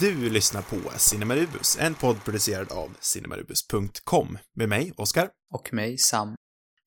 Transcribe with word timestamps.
Du 0.00 0.30
lyssnar 0.30 0.62
på 0.62 0.76
Cinemarubus, 0.96 1.78
en 1.80 1.94
podd 1.94 2.24
producerad 2.24 2.72
av 2.72 2.96
cinemarubus.com 3.00 4.38
med 4.54 4.68
mig, 4.68 4.92
Oskar. 4.96 5.28
Och 5.54 5.72
mig, 5.72 5.98
Sam. 5.98 6.34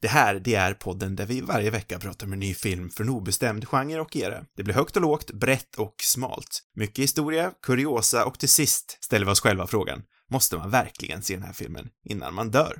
Det 0.01 0.07
här, 0.07 0.35
det 0.35 0.55
är 0.55 0.73
podden 0.73 1.15
där 1.15 1.25
vi 1.25 1.41
varje 1.41 1.69
vecka 1.69 1.99
pratar 1.99 2.25
om 2.25 2.33
en 2.33 2.39
ny 2.39 2.53
film 2.53 2.89
för 2.89 3.03
en 3.03 3.09
obestämd 3.09 3.67
genre 3.67 3.99
och 3.99 4.15
era. 4.15 4.45
Det 4.55 4.63
blir 4.63 4.73
högt 4.73 4.95
och 4.95 5.01
lågt, 5.01 5.31
brett 5.31 5.75
och 5.75 5.95
smalt. 6.01 6.61
Mycket 6.75 7.03
historia, 7.03 7.51
kuriosa 7.61 8.25
och 8.25 8.39
till 8.39 8.49
sist 8.49 8.97
ställer 9.01 9.25
vi 9.25 9.31
oss 9.31 9.41
själva 9.41 9.67
frågan, 9.67 10.03
måste 10.31 10.57
man 10.57 10.69
verkligen 10.69 11.21
se 11.21 11.33
den 11.33 11.43
här 11.43 11.53
filmen 11.53 11.89
innan 12.03 12.33
man 12.33 12.51
dör? 12.51 12.79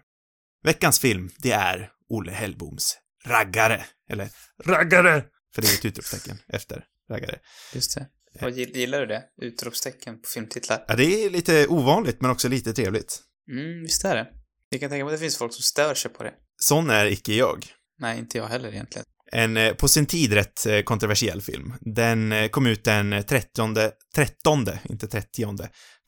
Veckans 0.64 1.00
film, 1.00 1.30
det 1.38 1.52
är 1.52 1.92
Olle 2.10 2.32
Hellboms 2.32 2.98
Raggare, 3.26 3.86
eller 4.10 4.30
Raggare, 4.66 5.24
för 5.56 5.62
det 5.62 5.68
är 5.68 5.74
ett 5.74 5.86
utropstecken 5.86 6.38
efter 6.48 6.86
Raggare. 7.10 7.40
Just 7.74 7.96
det. 7.96 8.08
Vad 8.42 8.54
gill- 8.54 8.78
gillar 8.78 9.00
du 9.00 9.06
det? 9.06 9.24
Utropstecken 9.42 10.22
på 10.22 10.28
filmtitlar? 10.34 10.86
Ja, 10.88 10.96
det 10.96 11.26
är 11.26 11.30
lite 11.30 11.68
ovanligt, 11.68 12.22
men 12.22 12.32
också 12.32 12.48
lite 12.48 12.74
trevligt. 12.74 13.20
Mm, 13.52 13.82
visst 13.84 14.06
är 14.06 14.16
det. 14.16 14.28
Jag 14.70 14.80
kan 14.82 14.90
tänka 14.90 15.06
mig 15.06 15.14
att 15.14 15.20
det 15.20 15.24
finns 15.24 15.38
folk 15.38 15.54
som 15.54 15.62
stör 15.64 15.94
sig 15.96 16.12
på 16.12 16.24
det. 16.24 16.34
Sån 16.58 16.90
är 16.90 17.06
icke 17.06 17.34
jag. 17.34 17.66
Nej, 18.00 18.20
inte 18.20 18.38
jag 18.38 18.48
heller 18.48 18.70
egentligen. 18.74 19.06
En 19.32 19.58
eh, 19.58 19.74
på 19.74 19.88
sin 19.88 20.06
tid 20.06 20.34
rätt 20.34 20.66
eh, 20.66 20.82
kontroversiell 20.82 21.42
film. 21.42 21.74
Den 21.82 22.32
eh, 22.32 22.50
kom 22.50 22.66
ut 22.68 22.84
den 22.84 23.24
13, 23.24 23.76
13, 24.16 24.66
inte 24.90 25.08
30, 25.08 25.46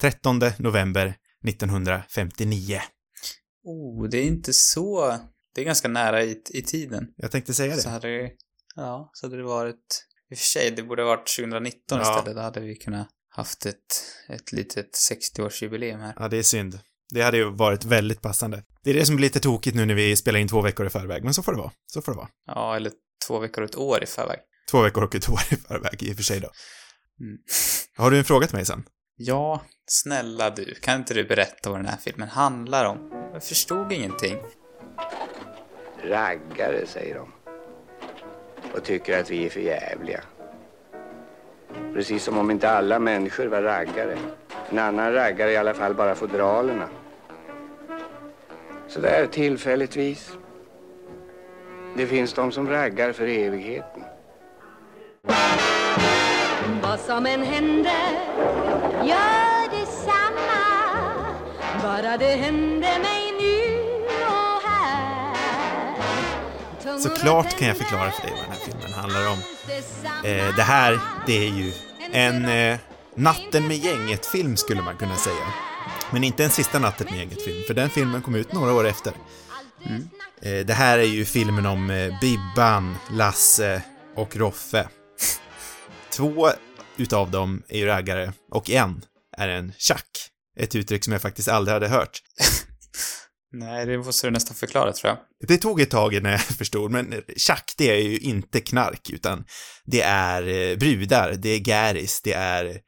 13 0.02 0.42
november 0.58 1.14
1959. 1.48 2.82
Oh, 3.64 4.10
det 4.10 4.18
är 4.18 4.24
inte 4.24 4.54
så... 4.54 5.18
Det 5.56 5.62
är 5.62 5.66
ganska 5.66 5.88
nära 5.88 6.24
i, 6.24 6.42
i 6.50 6.62
tiden. 6.62 7.08
Jag 7.18 7.32
tänkte 7.32 7.54
säga 7.54 7.76
Så 7.78 7.88
det. 7.88 7.94
hade 7.94 8.08
det... 8.08 8.32
Ja, 8.76 9.10
så 9.14 9.26
hade 9.26 9.38
det 9.38 9.44
varit... 9.44 10.06
I 10.32 10.34
och 10.34 10.38
för 10.38 10.46
sig, 10.46 10.72
det 10.72 10.84
borde 10.84 11.02
ha 11.02 11.08
varit 11.10 11.36
2019 11.38 11.74
Ja. 11.90 12.02
istället. 12.02 12.36
Då 12.36 12.42
hade 12.42 12.60
vi 12.60 12.76
kunnat 12.76 13.08
haft 13.30 13.66
ett, 13.66 13.76
ett 14.30 14.52
litet 14.52 14.90
60-årsjubileum 15.12 16.00
här. 16.02 16.14
Ja, 16.20 16.28
det 16.28 16.38
är 16.38 16.44
synd. 16.44 16.80
Det 17.14 17.22
hade 17.22 17.38
ju 17.38 17.50
varit 17.52 17.86
väldigt 17.86 18.22
passande. 18.22 18.64
Det 18.84 18.90
är 18.90 18.94
det 18.94 19.06
som 19.06 19.16
blir 19.16 19.26
lite 19.28 19.40
tokigt 19.40 19.76
nu 19.76 19.86
när 19.86 19.94
vi 19.94 20.16
spelar 20.16 20.40
in 20.40 20.48
två 20.48 20.62
veckor 20.62 20.86
i 20.86 20.90
förväg, 20.90 21.24
men 21.24 21.34
så 21.34 21.44
får 21.44 21.52
det 21.52 21.58
vara. 21.58 21.72
Så 21.86 22.02
får 22.02 22.12
det 22.12 22.18
vara. 22.18 22.28
Ja, 22.46 22.76
eller 22.76 22.92
två 23.28 23.40
veckor 23.40 23.64
och 23.64 23.70
ett 23.70 23.78
år 23.78 24.04
i 24.04 24.06
förväg. 24.06 24.40
Två 24.72 24.82
veckor 24.82 25.04
och 25.04 25.16
ett 25.16 25.30
år 25.30 25.40
i 25.50 25.56
förväg, 25.56 26.04
i 26.04 26.12
och 26.12 26.16
för 26.16 26.24
sig 26.24 26.40
då. 26.40 26.50
Mm. 27.20 27.38
Har 27.98 28.12
du 28.12 28.18
en 28.18 28.24
fråga 28.24 28.48
till 28.48 28.56
mig 28.56 28.66
sen? 28.66 28.84
Ja, 29.16 29.62
snälla 29.88 30.50
du. 30.50 30.76
Kan 30.76 31.00
inte 31.00 31.14
du 31.14 31.24
berätta 31.24 31.70
vad 31.70 31.80
den 31.80 31.86
här 31.86 31.98
filmen 31.98 32.30
handlar 32.30 32.86
om? 32.86 33.10
Jag 33.34 33.44
förstod 33.44 33.92
ingenting. 33.92 34.38
Raggare, 36.04 36.88
säger 36.88 37.16
de. 37.16 37.32
Och 38.74 38.84
tycker 38.84 39.20
att 39.20 39.30
vi 39.30 39.46
är 39.46 39.50
för 39.50 39.60
jävliga. 39.60 40.22
Precis 41.94 42.24
som 42.24 42.38
om 42.38 42.52
inte 42.52 42.70
alla 42.70 43.00
människor 43.00 43.46
var 43.46 43.62
raggare. 43.62 44.18
En 44.70 44.80
annan 44.80 45.14
raggare 45.14 45.52
i 45.52 45.58
alla 45.58 45.74
fall 45.74 45.94
bara 45.94 46.16
fodralerna. 46.16 46.88
Så 48.88 49.00
där 49.00 49.26
tillfälligtvis. 49.26 50.38
Det 51.98 52.06
finns 52.06 52.34
de 52.34 52.52
som 52.52 52.70
raggar 52.70 53.12
för 53.12 53.28
evigheten. 53.28 54.04
Vad 56.82 57.00
som 57.00 57.26
än 57.26 57.44
händer, 57.44 58.12
gör 59.04 59.80
detsamma 59.80 60.62
Bara 61.84 62.18
det 62.18 62.26
händer 62.26 63.00
mig 63.00 63.21
Såklart 67.00 67.60
kan 67.60 67.68
jag 67.68 67.78
förklara 67.78 68.12
för 68.12 68.22
dig 68.22 68.32
vad 68.32 68.44
den 68.44 68.52
här 68.52 68.66
filmen 68.66 68.94
handlar 68.94 69.32
om. 69.32 69.38
Eh, 70.24 70.56
det 70.56 70.64
här, 70.64 71.00
det 71.26 71.48
är 71.48 71.50
ju 71.50 71.74
en 72.12 72.46
eh, 72.46 72.80
Natten 73.16 73.68
med 73.68 73.78
gänget-film 73.78 74.58
skulle 74.58 74.82
man 74.82 74.98
kunna 74.98 75.16
säga. 75.16 75.54
Men 76.12 76.24
inte 76.24 76.44
en 76.44 76.50
sista 76.50 76.80
Natten 76.80 77.08
med 77.10 77.20
gänget-film, 77.20 77.64
för 77.68 77.74
den 77.74 77.90
filmen 77.90 78.22
kom 78.22 78.36
ut 78.36 78.54
några 78.54 78.74
år 78.74 78.88
efter. 78.88 79.14
Mm. 79.86 80.10
Eh, 80.42 80.66
det 80.66 80.74
här 80.74 80.98
är 80.98 81.04
ju 81.04 81.26
filmen 81.26 81.66
om 81.66 81.90
eh, 81.90 82.20
Bibban, 82.22 82.96
Lasse 83.12 83.82
och 84.16 84.36
Roffe. 84.36 84.88
Två 86.10 86.50
utav 86.98 87.32
dem 87.32 87.64
är 87.68 87.78
ju 87.78 87.86
raggare 87.86 88.34
och 88.52 88.70
en 88.70 89.02
är 89.38 89.48
en 89.48 89.74
tjack. 89.78 90.28
Ett 90.60 90.76
uttryck 90.76 91.04
som 91.04 91.14
jag 91.14 91.22
faktiskt 91.22 91.48
aldrig 91.48 91.74
hade 91.74 91.88
hört. 91.88 92.22
Nej, 93.54 93.86
det 93.86 93.98
måste 93.98 94.28
du 94.28 94.32
nästan 94.32 94.56
förklara 94.56 94.94
tror 94.94 95.10
jag. 95.10 95.48
Det 95.48 95.58
tog 95.58 95.82
ett 95.82 95.90
tag 95.90 96.14
innan 96.14 96.32
jag 96.32 96.42
förstod, 96.58 96.92
men 96.92 97.24
tjack 97.38 97.74
det 97.78 97.90
är 97.90 98.02
ju 98.02 98.18
inte 98.18 98.60
knark, 98.60 99.10
utan 99.10 99.46
det 99.86 100.02
är 100.02 100.48
eh, 100.48 100.78
brudar, 100.78 101.34
det 101.34 101.50
är 101.50 101.68
gäris, 101.68 102.22
det 102.22 102.34
är 102.34 102.80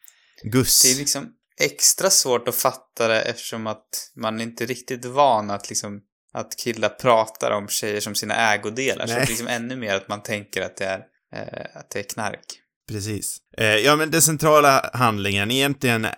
guss. 0.44 0.82
Det 0.82 0.92
är 0.92 0.96
liksom 0.96 1.30
extra 1.60 2.10
svårt 2.10 2.48
att 2.48 2.56
fatta 2.56 3.08
det 3.08 3.22
eftersom 3.22 3.68
att 3.68 4.12
man 4.16 4.40
är 4.40 4.44
inte 4.44 4.66
riktigt 4.66 5.06
van 5.06 5.50
att 5.50 5.70
liksom 5.70 6.02
att 6.34 6.56
killar 6.58 6.90
pratar 6.90 7.52
om 7.52 7.68
tjejer 7.68 8.00
som 8.00 8.16
sina 8.16 8.54
ägodelar. 8.54 9.08
Så 9.08 9.14
Nej. 9.14 9.22
det 9.22 9.26
är 9.26 9.30
liksom 9.30 9.48
ännu 9.48 9.76
mer 9.76 9.96
att 9.96 10.08
man 10.08 10.24
tänker 10.24 10.62
att 10.62 10.78
det 10.78 10.86
är, 10.86 11.00
eh, 11.36 11.78
att 11.80 11.90
det 11.90 12.00
är 12.00 12.04
knark. 12.04 12.63
Precis. 12.88 13.38
Eh, 13.58 13.66
ja, 13.66 13.96
men 13.96 14.12
den 14.12 14.22
centrala 14.22 14.90
handlingen, 14.94 15.52
egentligen 15.52 16.06
eh, 16.06 16.12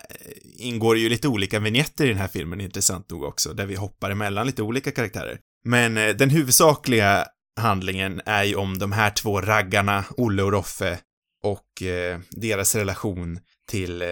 ingår 0.58 0.98
ju 0.98 1.08
lite 1.08 1.28
olika 1.28 1.60
vignetter 1.60 2.04
i 2.04 2.08
den 2.08 2.18
här 2.18 2.28
filmen, 2.28 2.60
intressant 2.60 3.10
nog 3.10 3.22
också, 3.22 3.52
där 3.52 3.66
vi 3.66 3.74
hoppar 3.74 4.10
emellan 4.10 4.46
lite 4.46 4.62
olika 4.62 4.90
karaktärer. 4.90 5.38
Men 5.64 5.96
eh, 5.96 6.16
den 6.16 6.30
huvudsakliga 6.30 7.26
handlingen 7.60 8.20
är 8.26 8.44
ju 8.44 8.54
om 8.54 8.78
de 8.78 8.92
här 8.92 9.10
två 9.10 9.40
raggarna, 9.40 10.04
Olle 10.16 10.42
och 10.42 10.52
Roffe, 10.52 10.98
och 11.42 11.82
eh, 11.82 12.18
deras 12.30 12.74
relation 12.74 13.38
till, 13.68 14.02
eh, 14.02 14.08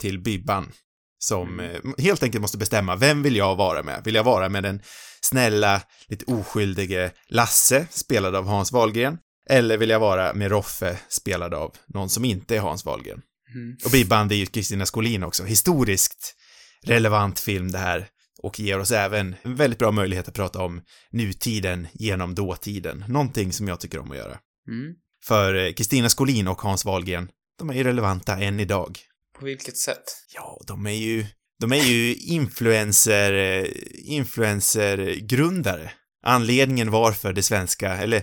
till 0.00 0.18
Bibban. 0.18 0.72
Som 1.18 1.60
eh, 1.60 1.80
helt 1.98 2.22
enkelt 2.22 2.42
måste 2.42 2.58
bestämma, 2.58 2.96
vem 2.96 3.22
vill 3.22 3.36
jag 3.36 3.56
vara 3.56 3.82
med? 3.82 4.02
Vill 4.04 4.14
jag 4.14 4.24
vara 4.24 4.48
med 4.48 4.62
den 4.62 4.82
snälla, 5.20 5.82
lite 6.06 6.24
oskyldige 6.24 7.12
Lasse, 7.28 7.86
spelad 7.90 8.36
av 8.36 8.46
Hans 8.46 8.72
Wahlgren? 8.72 9.18
Eller 9.50 9.76
vill 9.76 9.90
jag 9.90 10.00
vara 10.00 10.34
med 10.34 10.50
Roffe, 10.50 10.98
spelad 11.08 11.54
av 11.54 11.76
någon 11.86 12.08
som 12.08 12.24
inte 12.24 12.56
är 12.56 12.60
Hans 12.60 12.84
Wahlgren? 12.84 13.22
Mm. 13.54 13.76
Och 13.84 13.90
Bibban, 13.90 14.28
det 14.28 14.34
är 14.34 14.36
ju 14.36 14.46
Kristina 14.46 14.86
Skolin 14.86 15.22
också. 15.22 15.44
Historiskt 15.44 16.36
relevant 16.82 17.40
film 17.40 17.72
det 17.72 17.78
här 17.78 18.08
och 18.42 18.60
ger 18.60 18.78
oss 18.78 18.90
även 18.90 19.36
en 19.42 19.54
väldigt 19.54 19.78
bra 19.78 19.90
möjlighet 19.90 20.28
att 20.28 20.34
prata 20.34 20.62
om 20.62 20.82
nutiden 21.12 21.88
genom 21.92 22.34
dåtiden. 22.34 23.04
Någonting 23.08 23.52
som 23.52 23.68
jag 23.68 23.80
tycker 23.80 23.98
om 23.98 24.10
att 24.10 24.16
göra. 24.16 24.38
Mm. 24.68 24.94
För 25.24 25.54
eh, 25.54 25.72
Kristina 25.72 26.08
Skolin 26.08 26.48
och 26.48 26.60
Hans 26.60 26.84
Wahlgren, 26.84 27.28
de 27.58 27.70
är 27.70 27.74
ju 27.74 27.84
relevanta 27.84 28.38
än 28.38 28.60
idag. 28.60 28.98
På 29.38 29.44
vilket 29.44 29.76
sätt? 29.76 30.04
Ja, 30.34 30.60
de 30.66 30.86
är 30.86 30.90
ju, 30.90 31.26
de 31.60 31.72
är 31.72 31.84
ju 31.84 32.14
influencer, 32.14 33.32
eh, 33.32 33.66
influencergrundare. 33.94 35.92
Anledningen 36.22 36.90
varför 36.90 37.32
det 37.32 37.42
svenska, 37.42 37.96
eller 37.96 38.22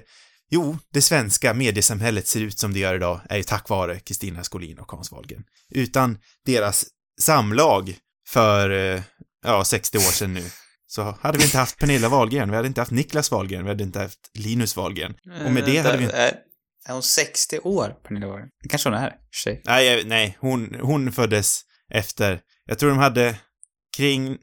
jo, 0.49 0.77
det 0.93 1.01
svenska 1.01 1.53
mediesamhället 1.53 2.27
ser 2.27 2.41
ut 2.41 2.59
som 2.59 2.73
det 2.73 2.79
gör 2.79 2.95
idag 2.95 3.21
är 3.29 3.37
ju 3.37 3.43
tack 3.43 3.69
vare 3.69 3.99
Kristina 3.99 4.43
Skolin 4.43 4.79
och 4.79 4.91
Hans 4.91 5.11
Wahlgren. 5.11 5.43
Utan 5.69 6.17
deras 6.45 6.85
samlag 7.21 7.95
för, 8.27 8.69
eh, 8.69 9.01
ja, 9.45 9.63
60 9.63 9.97
år 9.97 10.01
sedan 10.01 10.33
nu, 10.33 10.43
så 10.87 11.17
hade 11.21 11.37
vi 11.37 11.43
inte 11.43 11.57
haft 11.57 11.79
Pernilla 11.79 12.09
Wahlgren, 12.09 12.49
vi 12.49 12.55
hade 12.55 12.67
inte 12.67 12.81
haft 12.81 12.91
Niklas 12.91 13.31
Wahlgren, 13.31 13.63
vi 13.63 13.69
hade 13.69 13.83
inte 13.83 13.99
haft 13.99 14.19
Linus 14.33 14.75
Wahlgren. 14.75 15.13
Och 15.45 15.51
med 15.51 15.65
det 15.65 15.77
Eh, 15.77 15.85
hade 15.85 15.97
vi 15.97 16.05
vänta, 16.05 16.17
Är, 16.17 16.33
hon 16.89 17.03
60 17.03 17.59
år, 17.59 17.95
Pernilla 18.03 18.27
Wahlgren? 18.27 18.49
Det 18.63 18.69
kanske 18.69 18.89
hon 18.89 18.97
är, 18.97 19.13
sig. 19.43 19.61
Nej, 19.65 20.03
nej, 20.05 20.37
hon, 20.39 20.75
hon 20.81 21.11
föddes 21.11 21.61
efter, 21.93 22.41
jag 22.65 22.79
tror 22.79 22.89
de 22.89 22.97
hade 22.97 23.35
kring, 23.97 24.37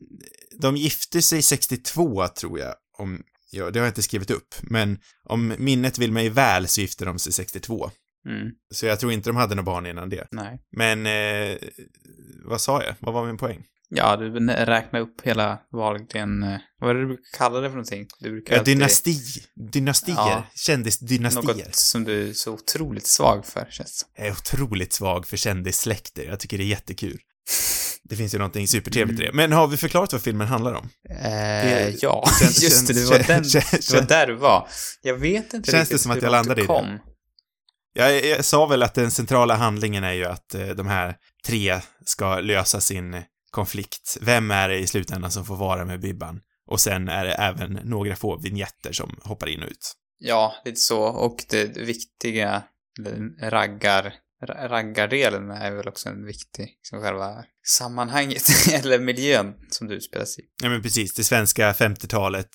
de 0.60 0.76
gifte 0.76 1.22
sig 1.22 1.42
62 1.42 2.28
tror 2.28 2.58
jag, 2.58 2.74
om, 2.98 3.22
ja, 3.54 3.70
det 3.70 3.78
har 3.78 3.86
jag 3.86 3.90
inte 3.90 4.02
skrivit 4.02 4.30
upp, 4.30 4.54
men 4.62 4.98
om 5.24 5.54
minnet 5.58 5.98
vill 5.98 6.12
mig 6.12 6.28
väl 6.28 6.68
så 6.68 6.80
gifte 6.80 7.04
de 7.04 7.18
sig 7.18 7.32
62. 7.32 7.90
Mm. 8.28 8.50
Så 8.74 8.86
jag 8.86 9.00
tror 9.00 9.12
inte 9.12 9.28
de 9.28 9.36
hade 9.36 9.54
några 9.54 9.66
barn 9.66 9.86
innan 9.86 10.08
det. 10.08 10.26
Nej. 10.30 10.60
Men, 10.76 11.06
eh, 11.06 11.56
vad 12.44 12.60
sa 12.60 12.82
jag? 12.82 12.94
Vad 13.00 13.14
var 13.14 13.26
min 13.26 13.36
poäng? 13.36 13.64
Ja, 13.88 14.16
du 14.16 14.46
räknar 14.48 15.00
upp 15.00 15.20
hela 15.24 15.58
Wahlgren... 15.72 16.42
eh, 16.42 16.58
Vad 16.78 16.90
är 16.90 16.94
det 16.94 17.00
du 17.00 17.06
brukar 17.06 17.38
kalla 17.38 17.60
det 17.60 17.68
för 17.68 17.76
någonting? 17.76 18.06
Du 18.20 18.30
brukar 18.30 18.52
Ja, 18.54 18.58
alltid- 18.58 18.76
dynasti, 18.76 19.16
dynastier, 19.72 20.14
Ja. 20.16 20.46
kändisdynastier. 20.54 21.42
Något 21.66 21.74
som 21.74 22.04
du 22.04 22.28
är 22.28 22.32
så 22.32 22.52
otroligt 22.52 23.06
svag 23.06 23.46
för, 23.46 23.66
känns. 23.70 24.06
Jag 24.16 24.26
är 24.26 24.32
otroligt 24.32 24.92
svag 24.92 25.26
för 25.26 25.36
kändissläkter, 25.36 26.24
jag 26.24 26.40
tycker 26.40 26.58
det 26.58 26.64
är 26.64 26.66
jättekul. 26.68 27.18
Det 28.08 28.16
finns 28.16 28.34
ju 28.34 28.38
någonting 28.38 28.68
supertrevligt 28.68 29.20
i 29.20 29.22
det. 29.22 29.32
Men 29.32 29.52
har 29.52 29.66
vi 29.66 29.76
förklarat 29.76 30.12
vad 30.12 30.22
filmen 30.22 30.46
handlar 30.46 30.74
om? 30.74 30.88
Eh, 31.10 31.88
ja, 31.88 32.24
känns- 32.40 32.62
just 32.62 32.86
det, 32.86 32.92
det 32.92 33.04
var, 33.10 33.18
den, 33.18 33.44
känns- 33.44 33.70
det 33.90 34.00
var 34.00 34.06
där 34.06 34.26
du 34.26 34.34
var. 34.34 34.68
Jag 35.02 35.14
vet 35.14 35.54
inte 35.54 35.70
Känns 35.70 35.88
det 35.88 35.98
som 35.98 36.10
att 36.10 36.22
jag 36.22 36.30
landade 36.32 36.62
i 36.62 36.66
det? 36.66 37.00
Jag, 37.96 38.24
jag 38.24 38.44
sa 38.44 38.66
väl 38.66 38.82
att 38.82 38.94
den 38.94 39.10
centrala 39.10 39.54
handlingen 39.54 40.04
är 40.04 40.12
ju 40.12 40.24
att 40.24 40.54
eh, 40.54 40.66
de 40.66 40.86
här 40.86 41.14
tre 41.46 41.80
ska 42.04 42.40
lösa 42.40 42.80
sin 42.80 43.22
konflikt. 43.50 44.18
Vem 44.20 44.50
är 44.50 44.68
det 44.68 44.78
i 44.78 44.86
slutändan 44.86 45.30
som 45.30 45.44
får 45.44 45.56
vara 45.56 45.84
med 45.84 46.00
Bibban? 46.00 46.40
Och 46.70 46.80
sen 46.80 47.08
är 47.08 47.24
det 47.24 47.32
även 47.32 47.72
några 47.84 48.16
få 48.16 48.38
vignetter 48.40 48.92
som 48.92 49.16
hoppar 49.22 49.48
in 49.48 49.62
och 49.62 49.68
ut. 49.68 49.92
Ja, 50.18 50.54
lite 50.64 50.80
så. 50.80 51.00
Och 51.02 51.44
det 51.50 51.76
viktiga, 51.76 52.62
raggar, 53.42 54.02
ra- 54.02 54.12
raggardelen 54.42 55.50
är 55.50 55.70
väl 55.70 55.88
också 55.88 56.08
en 56.08 56.26
viktig, 56.26 56.64
liksom 56.64 57.00
själva 57.00 57.44
sammanhanget, 57.66 58.42
eller 58.72 58.98
miljön 58.98 59.54
som 59.70 59.88
det 59.88 59.94
utspelas 59.94 60.38
i. 60.38 60.42
Ja, 60.62 60.68
men 60.68 60.82
precis. 60.82 61.14
Det 61.14 61.24
svenska 61.24 61.72
50-talet. 61.72 62.50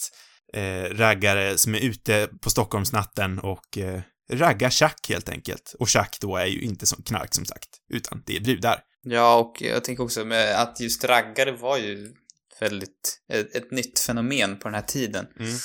Eh, 0.53 0.95
raggare 0.95 1.57
som 1.57 1.75
är 1.75 1.79
ute 1.79 2.29
på 2.41 2.49
Stockholmsnatten 2.49 3.39
och 3.39 3.77
eh, 3.77 4.01
raggar 4.31 4.69
tjack 4.69 5.09
helt 5.09 5.29
enkelt. 5.29 5.75
Och 5.79 5.89
tjack 5.89 6.17
då 6.21 6.37
är 6.37 6.45
ju 6.45 6.61
inte 6.61 6.85
som 6.85 7.03
knark 7.03 7.35
som 7.35 7.45
sagt, 7.45 7.69
utan 7.93 8.23
det 8.25 8.35
är 8.35 8.41
brudar. 8.41 8.79
Ja, 9.01 9.39
och 9.39 9.61
jag 9.61 9.83
tänker 9.83 10.03
också 10.03 10.25
med 10.25 10.61
att 10.61 10.79
just 10.79 11.03
raggare 11.03 11.51
var 11.51 11.77
ju 11.77 12.13
väldigt, 12.59 13.19
ett, 13.33 13.55
ett 13.55 13.71
nytt 13.71 13.99
fenomen 13.99 14.59
på 14.59 14.67
den 14.67 14.75
här 14.75 14.81
tiden. 14.81 15.27
Mm. 15.39 15.55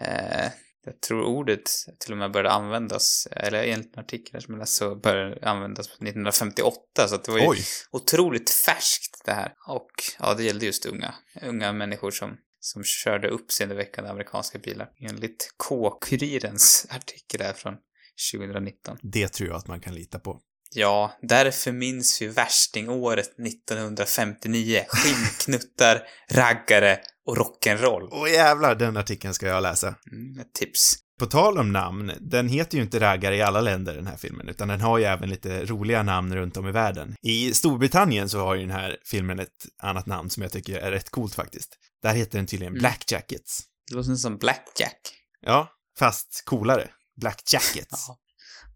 Eh, 0.00 0.50
jag 0.84 1.00
tror 1.00 1.22
ordet 1.22 1.70
till 2.00 2.12
och 2.12 2.18
med 2.18 2.32
började 2.32 2.50
användas, 2.50 3.28
eller 3.30 3.62
enligt 3.64 3.96
en 3.96 4.00
artikel 4.00 4.42
som 4.42 4.54
jag 4.54 4.58
läste 4.58 4.76
så 4.76 4.96
började 4.96 5.34
det 5.34 5.48
användas 5.48 5.86
1958, 5.86 7.08
så 7.08 7.14
att 7.14 7.24
det 7.24 7.32
var 7.32 7.38
ju 7.38 7.48
Oj. 7.48 7.58
otroligt 7.90 8.50
färskt 8.50 9.22
det 9.24 9.32
här. 9.32 9.54
Och 9.66 9.90
ja, 10.18 10.34
det 10.34 10.44
gällde 10.44 10.66
just 10.66 10.86
unga, 10.86 11.14
unga 11.42 11.72
människor 11.72 12.10
som, 12.10 12.36
som 12.60 12.84
körde 12.84 13.28
uppseendeväckande 13.28 14.10
amerikanska 14.10 14.58
bilar. 14.58 14.88
Enligt 15.00 15.54
K-Kurirens 15.56 16.86
artikel 16.90 17.40
här 17.40 17.52
från 17.52 17.74
2019. 18.34 18.98
Det 19.02 19.28
tror 19.28 19.48
jag 19.48 19.56
att 19.56 19.68
man 19.68 19.80
kan 19.80 19.94
lita 19.94 20.18
på. 20.18 20.40
Ja, 20.74 21.18
därför 21.22 21.72
minns 21.72 22.22
vi 22.22 22.26
värstingåret 22.26 23.28
1959. 23.38 24.84
Skinnknuttar, 24.88 26.02
raggare 26.30 26.98
och 27.26 27.36
rock'n'roll. 27.36 28.08
Åh 28.10 28.30
jävlar, 28.30 28.74
den 28.74 28.96
artikeln 28.96 29.34
ska 29.34 29.46
jag 29.46 29.62
läsa. 29.62 29.94
Mm, 30.12 30.40
ett 30.40 30.52
tips. 30.54 30.94
På 31.18 31.26
tal 31.26 31.58
om 31.58 31.72
namn, 31.72 32.12
den 32.20 32.48
heter 32.48 32.76
ju 32.76 32.82
inte 32.82 33.00
raggare 33.00 33.36
i 33.36 33.42
alla 33.42 33.60
länder 33.60 33.94
den 33.94 34.06
här 34.06 34.16
filmen, 34.16 34.48
utan 34.48 34.68
den 34.68 34.80
har 34.80 34.98
ju 34.98 35.04
även 35.04 35.30
lite 35.30 35.64
roliga 35.64 36.02
namn 36.02 36.34
runt 36.36 36.56
om 36.56 36.68
i 36.68 36.72
världen. 36.72 37.14
I 37.22 37.54
Storbritannien 37.54 38.28
så 38.28 38.38
har 38.38 38.54
ju 38.54 38.60
den 38.60 38.70
här 38.70 38.96
filmen 39.04 39.38
ett 39.40 39.66
annat 39.82 40.06
namn 40.06 40.30
som 40.30 40.42
jag 40.42 40.52
tycker 40.52 40.78
är 40.78 40.90
rätt 40.90 41.10
coolt 41.10 41.34
faktiskt. 41.34 41.76
Där 42.02 42.14
heter 42.14 42.38
den 42.38 42.46
tydligen 42.46 42.72
Mm. 42.72 42.80
Black 42.80 43.04
Jackets. 43.12 43.62
Det 43.88 43.94
låter 43.94 44.14
som 44.14 44.38
Blackjack. 44.38 45.00
Ja, 45.40 45.68
fast 45.98 46.42
coolare. 46.46 46.90
Black 47.20 47.42
Jackets. 47.52 48.04
Ja. 48.08 48.18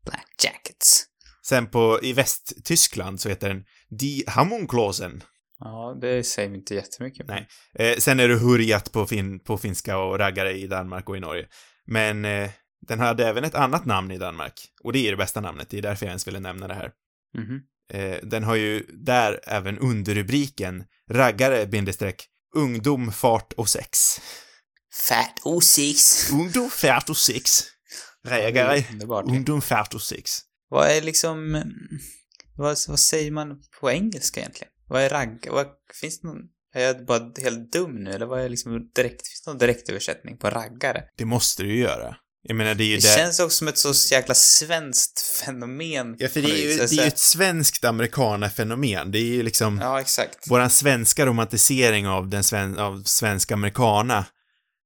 Black 0.05 0.45
Jackets. 0.45 1.05
Sen 1.49 1.67
på, 1.67 2.00
i 2.03 2.12
Västtyskland 2.12 3.21
så 3.21 3.29
heter 3.29 3.49
den 3.49 3.65
Die 3.91 4.25
Hammonklosen. 4.27 5.23
Ja, 5.59 5.99
det 6.00 6.25
säger 6.25 6.55
inte 6.55 6.75
jättemycket. 6.75 7.27
Nej. 7.27 7.49
Eh, 7.75 7.97
sen 7.99 8.21
är 8.21 8.29
det 8.29 8.35
Hurjat 8.35 8.93
på, 8.93 9.06
fin, 9.06 9.41
på 9.41 9.59
finska 9.59 9.99
och 9.99 10.19
raggare 10.19 10.53
i 10.53 10.67
Danmark 10.67 11.09
och 11.09 11.17
i 11.17 11.21
Norge. 11.21 11.47
Men 11.87 12.25
eh, 12.25 12.50
den 12.87 13.00
hade 13.00 13.29
även 13.29 13.45
ett 13.45 13.55
annat 13.55 13.85
namn 13.85 14.11
i 14.11 14.19
Danmark. 14.19 14.53
Och 14.85 14.93
det 14.93 15.06
är 15.06 15.11
det 15.11 15.17
bästa 15.17 15.41
namnet, 15.41 15.71
det 15.71 15.79
är 15.79 15.83
därför 15.83 16.06
jag 16.06 16.11
ens 16.11 16.27
ville 16.27 16.41
nämna 16.41 16.69
det 16.69 16.75
här. 16.75 16.93
Mhm. 17.35 17.61
Eh, 17.93 18.19
den 18.23 18.45
har 18.45 18.55
ju 18.55 18.87
där 18.89 19.41
även 19.45 19.79
underrubriken 19.79 20.85
raggare 21.11 21.67
bindestreck 21.67 22.27
ungdom, 22.56 23.12
fart 23.12 23.53
och 23.53 23.69
sex. 23.69 23.99
Fat 25.09 25.43
O6. 25.45 26.33
Ungdom, 26.33 26.71
fart 26.71 27.11
och 27.11 27.17
sex. 27.17 27.50
Raggare, 28.27 28.85
ungdom, 29.25 29.61
fart 29.61 29.95
och 29.95 30.03
sex. 30.03 30.48
Vad 30.69 30.88
är 30.91 31.03
liksom... 31.03 31.62
Vad, 32.56 32.76
vad 32.88 33.00
säger 33.00 33.31
man 33.31 33.61
på 33.81 33.91
engelska 33.91 34.41
egentligen? 34.41 34.73
Vad 34.88 35.03
är 35.03 35.09
ragg... 35.11 35.47
Vad, 35.50 35.67
finns 36.00 36.20
det 36.20 36.29
någon... 36.29 36.38
Är 36.75 36.81
jag 36.82 37.06
bara 37.06 37.32
helt 37.43 37.73
dum 37.73 38.05
nu, 38.05 38.11
eller 38.11 38.26
vad 38.26 38.41
är 38.41 38.49
liksom 38.49 38.91
direkt... 38.94 39.29
Finns 39.29 39.43
det 39.44 39.50
någon 39.50 39.59
direktöversättning 39.59 40.38
på 40.38 40.50
raggare? 40.50 41.05
Det 41.17 41.25
måste 41.25 41.62
du 41.62 41.69
ju 41.75 41.81
göra. 41.81 42.17
Jag 42.43 42.56
menar, 42.56 42.75
det 42.75 42.85
är 42.85 42.87
ju 42.87 42.97
Det 42.97 43.03
där... 43.09 43.17
känns 43.17 43.41
också 43.41 43.56
som 43.56 43.69
ett 43.69 43.79
så 43.79 44.15
jäkla 44.15 44.35
svenskt 44.35 45.20
fenomen. 45.20 46.17
Ja, 46.19 46.29
för 46.29 46.43
det 46.43 46.50
är 46.50 46.71
ju, 46.71 46.76
det 46.76 46.82
är 46.93 47.03
ju 47.03 47.09
ett 47.09 47.19
svenskt 47.19 47.85
amerikanafenomen. 47.85 49.11
Det 49.11 49.19
är 49.19 49.23
ju 49.23 49.43
liksom 49.43 49.79
Ja, 49.82 50.00
exakt. 50.00 50.50
våran 50.50 50.71
svenska 50.71 51.26
romantisering 51.26 52.06
av 52.09 52.29
den 52.29 52.44
sven, 52.44 52.79
av 52.79 53.03
svensk 53.03 53.53
americana. 53.53 54.26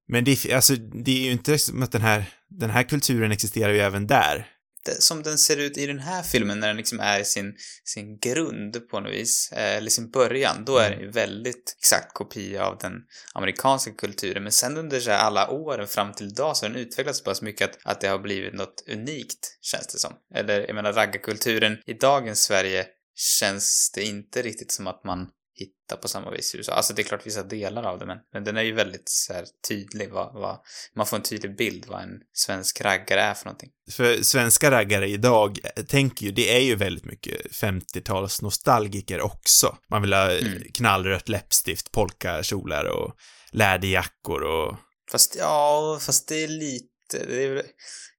Men 0.09 0.25
det, 0.25 0.47
är- 0.47 0.57
alltså, 0.57 0.77
det 0.77 1.11
är 1.11 1.25
ju 1.25 1.33
inte 1.33 1.59
som 1.59 1.83
att 1.83 1.93
den 1.93 2.03
här, 2.03 2.25
den 2.49 2.71
här 2.71 2.83
kulturen 2.83 3.33
existerar 3.33 3.73
ju 3.73 3.79
även 3.81 4.07
där. 4.07 4.47
Det- 4.85 5.03
Som 5.03 5.23
den 5.23 5.39
ser 5.39 5.57
ut 5.57 5.77
i 5.79 5.87
den 5.87 5.99
här 5.99 6.23
filmen 6.23 6.61
när 6.61 6.67
den 6.69 6.77
liksom 6.77 7.01
är 7.01 7.21
i 7.21 7.25
sin, 7.25 7.55
sin 7.85 8.19
grund 8.19 8.89
på 8.89 9.01
något 9.01 9.13
vis, 9.13 9.53
eh, 9.53 9.77
eller 9.77 9.91
sin 9.91 10.11
början, 10.11 10.65
då 10.65 10.79
är 10.79 10.91
den 10.91 11.01
ju 11.01 11.11
väldigt 11.11 11.77
exakt 11.79 12.13
kopia 12.15 12.65
av 12.67 12.79
den 12.79 12.93
amerikanska 13.35 13.91
kulturen. 13.93 14.43
Men 14.43 14.53
sen 14.53 14.77
under 14.77 15.01
så 15.01 15.11
alla 15.13 15.51
åren 15.51 15.89
fram 15.89 16.13
till 16.13 16.27
idag 16.27 16.57
så 16.57 16.65
har 16.67 16.71
den 16.71 16.79
utvecklats 16.81 17.19
så 17.19 17.25
pass 17.25 17.43
mycket 17.43 17.71
att, 17.71 17.79
att 17.85 18.01
det 18.01 18.09
har 18.09 18.19
blivit 18.19 18.55
något 18.55 18.85
unikt, 18.89 19.59
känns 19.61 19.87
det 19.87 19.99
som. 19.99 20.13
Eller, 20.35 20.67
jag 20.67 20.75
menar, 20.75 20.93
raggarkulturen 20.93 21.79
i 21.87 21.93
dagens 21.95 22.43
Sverige 22.43 22.87
känns 23.15 23.91
det 23.95 24.03
inte 24.03 24.43
riktigt 24.43 24.73
som 24.73 24.87
att 24.87 25.05
man 25.05 25.29
hittar 25.55 25.97
på 25.97 26.09
samma 26.09 26.31
vis 26.31 26.55
i 26.55 26.59
USA. 26.59 26.73
Alltså 26.73 26.95
det 26.95 27.03
är 27.03 27.05
klart 27.05 27.27
vissa 27.27 27.43
delar 27.43 27.83
av 27.83 27.99
det, 27.99 28.07
men, 28.07 28.19
men 28.33 28.45
den 28.45 28.57
är 28.57 28.63
ju 28.63 28.73
väldigt 28.73 29.09
så 29.09 29.33
här 29.33 29.45
tydlig. 29.69 30.11
Vad, 30.11 30.35
vad, 30.35 30.59
man 30.97 31.07
får 31.07 31.17
en 31.17 31.23
tydlig 31.23 31.57
bild 31.57 31.85
vad 31.89 32.03
en 32.03 32.21
svensk 32.33 32.81
raggare 32.81 33.21
är 33.21 33.35
för 33.35 33.45
någonting. 33.45 33.71
För 33.91 34.23
svenska 34.23 34.71
raggare 34.71 35.09
idag 35.09 35.59
eh, 35.77 35.85
tänker 35.85 36.27
ju, 36.27 36.33
det 36.33 36.57
är 36.57 36.61
ju 36.61 36.77
väldigt 36.77 37.05
mycket 37.05 37.47
50-tals 37.53 38.43
nostalgiker 38.43 39.21
också. 39.21 39.77
Man 39.91 40.03
vill 40.03 40.13
ha 40.13 40.33
eh, 40.33 40.43
Mm. 40.43 40.63
knallrött 40.75 41.29
läppstift, 41.29 41.93
polkakjolar 41.93 42.85
och 42.85 43.15
läderjackor 43.51 44.43
och... 44.43 44.77
Fast 45.11 45.37
ja, 45.39 45.99
fast 46.01 46.29
det 46.29 46.45
är 46.45 46.49
lite, 46.49 47.27
det 47.27 47.45
är, 47.45 47.63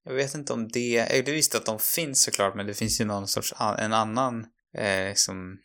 jag 0.06 0.14
vet 0.14 0.36
inte 0.36 0.54
om 0.54 0.68
det, 0.68 1.08
jag 1.12 1.24
visste 1.24 1.58
att 1.58 1.66
de 1.66 1.80
finns 1.80 2.24
såklart, 2.24 2.56
men 2.56 2.68
det 2.68 2.74
finns 2.74 3.02
ju 3.02 3.06
någon 3.06 3.28
sorts, 3.28 3.54
en 3.80 3.94
annan 3.94 4.46
eh, 4.78 5.14
som 5.16 5.58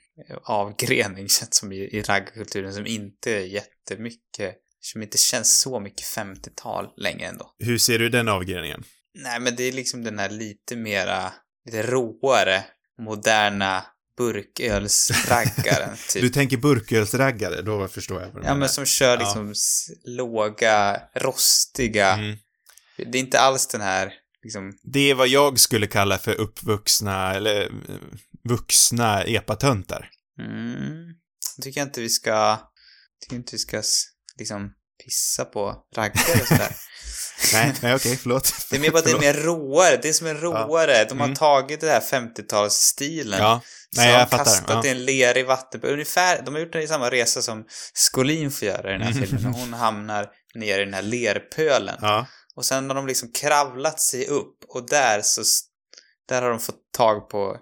avgrening 0.45 1.29
känns 1.29 1.55
som 1.57 1.73
i, 1.73 1.77
i 1.77 2.03
raggkulturen 2.03 2.75
som 2.75 2.87
inte 2.87 3.31
är 3.33 3.41
jättemycket, 3.41 4.55
som 4.81 5.03
inte 5.03 5.19
känns 5.19 5.59
så 5.59 5.81
mycket 5.81 6.07
50-tal 6.07 6.87
längre 6.97 7.27
ändå. 7.27 7.55
Hur 7.59 7.79
ser 7.79 7.99
du 7.99 8.09
den 8.09 8.29
avgreningen? 8.29 8.85
Nej, 9.15 9.41
men 9.41 9.57
det 9.57 9.63
är 9.65 9.73
liksom 9.73 10.05
den 10.05 10.19
här 10.19 10.31
lite 10.31 10.77
mera, 10.77 11.33
lite 11.67 11.83
råare, 11.83 12.65
moderna 13.03 13.85
burkölsraggaren, 14.17 15.97
typ. 16.13 16.23
Du 16.23 16.29
tänker 16.29 16.57
burkölsraggare, 16.57 17.63
då 17.63 17.89
förstår 17.89 18.23
jag 18.23 18.31
vad 18.33 18.45
Ja, 18.45 18.55
men 18.55 18.69
som 18.69 18.87
kör 18.87 19.11
Ja. 19.17 19.21
liksom 19.21 19.51
s- 19.51 19.87
låga, 20.05 21.01
rostiga, 21.15 22.13
Mm. 22.13 22.37
det 22.97 23.19
är 23.19 23.21
inte 23.23 23.41
alls 23.41 23.67
den 23.67 23.81
här, 23.81 24.13
liksom, 24.43 24.79
Det 24.83 25.11
är 25.11 25.15
vad 25.15 25.29
jag 25.29 25.59
skulle 25.61 25.87
kalla 25.87 26.19
för 26.19 26.35
uppvuxna, 26.35 27.35
eller 27.35 27.71
vuxna 28.49 29.23
epatöntar. 29.23 30.11
Mm. 30.41 31.05
Jag 31.57 31.65
tycker 31.65 31.83
inte 31.83 32.01
vi 32.01 32.09
ska... 32.09 32.59
tycker 33.23 33.37
inte 33.37 33.53
vi 33.53 33.59
ska 33.59 33.83
liksom 34.39 34.73
pissa 35.05 35.45
på 35.45 35.77
raggare 35.97 36.41
och 36.41 36.47
sådär. 36.47 36.77
Nej, 37.53 37.75
nej 37.83 37.95
okej, 37.95 38.17
förlåt. 38.17 38.53
Det 38.71 38.77
är 38.77 38.81
mer 38.81 38.91
bara 38.91 38.99
att 38.99 39.05
det 39.05 39.11
är 39.11 39.19
mer 39.21 39.35
råare. 39.35 39.97
Det 40.03 40.09
är 40.09 40.13
som 40.13 40.27
är 40.27 40.35
råare. 40.35 41.05
De 41.09 41.19
har 41.19 41.27
Mm. 41.27 41.37
tagit 41.37 41.81
det 41.81 41.91
här 41.91 42.01
50-talsstilen. 42.01 43.39
Ja, 43.39 43.61
nej 43.97 44.07
har 44.13 44.19
jag 44.19 44.27
de 44.27 44.31
fattar. 44.31 44.45
kastat 44.45 44.85
Ja. 44.85 44.87
i 44.87 44.89
en 44.91 45.05
lerig 45.05 45.47
vattenpöl. 45.47 45.93
Ungefär, 45.93 46.43
de 46.43 46.55
har 46.55 46.61
gjort 46.61 46.73
det 46.73 46.83
i 46.83 46.87
samma 46.89 47.11
resa 47.11 47.43
som 47.43 47.65
Skolin 47.95 48.51
får 48.51 48.69
göra 48.69 48.91
i 48.91 48.93
den 48.93 49.03
här 49.03 49.13
Mm. 49.13 49.27
filmen. 49.29 49.55
Hon 49.55 49.73
hamnar 49.73 50.27
ner 50.55 50.81
i 50.81 50.85
den 50.85 50.95
här 50.95 51.03
lerpölen. 51.03 51.99
ja. 52.01 52.27
Och 52.55 52.65
sen 52.65 52.91
har 52.91 52.95
de 52.97 53.07
liksom 53.07 53.33
kravlat 53.33 54.01
sig 54.01 54.27
upp 54.27 54.65
och 54.69 54.89
där 54.89 55.23
så... 55.23 55.43
Där 56.29 56.43
har 56.43 56.51
de 56.51 56.61
fått 56.61 56.93
tag 56.97 57.29
på 57.31 57.57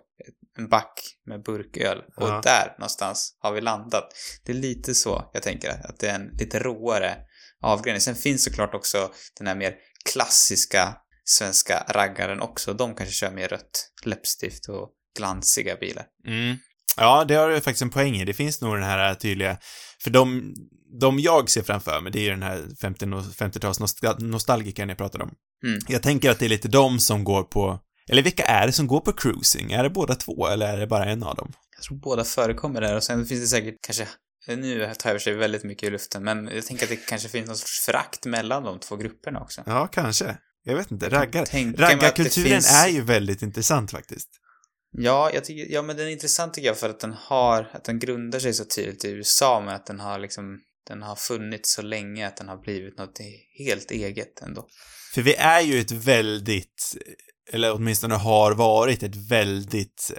en 0.59 0.69
back 0.69 1.01
med 1.27 1.43
burköl. 1.43 1.99
Och 1.99 2.29
Ja. 2.29 2.41
där 2.45 2.75
någonstans 2.79 3.37
har 3.39 3.53
vi 3.53 3.61
landat. 3.61 4.09
Det 4.45 4.53
är 4.53 4.57
lite 4.57 4.95
så 4.95 5.31
jag 5.33 5.43
tänker 5.43 5.71
att 5.71 5.99
det 5.99 6.09
är 6.09 6.15
en 6.15 6.31
lite 6.39 6.59
råare 6.59 7.17
avgränsning. 7.63 8.15
Sen 8.15 8.23
finns 8.23 8.45
såklart 8.45 8.75
också 8.75 9.11
den 9.39 9.47
här 9.47 9.55
mer 9.55 9.75
klassiska 10.13 10.97
svenska 11.25 11.85
raggaren 11.89 12.41
också. 12.41 12.73
De 12.75 12.95
kanske 12.95 13.15
kör 13.15 13.31
mer 13.31 13.49
rött 13.49 13.91
läppstift 14.05 14.69
och 14.69 14.89
glansiga 15.17 15.77
bilar. 15.77 16.05
Mm. 16.27 16.57
Ja, 16.97 17.25
det 17.25 17.35
har 17.35 17.49
du 17.49 17.61
faktiskt 17.61 17.83
en 17.83 17.91
poäng 17.91 18.17
i. 18.17 18.25
Det 18.25 18.35
finns 18.35 18.61
nog 18.61 18.75
den 18.75 18.83
här 18.83 19.15
tydliga, 19.15 19.59
för 20.03 20.11
de, 20.11 20.55
de 21.01 21.19
jag 21.19 21.51
ser 21.51 21.63
framför 21.63 22.01
mig, 22.01 22.13
det 22.13 22.19
är 22.19 22.23
ju 22.23 22.31
den 22.31 22.43
här 22.43 22.65
50 22.81 23.05
no- 23.07 23.33
50-tals 23.35 23.81
nostal- 23.81 24.23
nostalgikern 24.23 24.89
jag 24.89 24.99
pratade 24.99 25.25
om. 25.25 25.31
Mm. 25.67 25.79
Jag 25.89 26.03
tänker 26.03 26.31
att 26.31 26.39
det 26.39 26.45
är 26.45 26.49
lite 26.49 26.69
de 26.69 27.01
som 27.01 27.25
går 27.25 27.43
på, 27.43 27.81
eller 28.11 28.23
vilka 28.23 28.45
är 28.45 28.67
det 28.67 28.73
som 28.73 28.87
går 28.87 29.01
på 29.01 29.13
cruising? 29.13 29.73
Är 29.73 29.83
det 29.83 29.91
båda 29.91 30.15
två 30.15 30.47
eller 30.49 30.73
är 30.73 30.77
det 30.81 30.87
bara 30.87 31.05
en 31.05 31.23
av 31.23 31.35
dem? 31.37 31.53
Jag 31.77 31.83
tror 31.83 31.99
båda 31.99 32.25
förekommer 32.25 32.81
där 32.81 32.97
och 32.97 33.03
sen 33.03 33.27
finns 33.27 33.41
det 33.41 33.47
säkert 33.47 33.75
kanske 33.81 34.09
nu 34.49 34.93
tar 34.99 35.11
jag 35.11 35.23
sig 35.23 35.35
väldigt 35.35 35.65
mycket 35.65 35.89
i 35.89 35.91
luften, 35.91 36.25
men 36.25 36.51
jag 36.55 36.67
tänker 36.67 36.85
att 36.85 36.91
det 36.91 36.97
kanske 36.97 37.29
finns 37.29 37.47
någon 37.47 37.57
sorts 37.57 37.81
förakt 37.81 38.27
mellan 38.27 38.63
de 38.63 38.79
två 38.81 38.97
grupperna 38.97 39.41
också. 39.41 39.63
Ja, 39.67 39.87
kanske. 39.87 40.39
Jag 40.63 40.77
vet 40.77 40.91
inte. 40.91 41.09
Raggar. 41.09 41.47
Raggarkulturen 41.77 42.51
finns- 42.51 42.73
är 42.85 42.89
ju 42.89 43.03
väldigt 43.03 43.43
intressant 43.43 43.91
faktiskt. 43.91 44.29
Ja, 44.99 45.31
jag 45.35 45.45
tycker, 45.45 45.73
ja 45.73 45.83
men 45.83 45.97
den 45.97 46.07
är 46.07 46.11
intressant 46.11 46.55
tycker 46.55 46.69
jag 46.69 46.79
för 46.79 46.91
att 46.91 47.01
den 47.01 47.13
har, 47.13 47.71
att 47.73 47.85
den 47.85 47.99
grundar 47.99 48.39
sig 48.39 48.55
så 48.55 48.65
tydligt 48.65 49.05
i 49.05 49.09
USA 49.11 49.61
men 49.61 49.75
att 49.75 49.87
den 49.87 50.01
har 50.01 50.19
liksom, 50.19 50.61
den 50.89 51.03
har 51.03 51.17
funnits 51.17 51.73
så 51.73 51.83
länge 51.83 52.27
att 52.27 52.37
den 52.37 52.49
har 52.49 52.57
blivit 52.57 52.99
något 52.99 53.19
helt 53.59 53.91
eget 53.91 54.43
ändå. 54.43 54.67
För 55.15 55.23
vi 55.23 55.35
är 55.35 55.61
ju 55.61 55.81
ett 55.81 55.91
väldigt, 55.93 56.97
eller 57.53 57.75
åtminstone 57.75 58.15
har 58.15 58.55
varit 58.55 59.03
ett 59.03 59.17
väldigt 59.17 60.13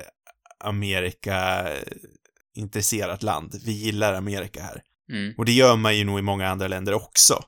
Amerika-intresserat 0.60 3.24
land. 3.24 3.62
Vi 3.65 3.72
gillar 3.72 4.13
Amerika 4.13 4.62
här. 4.62 4.81
Mm. 5.12 5.34
Och 5.38 5.46
det 5.46 5.51
gör 5.51 5.75
man 5.75 5.98
ju 5.98 6.03
nog 6.03 6.19
i 6.19 6.22
många 6.22 6.48
andra 6.48 6.67
länder 6.67 6.93
också. 6.93 7.43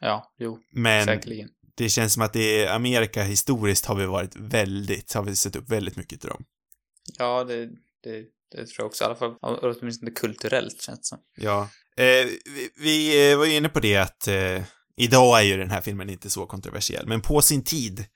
Ja, 0.00 0.34
jo, 0.38 0.58
Men 0.72 1.04
säkerligen. 1.04 1.48
det 1.76 1.88
känns 1.88 2.12
som 2.12 2.22
att 2.22 2.32
det 2.32 2.64
är 2.64 2.74
Amerika 2.74 3.22
historiskt 3.22 3.86
har 3.86 3.94
vi 3.94 4.06
varit 4.06 4.36
väldigt, 4.36 5.12
har 5.12 5.22
vi 5.22 5.36
sett 5.36 5.56
upp 5.56 5.70
väldigt 5.70 5.96
mycket 5.96 6.20
till 6.20 6.30
dem. 6.30 6.44
Ja, 7.18 7.44
det, 7.44 7.66
det, 8.02 8.24
det 8.50 8.56
tror 8.56 8.74
jag 8.78 8.86
också. 8.86 9.04
I 9.04 9.06
alla 9.06 9.16
fall, 9.16 9.34
åtminstone 9.40 10.10
kulturellt 10.10 10.82
känns 10.82 11.00
det 11.00 11.06
som. 11.06 11.18
Ja. 11.36 11.68
Eh, 11.96 12.26
vi, 12.44 12.70
vi 12.76 13.30
eh, 13.30 13.38
var 13.38 13.44
ju 13.44 13.56
inne 13.56 13.68
på 13.68 13.80
det 13.80 13.96
att 13.96 14.28
eh, 14.28 14.62
idag 14.96 15.38
är 15.38 15.42
ju 15.44 15.56
den 15.56 15.70
här 15.70 15.80
filmen 15.80 16.10
inte 16.10 16.30
så 16.30 16.46
kontroversiell, 16.46 17.06
men 17.06 17.20
på 17.20 17.42
sin 17.42 17.64
tid 17.64 18.00
eh, 18.00 18.06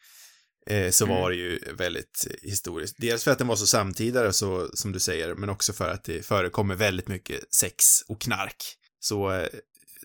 så 0.91 1.05
Mm. 1.05 1.17
var 1.17 1.31
det 1.31 1.37
ju 1.37 1.59
väldigt 1.79 2.27
historiskt. 2.43 2.95
Dels 2.99 3.25
för 3.25 3.31
att 3.31 3.39
den 3.39 3.47
var 3.47 3.57
så 3.57 3.67
samtida 3.67 4.33
så, 4.33 4.69
som 4.75 4.93
du 4.93 5.01
säger, 5.01 5.35
men 5.35 5.49
också 5.51 5.73
för 5.73 5.89
att 5.91 6.05
det 6.05 6.27
förekommer 6.27 6.75
väldigt 6.75 7.09
mycket 7.09 7.55
sex 7.55 7.85
och 8.09 8.21
knark. 8.21 8.57
Så 9.01 9.33
eh, 9.33 9.49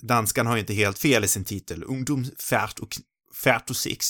danskan 0.01 0.47
har 0.47 0.55
ju 0.55 0.59
inte 0.59 0.73
helt 0.73 0.99
fel 0.99 1.23
i 1.23 1.27
sin 1.27 1.45
titel, 1.45 1.83
Ungdom, 1.83 2.25
färt 2.49 2.79
och, 2.79 2.97
färt 3.43 3.69
och 3.69 3.75
sex. 3.75 4.05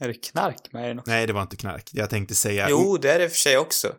Är 0.00 0.08
det 0.08 0.14
knark 0.14 0.72
med 0.72 0.88
den 0.88 0.98
också? 0.98 1.10
Nej, 1.10 1.26
det 1.26 1.32
var 1.32 1.42
inte 1.42 1.56
knark. 1.56 1.90
Jag 1.92 2.10
tänkte 2.10 2.34
säga 2.34 2.66
Jo, 2.70 2.96
det 2.96 3.12
är 3.12 3.18
det 3.18 3.28
för 3.28 3.36
sig 3.36 3.58
också. 3.58 3.94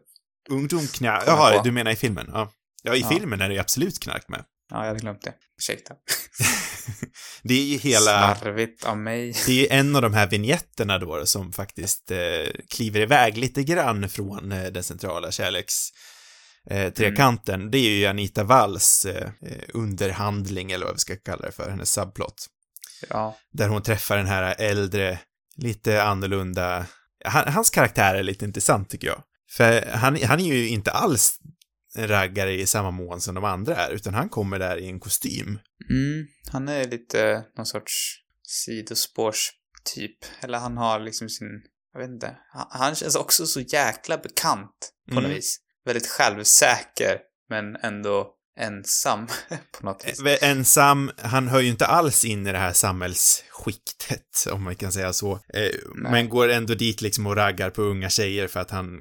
ungdom, 0.49 0.87
knark. 0.87 1.23
Jaha, 1.27 1.63
du 1.63 1.71
menar 1.71 1.91
i 1.91 1.95
filmen? 1.95 2.29
Ja. 2.33 2.51
Ja, 2.83 2.95
i 2.95 2.99
Ja. 2.99 3.09
filmen 3.09 3.41
är 3.41 3.49
det 3.49 3.59
absolut 3.59 3.99
knark 3.99 4.27
med. 4.29 4.43
Ja, 4.71 4.79
jag 4.79 4.87
hade 4.87 4.99
glömt 4.99 5.21
det. 5.21 5.33
Ursäkta. 5.57 5.93
Det 7.43 7.53
är 7.53 7.63
ju 7.63 7.77
hela... 7.77 8.35
Slarvigt 8.35 8.85
av 8.85 8.97
mig. 8.97 9.33
Det 9.45 9.71
är 9.71 9.79
en 9.79 9.95
av 9.95 10.01
de 10.01 10.13
här 10.13 10.27
vignetterna 10.27 10.97
då 10.97 11.25
som 11.25 11.53
faktiskt 11.53 12.11
eh, 12.11 12.17
kliver 12.69 12.99
iväg 12.99 13.37
lite 13.37 13.63
grann 13.63 14.09
från 14.09 14.51
eh, 14.51 14.63
den 14.63 14.83
centrala 14.83 15.31
kärleks 15.31 15.89
eh, 16.69 16.93
trekanten. 16.93 17.71
Det 17.71 17.77
är 17.77 17.89
ju 17.89 18.05
Anita 18.05 18.43
Walls 18.43 19.05
eh, 19.05 19.29
eh, 19.41 19.61
underhandling, 19.73 20.71
eller 20.71 20.85
vad 20.85 20.95
vi 20.95 20.99
ska 20.99 21.15
kalla 21.15 21.45
det 21.45 21.51
för, 21.51 21.69
hennes 21.69 21.91
subplot. 21.91 22.47
Ja. 23.09 23.37
Där 23.53 23.67
hon 23.67 23.83
träffar 23.83 24.17
den 24.17 24.27
här 24.27 24.55
äldre, 24.59 25.19
lite 25.57 26.03
annorlunda, 26.03 26.85
han, 27.25 27.53
hans 27.53 27.69
karaktär 27.69 28.15
är 28.15 28.23
lite 28.23 28.45
intressant 28.45 28.89
tycker 28.89 29.07
jag. 29.07 29.23
För 29.51 29.85
han, 29.91 30.23
han 30.23 30.39
är 30.39 30.53
ju 30.53 30.67
inte 30.67 30.91
alls 30.91 31.37
en 31.95 32.07
raggare 32.07 32.53
i 32.53 32.65
samma 32.65 32.91
mån 32.91 33.21
som 33.21 33.35
de 33.35 33.43
andra 33.43 33.75
är, 33.75 33.91
utan 33.91 34.13
han 34.13 34.29
kommer 34.29 34.59
där 34.59 34.77
i 34.77 34.87
en 34.89 34.99
kostym. 34.99 35.59
Mm, 35.89 36.27
han 36.51 36.67
är 36.67 36.87
lite 36.87 37.43
någon 37.57 37.65
sorts 37.65 38.17
sidospårstyp. 38.47 40.17
Eller 40.41 40.57
han 40.57 40.77
har 40.77 40.99
liksom 40.99 41.29
sin, 41.29 41.61
jag 41.93 41.99
vet 42.01 42.09
inte. 42.09 42.37
Han, 42.53 42.67
han 42.69 42.95
känns 42.95 43.15
också 43.15 43.45
så 43.45 43.59
jäkla 43.61 44.17
bekant 44.17 44.91
på 45.07 45.11
Mm. 45.11 45.23
något 45.23 45.37
vis. 45.37 45.59
Väldigt 45.85 46.07
självsäker, 46.07 47.17
men 47.49 47.75
ändå 47.75 48.33
ensam 48.59 49.27
på 49.79 49.85
något 49.85 50.03
vis. 50.07 50.19
Eh, 50.21 50.49
Ensam, 50.49 51.11
han 51.17 51.47
hör 51.47 51.59
ju 51.59 51.67
inte 51.69 51.85
alls 51.85 52.25
in 52.25 52.47
i 52.47 52.51
det 52.51 52.57
här 52.57 52.73
samhällsskiktet, 52.73 54.45
om 54.51 54.63
man 54.63 54.75
kan 54.75 54.91
säga 54.91 55.13
så. 55.13 55.33
Eh, 55.33 55.71
men 55.95 56.29
går 56.29 56.49
ändå 56.49 56.73
dit 56.73 57.01
liksom 57.01 57.27
och 57.27 57.35
raggar 57.35 57.69
på 57.69 57.81
unga 57.81 58.09
tjejer 58.09 58.47
för 58.47 58.59
att 58.59 58.71
han, 58.71 58.99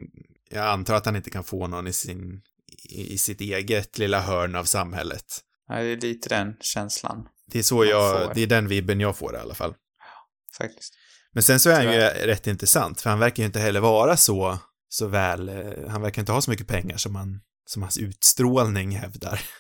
jag 0.51 0.67
antar 0.67 0.95
att 0.95 1.07
han 1.07 1.17
inte 1.17 1.31
kan 1.31 1.45
få 1.45 1.67
någon 1.67 1.87
i 1.87 1.93
sin, 1.93 2.43
i, 2.85 3.19
sitt 3.19 3.41
eget 3.41 3.99
lilla 3.99 4.21
hörn 4.21 4.57
av 4.57 4.65
samhället. 4.65 5.25
Ja, 5.69 5.75
det 5.75 5.93
är 5.93 5.97
lite 5.97 6.29
den 6.29 6.57
känslan, 6.61 7.29
Det 7.47 7.59
är 7.59 7.63
så 7.63 7.85
jag, 7.85 8.35
det 8.35 8.43
är 8.43 8.47
den 8.47 8.69
vibben 8.69 9.01
jag 9.01 9.17
får 9.17 9.35
i 9.35 9.39
alla 9.39 9.55
fall. 9.55 9.75
faktiskt. 10.59 10.95
Men 11.33 11.43
sen 11.43 11.61
så 11.61 11.71
är 11.71 11.75
han 11.75 11.85
ju 11.85 11.91
Tyvärr. 11.93 12.27
rätt 12.27 12.47
intressant, 12.47 13.01
för 13.01 13.11
han 13.11 13.19
verkar 13.19 13.43
ju 13.43 13.47
inte 13.47 13.61
heller 13.61 13.81
vara 13.81 14.17
så, 14.17 14.59
så 14.89 15.07
väl, 15.07 15.49
eh, 15.49 15.89
han 15.89 16.03
verkar 16.03 16.23
inte 16.23 16.33
ha 16.33 16.41
så 16.43 16.51
mycket 16.51 16.69
pengar 16.69 16.97
som 16.97 17.15
han, 17.15 17.41
som 17.67 17.83
hans 17.83 17.99
utstrålning 17.99 18.91
hävdar. 18.97 19.41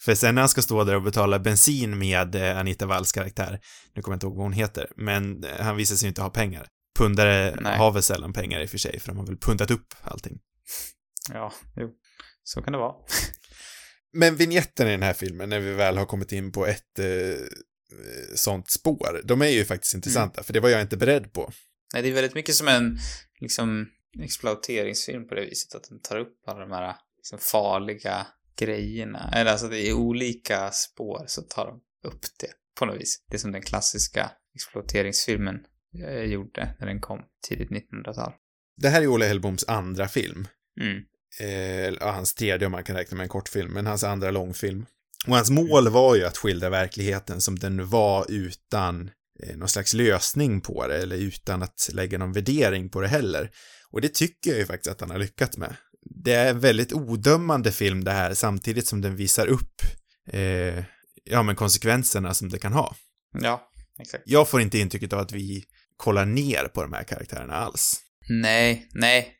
För 0.00 0.14
sen 0.14 0.34
när 0.34 0.42
han 0.42 0.48
ska 0.48 0.62
stå 0.62 0.84
där 0.84 0.94
och 0.94 1.02
betala 1.02 1.38
bensin 1.38 1.98
med 1.98 2.34
eh, 2.34 2.58
Anita 2.58 2.86
Walls 2.86 3.12
karaktär, 3.12 3.60
nu 3.94 4.02
kommer 4.02 4.14
jag 4.14 4.16
inte 4.16 4.26
ihåg 4.26 4.36
vad 4.36 4.44
hon 4.44 4.52
heter, 4.52 4.86
men 4.96 5.44
eh, 5.44 5.60
han 5.60 5.76
visar 5.76 5.96
sig 5.96 6.08
inte 6.08 6.22
ha 6.22 6.30
pengar. 6.30 6.66
Pundare 6.98 7.56
Nej. 7.60 7.78
har 7.78 7.92
väl 7.92 8.02
sällan 8.02 8.32
pengar 8.32 8.60
i 8.60 8.66
och 8.66 8.70
för 8.70 8.78
sig, 8.78 9.00
för 9.00 9.08
de 9.08 9.18
har 9.18 9.26
väl 9.26 9.38
puntat 9.38 9.70
upp 9.70 9.94
allting. 10.02 10.38
Ja, 11.32 11.52
jo. 11.76 11.88
Så 12.42 12.62
kan 12.62 12.72
det 12.72 12.78
vara. 12.78 12.94
Men 14.12 14.36
vignetten 14.36 14.88
i 14.88 14.90
den 14.90 15.02
här 15.02 15.12
filmen, 15.12 15.48
när 15.48 15.60
vi 15.60 15.72
väl 15.72 15.96
har 15.96 16.06
kommit 16.06 16.32
in 16.32 16.52
på 16.52 16.66
ett 16.66 16.98
eh, 16.98 17.46
sånt 18.34 18.70
spår, 18.70 19.20
de 19.24 19.42
är 19.42 19.48
ju 19.48 19.64
faktiskt 19.64 19.94
intressanta, 19.94 20.42
för 20.42 20.52
det 20.52 20.60
var 20.60 20.68
jag 20.68 20.80
inte 20.80 20.96
beredd 20.96 21.32
på. 21.32 21.52
Nej, 21.94 22.02
det 22.02 22.08
är 22.08 22.12
väldigt 22.12 22.34
mycket 22.34 22.54
som 22.54 22.68
en, 22.68 22.98
liksom, 23.40 23.88
exploateringsfilm 24.22 25.28
på 25.28 25.34
det 25.34 25.44
viset. 25.44 25.74
Att 25.74 25.88
den 25.88 26.00
tar 26.00 26.18
upp 26.18 26.38
alla 26.46 26.60
de 26.60 26.70
här, 26.70 26.96
liksom, 27.16 27.38
farliga 27.38 28.26
grejerna. 28.58 29.30
Eller 29.34 29.50
alltså, 29.50 29.68
det 29.68 29.88
är 29.88 29.92
olika 29.92 30.70
spår 30.70 31.24
så 31.26 31.42
tar 31.42 31.66
de 31.66 31.80
upp 32.08 32.22
det 32.40 32.50
på 32.78 32.86
något 32.86 33.00
vis. 33.00 33.24
Det 33.30 33.36
är 33.36 33.38
som 33.38 33.52
den 33.52 33.62
klassiska 33.62 34.30
exploateringsfilmen 34.54 35.56
eh, 36.04 36.22
gjorde 36.22 36.76
när 36.80 36.86
den 36.86 37.00
kom 37.00 37.20
tidigt 37.48 37.70
1900-tal. 37.70 38.32
Det 38.76 38.88
här 38.88 39.02
är 39.02 39.06
Olle 39.06 39.24
Hellboms 39.24 39.64
andra 39.68 40.08
film. 40.08 40.48
Mm. 40.80 41.02
Eh, 41.40 41.94
ja, 42.00 42.10
hans 42.10 42.34
tredje 42.34 42.66
om 42.66 42.72
man 42.72 42.84
kan 42.84 42.96
räkna 42.96 43.16
med 43.16 43.24
en 43.24 43.28
kortfilm, 43.28 43.72
men 43.72 43.86
hans 43.86 44.04
andra 44.04 44.30
långfilm. 44.30 44.86
Och 45.26 45.34
hans 45.34 45.50
mål 45.50 45.88
var 45.88 46.16
ju 46.16 46.24
att 46.24 46.36
skildra 46.36 46.70
verkligheten 46.70 47.40
som 47.40 47.58
den 47.58 47.88
var 47.88 48.26
utan 48.28 49.10
eh, 49.42 49.56
någon 49.56 49.68
slags 49.68 49.94
lösning 49.94 50.60
på 50.60 50.86
det, 50.86 51.02
eller 51.02 51.16
utan 51.16 51.62
att 51.62 51.88
lägga 51.92 52.18
någon 52.18 52.32
värdering 52.32 52.88
på 52.88 53.00
det 53.00 53.08
heller. 53.08 53.50
Och 53.90 54.00
det 54.00 54.14
tycker 54.14 54.50
jag 54.50 54.58
ju 54.58 54.66
faktiskt 54.66 54.92
att 54.92 55.00
han 55.00 55.10
har 55.10 55.18
lyckats 55.18 55.56
med. 55.56 55.76
Det 56.24 56.32
är 56.32 56.50
en 56.50 56.60
väldigt 56.60 56.92
odömande 56.92 57.72
film 57.72 58.04
det 58.04 58.10
här, 58.10 58.34
samtidigt 58.34 58.86
som 58.86 59.00
den 59.00 59.16
visar 59.16 59.46
upp, 59.46 59.82
eh, 60.32 60.84
ja 61.24 61.42
men 61.42 61.56
konsekvenserna 61.56 62.34
som 62.34 62.48
det 62.48 62.58
kan 62.58 62.72
ha. 62.72 62.96
Ja, 63.42 63.70
exakt. 64.00 64.22
Jag 64.26 64.48
får 64.48 64.60
inte 64.60 64.78
intrycket 64.78 65.12
av 65.12 65.18
att 65.18 65.32
vi 65.32 65.64
kollar 65.96 66.26
ner 66.26 66.64
på 66.64 66.82
de 66.82 66.92
här 66.92 67.04
karaktärerna 67.04 67.54
alls. 67.54 68.00
Nej, 68.28 68.88
nej. 68.92 69.32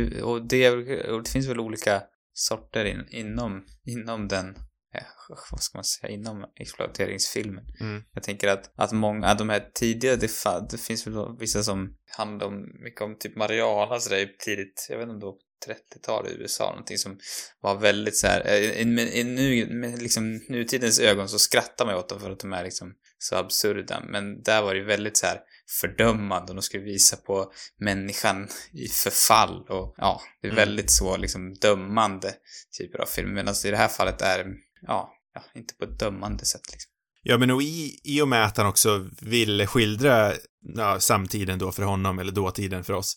Det, 0.00 0.22
och, 0.22 0.46
det, 0.46 0.70
och 1.10 1.22
det 1.22 1.30
finns 1.30 1.48
väl 1.48 1.60
olika 1.60 2.02
sorter 2.32 2.84
in, 2.84 3.06
inom, 3.10 3.66
inom 3.84 4.28
den, 4.28 4.48
eh, 4.94 5.02
vad 5.50 5.62
ska 5.62 5.78
man 5.78 5.84
säga, 5.84 6.12
inom 6.12 6.44
exploateringsfilmen. 6.60 7.64
Mm. 7.80 8.02
Jag 8.12 8.22
tänker 8.22 8.48
att, 8.48 8.72
att 8.76 8.92
många, 8.92 9.26
att 9.26 9.38
de 9.38 9.48
här 9.48 9.70
tidiga, 9.74 10.16
det, 10.16 10.30
det 10.70 10.78
finns 10.78 11.06
väl 11.06 11.38
vissa 11.38 11.62
som 11.62 11.96
handlar 12.16 12.46
om, 12.46 12.82
mycket 12.84 13.00
om 13.00 13.18
typ 13.18 13.36
Mariana 13.36 14.00
sådär 14.00 14.30
tidigt, 14.38 14.86
jag 14.90 14.98
vet 14.98 15.02
inte 15.02 15.14
om 15.14 15.20
det 15.20 15.26
var 15.26 15.32
på 15.32 15.38
30-tal 15.66 16.28
i 16.28 16.42
USA, 16.42 16.70
någonting 16.70 16.98
som 16.98 17.18
var 17.60 17.78
väldigt 17.78 18.16
så 18.16 18.26
här, 18.26 18.46
eh, 18.46 18.80
i, 18.80 18.84
med, 18.84 19.14
i 19.14 19.24
nu, 19.24 19.66
med 19.66 20.02
liksom 20.02 20.40
nutidens 20.48 21.00
ögon 21.00 21.28
så 21.28 21.38
skrattar 21.38 21.86
man 21.86 21.94
åt 21.94 22.08
dem 22.08 22.20
för 22.20 22.30
att 22.30 22.40
de 22.40 22.52
är 22.52 22.64
liksom 22.64 22.94
så 23.18 23.36
absurda, 23.36 24.02
men 24.08 24.42
där 24.42 24.62
var 24.62 24.74
det 24.74 24.80
ju 24.80 24.86
väldigt 24.86 25.16
så 25.16 25.26
här 25.26 25.40
fördömande. 25.80 26.52
Och 26.52 26.64
skulle 26.64 26.84
visa 26.84 27.16
på 27.16 27.52
människan 27.80 28.48
i 28.72 28.88
förfall. 28.88 29.66
Och 29.68 29.94
ja, 29.96 30.22
det 30.42 30.48
är 30.48 30.52
Mm. 30.52 30.64
väldigt 30.68 30.90
så 30.90 31.16
liksom 31.16 31.54
dömande 31.54 32.34
typer 32.78 32.98
av 32.98 33.06
film, 33.06 33.34
medan 33.34 33.54
i 33.64 33.70
det 33.70 33.76
här 33.76 33.88
fallet 33.88 34.22
är 34.22 34.46
ja, 34.82 35.12
ja, 35.34 35.42
inte 35.54 35.74
på 35.74 35.84
ett 35.84 35.98
dömande 35.98 36.44
sätt 36.44 36.72
liksom. 36.72 36.90
Ja, 37.22 37.38
men 37.38 37.50
och 37.50 37.62
i, 37.62 38.00
i 38.04 38.20
och 38.22 38.28
med 38.28 38.44
att 38.44 38.56
han 38.56 38.66
också 38.66 39.08
vill 39.20 39.66
skildra 39.66 40.32
ja, 40.60 41.00
samtiden 41.00 41.58
då 41.58 41.72
för 41.72 41.82
honom, 41.82 42.18
eller 42.18 42.32
dåtiden 42.32 42.84
för 42.84 42.92
oss, 42.92 43.16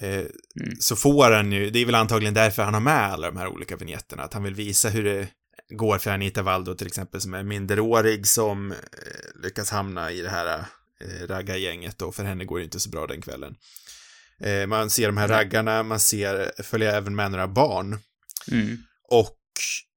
eh, 0.00 0.24
så 0.80 0.96
får 0.96 1.30
han 1.30 1.52
ju, 1.52 1.70
det 1.70 1.78
är 1.78 1.86
väl 1.86 1.94
antagligen 1.94 2.34
därför 2.34 2.62
han 2.62 2.74
har 2.74 2.80
med 2.80 3.12
alla 3.12 3.30
de 3.30 3.36
här 3.36 3.48
olika 3.48 3.76
vignetterna, 3.76 4.22
att 4.22 4.34
han 4.34 4.42
vill 4.42 4.54
visa 4.54 4.88
hur 4.88 5.04
det 5.04 5.28
går 5.76 5.98
för 5.98 6.10
Anita 6.10 6.42
Waldo 6.42 6.74
till 6.74 6.86
exempel, 6.86 7.20
som 7.20 7.34
är 7.34 7.42
minderårig, 7.42 8.26
som 8.26 8.72
eh, 8.72 8.76
lyckas 9.42 9.70
hamna 9.70 10.10
i 10.10 10.22
det 10.22 10.30
här 10.30 10.64
raggargänget 11.28 11.98
då, 11.98 12.12
för 12.12 12.24
henne 12.24 12.44
går 12.44 12.58
det 12.58 12.64
inte 12.64 12.80
så 12.80 12.90
bra 12.90 13.06
den 13.06 13.20
kvällen. 13.22 13.54
Eh, 14.40 14.66
man 14.66 14.90
ser 14.90 15.06
de 15.06 15.16
här 15.16 15.28
raggarna, 15.28 15.82
man 15.82 16.00
ser, 16.00 16.62
följer 16.62 16.94
även 16.94 17.16
med 17.16 17.30
några 17.30 17.48
barn, 17.48 17.98
Mm. 18.52 18.78
och 19.10 19.36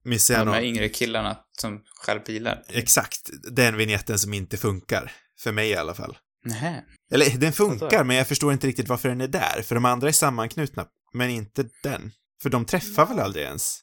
De 0.04 0.10
Misiano... 0.10 0.52
här 0.52 0.62
yngre 0.62 0.90
killarna 0.90 1.38
som 1.60 1.82
stjäl 1.96 2.20
bilar. 2.20 2.64
Exakt, 2.70 3.30
den 3.52 3.78
vignetten 3.78 4.20
som 4.20 4.34
inte 4.34 4.58
funkar. 4.58 5.12
För 5.40 5.52
mig 5.52 5.70
i 5.70 5.76
alla 5.76 5.94
fall. 5.94 6.18
Nähä. 6.46 6.84
Eller 7.12 7.38
den 7.38 7.54
funkar, 7.54 7.86
Vadå? 7.92 8.04
men 8.04 8.16
jag 8.16 8.28
förstår 8.28 8.54
inte 8.54 8.68
riktigt 8.68 8.88
varför 8.88 9.10
den 9.10 9.22
är 9.22 9.28
där. 9.28 9.62
För 9.62 9.76
de 9.76 9.86
andra 9.86 10.08
är 10.08 10.12
sammanknutna, 10.12 10.86
men 11.14 11.30
inte 11.30 11.66
den. 11.84 12.12
För 12.42 12.50
de 12.50 12.66
träffar 12.66 13.06
väl 13.06 13.20
aldrig 13.20 13.46
ens? 13.46 13.80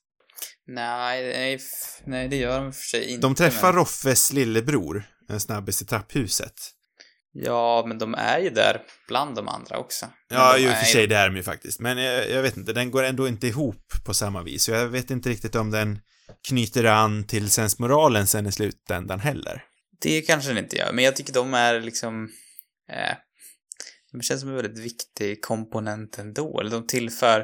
Nej, 0.67 1.23
nej, 1.33 1.61
nej, 2.07 2.29
det 2.29 2.37
gör 2.37 2.61
de 2.61 2.73
för 2.73 2.83
sig 2.83 3.05
inte. 3.07 3.21
De 3.27 3.35
träffar 3.35 3.69
men... 3.73 3.75
Roffes 3.77 4.33
lillebror, 4.33 5.03
en 5.29 5.41
snabbis 5.41 5.83
i 5.83 5.85
trapphuset. 5.85 6.55
Ja, 7.33 7.85
men 7.87 7.99
de 7.99 8.15
är 8.15 8.39
ju 8.39 8.51
där 8.51 8.83
bland 9.09 9.37
de 9.37 9.49
andra 9.49 9.79
också. 9.79 10.07
Men 10.31 10.39
Ja, 10.39 10.59
i 10.59 10.69
och 10.69 10.77
för 10.77 10.85
sig, 10.85 11.07
det 11.07 11.17
är 11.17 11.29
de 11.29 11.37
ju 11.37 11.43
faktiskt. 11.43 11.81
Men 11.81 11.99
jag, 11.99 12.31
jag 12.31 12.43
vet 12.43 12.57
inte, 12.57 12.73
den 12.73 12.91
går 12.91 13.03
ändå 13.03 13.29
inte 13.29 13.47
ihop 13.47 13.93
på 14.05 14.15
samma 14.15 14.43
vis. 14.43 14.69
Jag 14.69 14.89
vet 14.89 15.11
inte 15.11 15.29
riktigt 15.29 15.55
om 15.55 15.71
den 15.71 16.01
knyter 16.49 16.85
an 16.85 17.27
till 17.27 17.51
sensmoralen 17.51 18.27
sen 18.27 18.47
i 18.47 18.53
slutändan 18.53 19.21
heller. 19.21 19.65
Det 20.01 20.23
kanske 20.23 20.51
den 20.51 20.59
inte 20.59 20.77
gör, 20.77 20.93
men 20.93 21.05
jag 21.05 21.17
tycker 21.17 21.33
de 21.33 21.55
är 21.55 21.81
liksom... 21.81 22.25
Eh, 22.93 23.17
de 24.13 24.23
känns 24.23 24.41
som 24.41 24.51
en 24.51 24.57
väldigt 24.57 24.85
viktig 24.85 25.43
komponent 25.43 26.19
ändå. 26.19 26.61
Eller 26.61 26.71
de 26.71 26.87
tillför... 26.87 27.41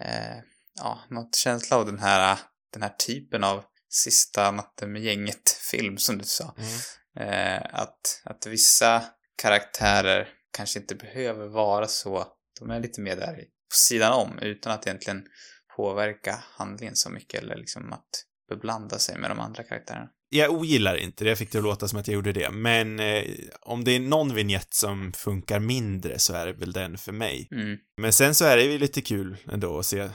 Eh, 0.00 0.36
ja, 0.74 1.00
något 1.10 1.36
känsla 1.36 1.76
av 1.76 1.86
den 1.86 1.98
här, 1.98 2.38
den 2.72 2.82
här 2.82 2.94
typen 3.06 3.44
av 3.44 3.64
sista 3.90 4.50
natten 4.50 4.92
med 4.92 5.02
gänget-film 5.02 5.98
som 5.98 6.18
du 6.18 6.24
sa. 6.24 6.54
Eh, 7.20 7.60
att, 7.70 8.22
att 8.24 8.46
vissa 8.46 9.04
karaktärer 9.42 10.28
kanske 10.56 10.78
inte 10.78 10.94
behöver 10.94 11.46
vara 11.46 11.86
så, 11.86 12.26
de 12.60 12.70
är 12.70 12.80
lite 12.80 13.00
mer 13.00 13.16
där 13.16 13.34
på 13.36 13.76
sidan 13.76 14.12
om 14.12 14.38
utan 14.38 14.72
att 14.72 14.86
egentligen 14.86 15.22
påverka 15.76 16.38
handlingen 16.56 16.96
så 16.96 17.10
mycket 17.10 17.42
eller 17.42 17.56
liksom 17.56 17.92
att 17.92 18.08
beblanda 18.48 18.98
sig 18.98 19.18
med 19.18 19.30
de 19.30 19.40
andra 19.40 19.62
karaktärerna. 19.62 20.08
Jag 20.30 20.52
ogillar 20.52 20.96
inte 20.96 21.24
det, 21.24 21.30
jag 21.30 21.38
fick 21.38 21.52
det 21.52 21.58
att 21.58 21.64
låta 21.64 21.88
som 21.88 21.98
att 21.98 22.08
jag 22.08 22.14
gjorde 22.14 22.32
det, 22.32 22.50
men 22.50 23.00
eh, 23.00 23.24
om 23.60 23.84
det 23.84 23.92
är 23.92 24.00
någon 24.00 24.34
vignett 24.34 24.74
som 24.74 25.12
funkar 25.12 25.60
mindre 25.60 26.18
så 26.18 26.34
är 26.34 26.46
det 26.46 26.52
väl 26.52 26.72
den 26.72 26.98
för 26.98 27.12
mig. 27.12 27.48
Mm. 27.50 27.78
Men 28.00 28.12
sen 28.12 28.34
så 28.34 28.44
är 28.44 28.56
det 28.56 28.62
ju 28.62 28.78
lite 28.78 29.00
kul 29.00 29.36
ändå 29.52 29.78
att 29.78 29.86
se 29.86 30.08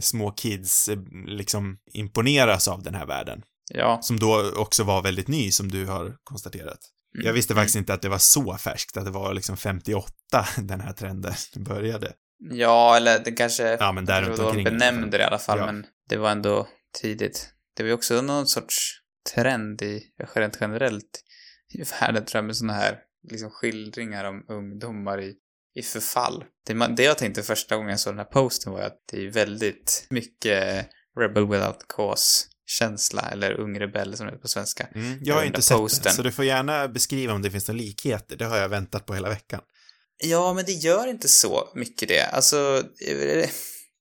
små 0.00 0.30
kids 0.30 0.88
eh, 0.88 0.98
liksom 1.26 1.78
imponeras 1.92 2.68
av 2.68 2.82
den 2.82 2.94
här 2.94 3.06
världen. 3.06 3.42
Ja. 3.74 3.98
Som 4.02 4.18
då 4.18 4.52
också 4.56 4.84
var 4.84 5.02
väldigt 5.02 5.28
ny, 5.28 5.50
som 5.50 5.68
du 5.70 5.86
har 5.86 6.16
konstaterat. 6.24 6.78
Jag 7.24 7.32
visste 7.32 7.52
Mm. 7.52 7.60
faktiskt 7.62 7.76
inte 7.76 7.94
att 7.94 8.02
det 8.02 8.08
var 8.08 8.18
så 8.18 8.56
färskt, 8.56 8.96
att 8.96 9.04
det 9.04 9.10
var 9.10 9.34
liksom 9.34 9.56
58 9.56 10.12
den 10.56 10.80
här 10.80 10.92
trenden 10.92 11.34
började. 11.56 12.12
Ja, 12.50 12.96
eller 12.96 13.18
det 13.24 13.32
kanske... 13.32 13.76
Ja, 13.80 13.92
men 13.92 14.04
där 14.04 14.22
runt 14.22 14.36
det 14.36 14.42
var 14.42 14.48
omkring. 14.50 14.64
benämnde 14.64 15.16
det 15.18 15.22
i 15.22 15.26
alla 15.26 15.38
fall, 15.38 15.58
Ja. 15.58 15.66
men 15.66 15.86
det 16.08 16.16
var 16.16 16.30
ändå 16.30 16.68
tidigt. 17.00 17.48
Det 17.76 17.82
var 17.82 17.88
ju 17.88 17.94
också 17.94 18.22
någon 18.22 18.46
sorts 18.46 18.90
trend 19.34 19.82
i, 19.82 20.02
rent 20.34 20.58
generellt 20.60 21.22
i 21.74 21.82
världen 22.00 22.24
tror 22.24 22.38
jag, 22.38 22.44
med 22.44 22.56
såna 22.56 22.72
här 22.72 22.98
liksom 23.30 23.50
skildringar 23.50 24.24
om 24.24 24.44
ungdomar 24.48 25.20
i, 25.20 25.34
i 25.74 25.82
förfall. 25.82 26.44
Det, 26.66 26.74
man, 26.74 26.94
det 26.94 27.02
jag 27.02 27.18
tänkte 27.18 27.42
första 27.42 27.76
gången 27.76 27.90
jag 27.90 28.00
såg 28.00 28.12
den 28.12 28.18
här 28.18 28.24
posten 28.24 28.72
var 28.72 28.80
att 28.80 28.98
det 29.12 29.26
är 29.26 29.30
väldigt 29.30 30.06
mycket 30.10 30.88
Rebel 31.20 31.48
Without 31.48 31.88
Cause-känsla, 32.66 33.20
eller 33.32 33.52
Ung 33.60 33.80
Rebell 33.80 34.16
som 34.16 34.26
det 34.26 34.32
heter 34.32 34.42
på 34.42 34.48
svenska. 34.48 34.86
Mm, 34.94 35.18
jag 35.22 35.34
har 35.34 35.44
inte 35.44 35.62
sett 35.62 35.76
posten. 35.76 36.02
den, 36.04 36.12
så 36.12 36.22
du 36.22 36.32
får 36.32 36.44
gärna 36.44 36.88
beskriva 36.88 37.32
om 37.32 37.42
det 37.42 37.50
finns 37.50 37.68
några 37.68 37.78
likheter. 37.80 38.36
Det 38.36 38.44
har 38.44 38.56
jag 38.56 38.68
väntat 38.68 39.06
på 39.06 39.14
hela 39.14 39.28
veckan. 39.28 39.60
Ja, 40.24 40.54
men 40.54 40.64
det 40.64 40.72
gör 40.72 41.06
inte 41.06 41.28
så 41.28 41.68
mycket 41.74 42.08
det. 42.08 42.22
Alltså, 42.26 42.82
eh, 43.08 43.48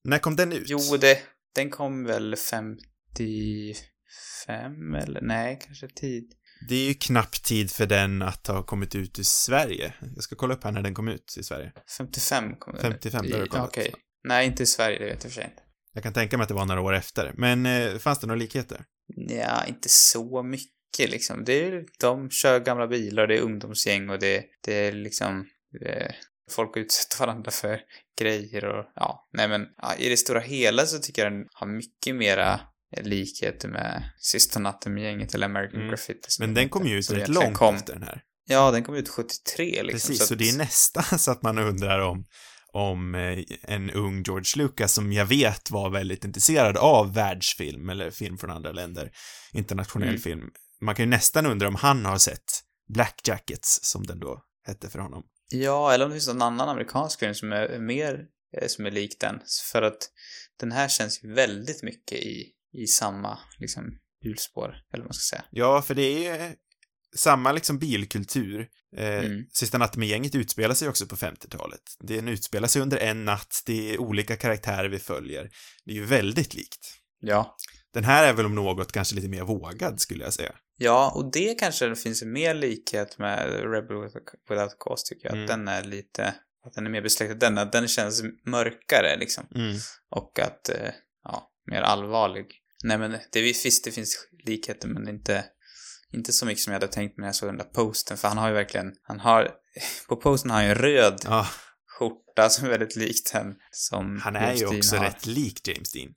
När 0.04 0.18
kom 0.20 0.36
den 0.36 0.54
ut? 0.54 0.64
Jo, 0.66 0.98
det, 0.98 1.20
den 1.56 1.70
kom 1.70 2.04
väl 2.04 2.36
55 2.36 4.96
eller 4.96 5.22
nej, 5.22 5.60
kanske 5.66 5.88
tid. 5.88 6.32
Det 6.70 6.76
är 6.76 6.88
ju 6.88 6.94
knappt 6.94 7.44
tid 7.44 7.72
för 7.72 7.86
den 7.86 8.22
att 8.22 8.48
ha 8.48 8.64
kommit 8.64 8.96
ut 8.96 9.20
i 9.20 9.24
Sverige. 9.24 9.94
Jag 10.16 10.24
ska 10.24 10.36
kolla 10.36 10.54
upp 10.54 10.64
här 10.64 10.72
när 10.72 10.82
den 10.82 10.94
kom 10.94 11.08
ut 11.08 11.36
i 11.40 11.44
Sverige. 11.44 11.72
55 11.98 12.56
kom 12.56 12.74
den 12.74 12.82
55, 12.82 13.26
i- 13.26 13.30
där 13.30 13.38
har 13.38 13.44
du 13.44 13.50
kollat. 13.50 13.68
Okej. 13.68 13.94
Nej, 14.24 14.46
inte 14.46 14.64
i 14.64 14.66
Sverige, 14.66 15.00
det 15.00 15.06
vet 15.06 15.24
jag 15.24 15.34
för 15.34 15.42
sig 15.42 15.44
inte. 15.44 15.62
Jag 15.96 16.04
kan 16.04 16.14
tänka 16.14 16.38
mig 16.38 16.44
att 16.44 16.48
det 16.48 16.56
var 16.56 16.66
några 16.66 16.82
år 16.82 16.94
efter. 16.96 17.32
Men 17.38 17.66
eh, 17.66 17.98
fanns 17.98 18.20
det 18.20 18.28
några 18.28 18.40
likheter? 18.40 18.82
Ja, 19.16 19.66
inte 19.66 19.90
så 19.90 20.44
mycket 20.44 21.10
liksom. 21.12 21.44
Det 21.46 21.68
är, 21.68 21.84
de 22.00 22.30
kör 22.30 22.60
gamla 22.60 22.88
bilar, 22.88 23.28
det 23.28 23.38
är 23.38 23.42
ungdomsgäng 23.42 24.10
och 24.10 24.20
det, 24.20 24.44
det 24.66 24.74
är 24.88 24.92
liksom 24.92 25.46
eh, 25.86 26.12
folk 26.52 26.78
utsätter 26.78 27.20
varandra 27.20 27.52
för 27.52 27.80
grejer 28.20 28.66
och 28.66 28.86
ja, 28.96 29.28
nej 29.34 29.48
men 29.48 29.66
ja, 29.82 29.96
i 29.96 30.10
det 30.10 30.18
stora 30.18 30.40
hela 30.40 30.86
så 30.86 31.00
tycker 31.00 31.24
jag 31.24 31.34
den 31.34 31.46
har 31.54 31.68
mycket 31.68 32.16
mera 32.16 32.60
likheter 33.02 33.68
med 33.68 34.04
Sista 34.20 34.60
natten 34.60 34.94
med 34.94 35.04
gänget 35.04 35.36
eller 35.36 35.46
American 35.46 35.76
Mm. 35.80 35.90
Graffiti. 35.90 36.28
Men 36.40 36.54
den 36.54 36.70
kom 36.70 36.88
ju 36.88 36.98
ut 36.98 37.12
rätt 37.12 37.28
långt 37.28 37.58
kom. 37.58 37.76
efter 37.76 37.94
den 37.94 38.04
här. 38.04 38.22
Ja, 38.48 38.72
den 38.72 38.84
kom 38.84 38.96
ut 38.96 39.10
73 39.10 39.84
liksom. 39.84 39.92
Precis, 39.92 40.28
så, 40.28 40.34
att- 40.34 40.40
det 40.40 40.50
är 40.50 40.58
nästan 40.58 41.20
så 41.20 41.32
att 41.32 41.42
man 41.42 41.58
undrar 41.58 42.00
om, 42.00 42.26
om 42.76 43.16
eh, 43.16 43.40
en 43.62 43.92
ung 43.92 44.24
George 44.24 44.64
Lucas 44.64 44.94
som 44.94 45.14
jag 45.14 45.26
vet 45.26 45.72
var 45.72 45.90
väldigt 45.90 46.26
intresserad 46.26 46.78
av 46.78 47.14
världsfilm 47.14 47.90
eller 47.90 48.12
film 48.12 48.38
från 48.38 48.52
andra 48.52 48.72
länder, 48.72 49.12
internationell 49.54 50.10
Mm. 50.10 50.22
film. 50.22 50.50
Man 50.82 50.96
kan 50.96 51.06
ju 51.06 51.10
nästan 51.10 51.46
undra 51.46 51.68
om 51.68 51.76
han 51.76 52.06
har 52.06 52.18
sett 52.18 52.44
Black 52.94 53.22
Jackets, 53.28 53.80
som 53.84 54.04
den 54.06 54.20
då 54.20 54.42
hette 54.68 54.90
för 54.90 55.00
honom. 55.00 55.24
Ja, 55.50 55.94
eller 55.94 56.06
om 56.06 56.12
det 56.12 56.16
finns 56.16 56.28
någon 56.28 56.42
annan 56.42 56.70
amerikansk 56.70 57.20
film 57.20 57.34
som 57.34 57.52
är 57.52 57.80
mer, 57.80 58.26
eh, 58.62 58.68
som 58.68 58.86
är 58.86 58.92
lik 58.92 59.20
den. 59.20 59.40
För 59.72 59.82
att 59.82 60.10
den 60.60 60.72
här 60.72 60.88
känns 60.88 61.24
ju 61.24 61.34
väldigt 61.34 61.84
mycket 61.84 62.18
i, 62.18 62.46
i 62.74 62.88
samma, 62.88 63.40
liksom, 63.60 63.84
hjulspår, 64.24 64.68
eller 64.68 65.04
vad 65.04 65.08
man 65.08 65.14
ska 65.14 65.36
säga. 65.36 65.46
Ja, 65.52 65.82
för 65.82 65.96
det 65.96 66.28
är 66.28 66.56
samma 67.16 67.52
liksom 67.52 67.80
bilkultur. 67.80 68.68
Eh, 68.98 69.06
Mm. 69.26 69.46
Sista 69.54 69.78
natten 69.78 70.00
med 70.00 70.10
gänget 70.10 70.36
utspelar 70.36 70.76
sig 70.76 70.90
också 70.90 71.06
på 71.08 71.16
50-talet. 71.16 71.82
Den 72.00 72.28
utspelar 72.28 72.68
sig 72.68 72.82
under 72.82 72.98
en 72.98 73.26
natt, 73.26 73.64
det 73.66 73.94
är 73.94 73.98
olika 74.02 74.36
karaktärer 74.38 74.90
vi 74.90 75.00
följer. 75.00 75.50
Det 75.86 75.92
är 75.92 75.96
ju 75.96 76.06
väldigt 76.06 76.54
likt. 76.54 76.94
Ja. 77.20 77.56
Den 77.94 78.04
här 78.04 78.28
är 78.28 78.34
väl 78.34 78.46
om 78.46 78.56
något 78.56 78.92
kanske 78.92 79.16
lite 79.16 79.28
mer 79.28 79.44
vågad, 79.44 80.00
skulle 80.02 80.24
jag 80.24 80.34
säga. 80.34 80.56
Ja, 80.78 81.12
och 81.16 81.32
det 81.32 81.56
kanske 81.60 81.96
finns 81.96 82.24
mer 82.24 82.54
likhet 82.54 83.18
med 83.18 83.50
Rebel 83.50 83.98
With- 83.98 84.20
Without 84.50 84.76
Cause, 84.80 85.04
tycker 85.10 85.28
jag. 85.28 85.34
Mm. 85.34 85.44
Att 85.44 85.48
den 85.50 85.68
är 85.68 85.84
lite, 85.84 86.36
att 86.66 86.74
den 86.74 86.86
är 86.86 86.90
mer 86.90 87.02
besläktad. 87.02 87.36
Den, 87.36 87.58
att 87.58 87.72
den 87.72 87.88
känns 87.88 88.24
mörkare, 88.46 89.18
liksom. 89.20 89.48
Mm. 89.56 89.76
Och 90.10 90.40
att, 90.40 90.70
eh, 90.70 90.92
ja, 91.24 91.52
mer 91.72 91.82
allvarlig. 91.82 92.46
Nej 92.84 92.98
men, 92.98 93.12
det, 93.32 93.42
visst 93.42 93.84
det 93.86 93.92
finns 93.92 94.28
likheter 94.46 94.88
men 94.88 95.10
inte, 95.10 95.46
inte 96.14 96.34
så 96.34 96.46
mycket 96.46 96.64
som 96.64 96.74
jag 96.74 96.80
hade 96.80 96.92
tänkt 96.92 97.18
mig 97.18 97.22
när 97.24 97.28
jag 97.28 97.36
såg 97.36 97.50
den 97.50 97.58
där 97.58 97.66
posten. 97.66 98.18
För 98.18 98.28
han 98.28 98.38
har 98.38 98.48
ju 98.48 98.54
verkligen, 98.54 98.94
han 99.04 99.20
har, 99.20 99.52
på 100.08 100.16
posten 100.16 100.52
har 100.52 100.58
han 100.58 100.66
ju 100.66 100.72
en 100.72 100.78
röd 100.78 101.22
Ja, 101.24 101.48
skjorta 102.00 102.50
som 102.50 102.66
är 102.66 102.70
väldigt 102.70 102.96
lik 102.96 103.16
den 103.34 103.56
som 103.72 104.20
han 104.24 104.36
är 104.36 104.54
ju 104.54 104.62
James 104.62 104.78
också 104.78 104.96
Dean 104.96 105.06
rätt 105.06 105.26
lik 105.26 105.68
James 105.68 105.92
Dean. 105.92 106.14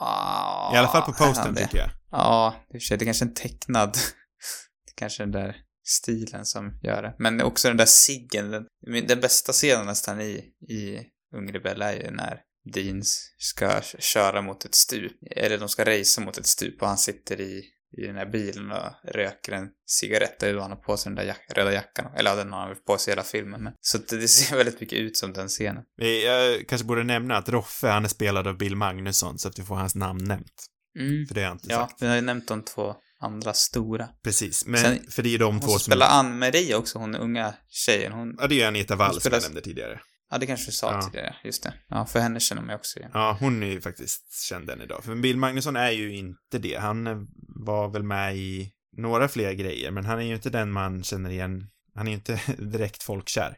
Ah, 0.00 0.74
I 0.74 0.78
alla 0.78 0.88
fall 0.88 1.02
på 1.02 1.12
posten, 1.12 1.54
tycker 1.54 1.78
jag. 1.78 1.90
Ja, 2.10 2.54
i 2.68 2.68
och 2.68 2.72
för 2.72 2.86
sig, 2.86 2.98
det 2.98 3.02
är 3.02 3.06
kanske 3.06 3.24
en 3.24 3.34
tecknad, 3.34 3.92
det 4.84 4.90
är 4.90 4.96
kanske 4.96 5.22
den 5.22 5.32
där 5.32 5.56
stilen 5.84 6.44
som 6.44 6.80
gör 6.82 7.02
det. 7.02 7.14
Men 7.18 7.42
också 7.42 7.68
den 7.68 7.76
där 7.76 7.86
ciggen, 7.86 8.50
den, 8.50 8.66
den 9.06 9.20
bästa 9.20 9.52
scenen 9.52 9.86
nästan 9.86 10.20
i, 10.20 10.44
i 10.68 10.98
Ung 11.36 11.52
Rebell 11.52 11.82
är 11.82 11.92
ju 11.92 12.10
när 12.10 12.40
Deans 12.74 13.34
ska 13.38 13.80
köra 13.98 14.42
mot 14.42 14.64
ett 14.64 14.74
stup, 14.74 15.12
eller 15.30 15.58
de 15.58 15.68
ska 15.68 15.84
racea 15.84 16.24
mot 16.24 16.38
ett 16.38 16.46
stup 16.46 16.82
och 16.82 16.88
han 16.88 16.98
sitter 16.98 17.40
i, 17.40 17.64
i 17.98 18.06
den 18.06 18.16
här 18.16 18.26
bilen 18.26 18.72
och 18.72 19.14
röker 19.14 19.52
en 19.52 19.68
cigarett 19.86 20.42
och 20.42 20.62
han 20.62 20.70
har 20.70 20.76
på 20.78 20.96
sig 20.96 21.10
den 21.10 21.16
där 21.16 21.24
jack, 21.24 21.40
röda 21.54 21.72
jackan. 21.72 22.06
Eller 22.16 22.30
ja, 22.30 22.36
den 22.36 22.52
har 22.52 22.60
han 22.60 22.68
väl 22.68 22.78
på 22.78 22.98
sig 22.98 23.10
hela 23.12 23.22
filmen. 23.22 23.62
Men, 23.62 23.72
så 23.80 23.98
det, 23.98 24.28
ser 24.28 24.56
väldigt 24.62 24.80
mycket 24.80 24.98
ut 24.98 25.16
som 25.16 25.32
den 25.32 25.48
scenen. 25.48 25.82
Jag 26.24 26.68
kanske 26.68 26.86
borde 26.86 27.04
nämna 27.04 27.36
att 27.36 27.48
Roffe, 27.48 27.88
han 27.88 28.04
är 28.04 28.08
spelad 28.08 28.46
av 28.46 28.58
Bill 28.58 28.76
Magnusson, 28.76 29.38
så 29.38 29.48
att 29.48 29.58
vi 29.58 29.62
får 29.62 29.74
hans 29.76 29.94
namn 29.94 30.24
nämnt. 30.24 30.66
Mm. 30.98 31.26
För 31.26 31.34
det 31.34 31.40
har 31.40 31.46
jag 31.48 31.54
inte 31.54 31.66
Ja, 31.70 31.76
sagt. 31.86 32.02
vi 32.02 32.06
har 32.06 32.14
ju 32.14 32.20
nämnt 32.20 32.48
de 32.48 32.62
två 32.62 32.94
andra 33.20 33.52
stora. 33.52 34.08
Precis, 34.24 34.66
men 34.66 34.80
Sen- 34.80 35.06
för 35.10 35.22
det 35.22 35.28
är 35.28 35.30
ju 35.30 35.38
de 35.38 35.54
Hon 35.54 35.60
två 35.60 35.68
som 35.68 35.78
som... 35.78 35.90
spelar 35.90 36.08
Ann-Marie 36.08 36.74
också, 36.74 36.98
hon 36.98 37.14
unga 37.16 37.54
tjejen. 37.68 38.12
Hon, 38.12 38.34
Ja, 38.40 38.46
det 38.46 38.54
är 38.54 38.56
ju 38.56 38.62
Anita 38.64 38.96
Wall 38.96 39.10
Hon 39.12 39.20
som 39.20 39.30
jag 39.32 39.42
spelar- 39.42 39.48
nämnde 39.54 39.60
tidigare. 39.60 40.00
Ja, 40.30 40.38
det 40.38 40.46
kanske 40.46 40.66
du 40.66 40.72
sa 40.72 40.92
Ja. 40.92 41.02
tidigare, 41.02 41.36
just 41.44 41.62
det. 41.62 41.74
Ja, 41.88 42.06
för 42.06 42.20
henne 42.20 42.40
känner 42.40 42.62
man 42.62 42.70
ju 42.70 42.76
också 42.76 42.98
igen. 42.98 43.10
Ja, 43.14 43.36
hon 43.40 43.62
är 43.62 43.66
ju 43.66 43.80
faktiskt 43.80 44.42
känd 44.48 44.70
än 44.70 44.80
idag. 44.82 45.04
För 45.04 45.14
Bill 45.14 45.36
Magnusson 45.36 45.76
är 45.76 45.90
ju 45.90 46.16
inte 46.16 46.58
det. 46.58 46.76
Han 46.76 47.06
eh, 47.06 47.16
var 47.48 47.88
väl 47.88 48.02
med 48.02 48.36
i 48.36 48.72
några 48.96 49.28
fler 49.28 49.52
grejer, 49.52 49.90
men 49.90 50.04
han 50.04 50.18
är 50.18 50.22
ju 50.22 50.34
inte 50.34 50.50
den 50.50 50.72
man 50.72 51.04
känner 51.04 51.30
igen. 51.30 51.66
Han 51.94 52.06
är 52.06 52.10
ju 52.10 52.16
inte 52.16 52.40
direkt 52.58 53.02
folkkär 53.02 53.56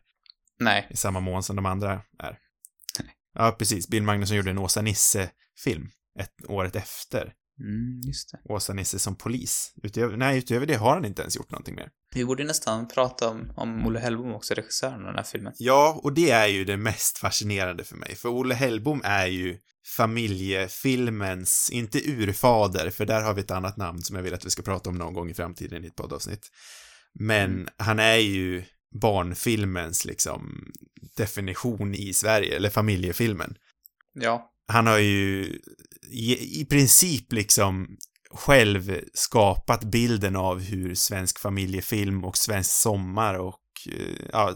Nej, 0.60 0.86
i 0.90 0.96
samma 0.96 1.20
mån 1.20 1.42
som 1.42 1.56
de 1.56 1.66
andra 1.66 2.02
är. 2.18 2.38
Ja, 3.34 3.56
precis. 3.58 3.88
Bill 3.88 4.02
Magnusson 4.02 4.36
gjorde 4.36 4.50
en 4.50 4.58
Åsa 4.58 4.82
Nisse-film 4.82 5.90
ett, 6.18 6.32
året 6.46 6.76
efter. 6.76 7.32
Mm, 7.60 8.00
just 8.06 8.30
det. 8.32 8.38
Åsa 8.52 8.72
Nisse 8.72 8.98
som 8.98 9.16
polis. 9.16 9.72
Utöver, 9.82 10.16
nej, 10.16 10.38
utöver 10.38 10.66
det 10.66 10.74
har 10.74 10.94
han 10.94 11.04
inte 11.04 11.22
ens 11.22 11.36
gjort 11.36 11.50
någonting 11.50 11.74
mer. 11.74 11.88
Vi 12.14 12.24
borde 12.24 12.44
nästan 12.44 12.88
prata 12.88 13.28
om, 13.28 13.52
om 13.56 13.86
Olle 13.86 13.98
Hellbom 13.98 14.34
också, 14.34 14.54
regissören 14.54 14.94
av 15.00 15.06
den 15.06 15.14
här 15.14 15.22
filmen. 15.22 15.52
Ja, 15.58 16.00
och 16.02 16.12
det 16.12 16.30
är 16.30 16.46
ju 16.46 16.64
det 16.64 16.76
mest 16.76 17.18
fascinerande 17.18 17.84
för 17.84 17.96
mig. 17.96 18.14
För 18.16 18.28
Olle 18.28 18.54
Hellbom 18.54 19.00
är 19.04 19.26
ju 19.26 19.58
familjefilmens, 19.96 21.70
inte 21.72 21.98
urfader, 21.98 22.90
för 22.90 23.06
där 23.06 23.22
har 23.22 23.34
vi 23.34 23.40
ett 23.40 23.50
annat 23.50 23.76
namn 23.76 24.02
som 24.02 24.16
jag 24.16 24.22
vill 24.22 24.34
att 24.34 24.46
vi 24.46 24.50
ska 24.50 24.62
prata 24.62 24.90
om 24.90 24.98
någon 24.98 25.14
gång 25.14 25.30
i 25.30 25.34
framtiden 25.34 25.84
i 25.84 25.86
ett 25.86 25.96
poddavsnitt. 25.96 26.46
Men 27.14 27.52
Mm. 27.54 27.68
han 27.76 27.98
är 27.98 28.16
ju 28.16 28.64
barnfilmens 29.00 30.04
liksom 30.04 30.70
definition 31.16 31.94
i 31.94 32.12
Sverige, 32.14 32.56
eller 32.56 32.70
familjefilmen. 32.70 33.54
Ja, 34.12 34.50
han 34.68 34.86
har 34.86 34.98
ju 34.98 35.58
i, 36.10 36.64
princip 36.64 37.32
liksom 37.32 37.96
själv 38.30 39.00
skapat 39.14 39.84
bilden 39.84 40.36
av 40.36 40.60
hur 40.60 40.94
svensk 40.94 41.38
familjefilm 41.38 42.24
och 42.24 42.36
svensk 42.36 42.70
sommar 42.70 43.34
och 43.34 43.62
eh, 43.92 44.26
ja, 44.32 44.54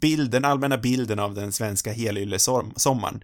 bilden, 0.00 0.44
allmänna 0.44 0.78
bilden 0.78 1.18
av 1.18 1.34
den 1.34 1.52
svenska 1.52 1.92
helyllesommaren 1.92 3.22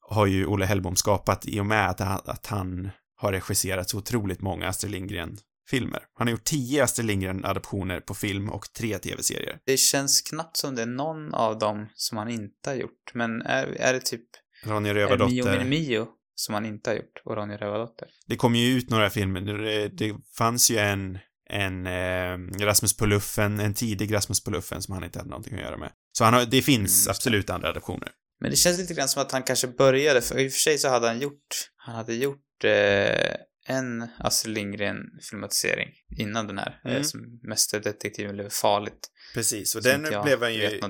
har 0.00 0.26
ju 0.26 0.46
Olle 0.46 0.64
Hellbom 0.64 0.96
skapat 0.96 1.46
i 1.46 1.60
och 1.60 1.66
med 1.66 1.90
att 1.90 2.00
han, 2.00 2.20
att 2.24 2.46
han 2.46 2.90
har 3.16 3.32
regisserat 3.32 3.90
så 3.90 3.98
otroligt 3.98 4.40
många 4.40 4.68
Astrid 4.68 4.92
Lindgren-filmer. 4.92 6.02
Han 6.14 6.26
har 6.26 6.32
gjort 6.32 6.44
tio 6.44 6.84
Astrid 6.84 7.06
Lindgren-adaptioner 7.06 8.00
på 8.00 8.14
film 8.14 8.50
och 8.50 8.72
tre 8.72 8.98
tv-serier. 8.98 9.58
det 9.66 9.76
känns 9.76 10.20
knappt 10.22 10.56
som 10.56 10.74
det 10.74 10.82
är 10.82 10.86
någon 10.86 11.34
av 11.34 11.58
dem 11.58 11.88
som 11.94 12.18
han 12.18 12.30
inte 12.30 12.70
har 12.70 12.74
gjort. 12.74 13.14
Men 13.14 13.42
är, 13.42 13.66
är 13.66 13.92
det 13.92 14.00
typ 14.00 14.26
Ronja 14.62 14.92
det 14.92 15.00
Mio 15.00 15.06
Rövardotter. 15.06 15.64
Mini 15.64 15.80
Mio 15.80 16.08
som 16.34 16.54
han 16.54 16.66
inte 16.66 16.90
har 16.90 16.94
gjort 16.96 17.22
och 17.24 17.36
Ronja 17.36 17.56
Rövardotter? 17.56 18.08
Det 18.26 18.36
kom 18.36 18.54
ju 18.54 18.76
ut 18.78 18.90
några 18.90 19.10
filmer. 19.10 19.40
Det, 19.40 19.88
det 19.88 20.16
fanns 20.38 20.70
ju 20.70 20.78
en, 20.78 21.18
en 21.50 21.86
eh, 21.86 22.64
Rasmus 22.64 22.96
på 22.96 23.06
luffen, 23.06 23.60
en 23.60 23.74
tidig 23.74 24.14
Rasmus 24.14 24.44
på 24.44 24.50
luffen 24.50 24.82
som 24.82 24.94
han 24.94 25.04
inte 25.04 25.18
hade 25.18 25.30
någonting 25.30 25.54
att 25.54 25.60
göra 25.60 25.76
med. 25.76 25.92
Så 26.12 26.24
han 26.24 26.34
har, 26.34 26.44
det 26.46 26.62
finns 26.62 27.06
Mm, 27.06 27.10
absolut 27.10 27.50
andra 27.50 27.68
adaptioner. 27.68 28.08
Men 28.40 28.50
det 28.50 28.56
känns 28.56 28.78
lite 28.78 28.94
grann 28.94 29.08
som 29.08 29.22
att 29.22 29.32
han 29.32 29.42
kanske 29.42 29.68
började, 29.68 30.20
för 30.22 30.38
i 30.38 30.48
och 30.48 30.52
för 30.52 30.58
sig 30.58 30.78
så 30.78 30.88
hade 30.88 31.06
han 31.06 31.20
gjort, 31.20 31.70
han 31.76 31.94
hade 31.94 32.14
gjort 32.14 32.64
eh, 32.64 33.34
en 33.66 34.08
Astrid 34.18 34.54
Lindgren-filmatisering 34.54 35.88
innan 36.18 36.46
den 36.46 36.58
här, 36.58 36.80
Mm. 36.84 36.96
eh, 36.96 37.02
som 37.02 37.40
Mästerdetektiven 37.42 38.34
blev 38.34 38.48
farligt. 38.48 39.10
Precis, 39.34 39.74
och 39.74 39.82
den 39.82 40.02
blev 40.02 40.42
han 40.42 40.54
ju 40.54 40.80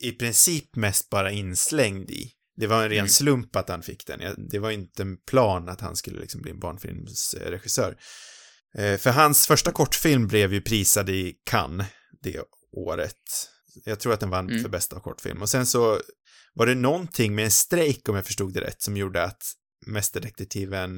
i 0.00 0.12
princip 0.12 0.76
mest 0.76 1.10
bara 1.10 1.30
inslängd 1.30 2.10
i. 2.10 2.30
Det 2.56 2.66
var 2.66 2.82
en 2.82 2.88
ren 2.88 2.98
Mm. 2.98 3.08
slump 3.08 3.56
att 3.56 3.68
han 3.68 3.82
fick 3.82 4.06
den. 4.06 4.48
Det 4.50 4.58
var 4.58 4.70
inte 4.70 5.02
en 5.02 5.16
plan 5.16 5.68
att 5.68 5.80
han 5.80 5.96
skulle 5.96 6.20
liksom 6.20 6.42
bli 6.42 6.50
en 6.50 6.58
barnfilmsregissör. 6.60 7.96
Eh, 8.78 8.96
För 8.98 9.10
hans 9.10 9.46
första 9.46 9.72
kortfilm 9.72 10.28
blev 10.28 10.52
ju 10.54 10.60
prisad 10.60 11.10
i 11.10 11.34
Cannes 11.44 11.86
det 12.22 12.40
året. 12.72 13.16
Jag 13.84 14.00
tror 14.00 14.12
att 14.12 14.20
den 14.20 14.30
vann 14.30 14.50
Mm. 14.50 14.62
för 14.62 14.68
bästa 14.68 15.00
kortfilm. 15.00 15.42
Och 15.42 15.48
sen 15.48 15.66
så 15.66 16.00
var 16.54 16.66
det 16.66 16.74
någonting 16.74 17.34
med 17.34 17.44
en 17.44 17.50
strejk, 17.50 18.08
om 18.08 18.16
jag 18.16 18.26
förstod 18.26 18.54
det 18.54 18.60
rätt, 18.60 18.82
som 18.82 18.96
gjorde 18.96 19.22
att 19.24 19.42
Mästerdetektiven, 19.86 20.90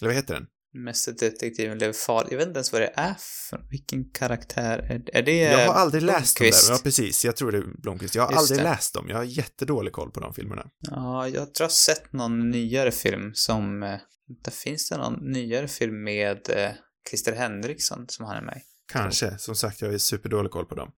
eller 0.00 0.08
vad 0.08 0.14
heter 0.14 0.34
den? 0.34 0.46
Mästerdetektiven 0.74 1.78
blev 1.78 1.92
farlig. 1.92 2.32
Jag 2.32 2.38
vet 2.38 2.46
inte 2.46 2.58
ens 2.58 2.72
vad 2.72 2.80
det 2.82 2.92
är 2.94 3.14
för, 3.18 3.66
vilken 3.70 4.04
karaktär 4.10 4.78
är, 4.78 5.16
är 5.18 5.22
det? 5.22 5.36
Jag 5.36 5.66
har 5.66 5.74
aldrig 5.74 6.02
läst 6.02 6.36
dem 6.36 6.44
Blomqvist? 6.44 6.68
där. 6.68 6.74
Ja, 6.74 6.80
precis. 6.84 7.24
Jag 7.24 7.36
tror 7.36 7.52
det 7.52 7.58
är 7.58 7.80
Blomqvist. 7.82 8.14
Jag 8.14 8.22
har 8.22 8.30
Just 8.32 8.40
aldrig 8.40 8.58
det. 8.58 8.62
läst 8.70 8.94
dem. 8.94 9.06
Jag 9.08 9.16
har 9.16 9.24
jättedålig 9.24 9.92
koll 9.92 10.10
på 10.10 10.20
de 10.20 10.34
filmerna. 10.34 10.66
Ja, 10.80 11.24
jag 11.28 11.34
tror 11.34 11.50
jag 11.58 11.64
har 11.64 11.70
sett 11.70 12.12
någon 12.12 12.50
nyare 12.50 12.90
film 12.92 13.30
som, 13.34 13.82
eh, 13.82 13.96
där 14.44 14.52
finns 14.52 14.88
det 14.88 14.96
någon 14.96 15.32
nyare 15.32 15.68
film 15.68 16.02
med 16.04 16.38
eh, 16.50 16.70
Christer 17.10 17.32
Henriksson 17.32 18.04
som 18.08 18.24
han 18.26 18.36
är 18.36 18.42
med? 18.42 18.60
Kanske. 18.92 19.38
Som 19.38 19.54
sagt, 19.56 19.80
jag 19.82 19.90
har 19.90 19.98
superdålig 19.98 20.50
koll 20.52 20.64
på 20.66 20.74
dem. 20.74 20.90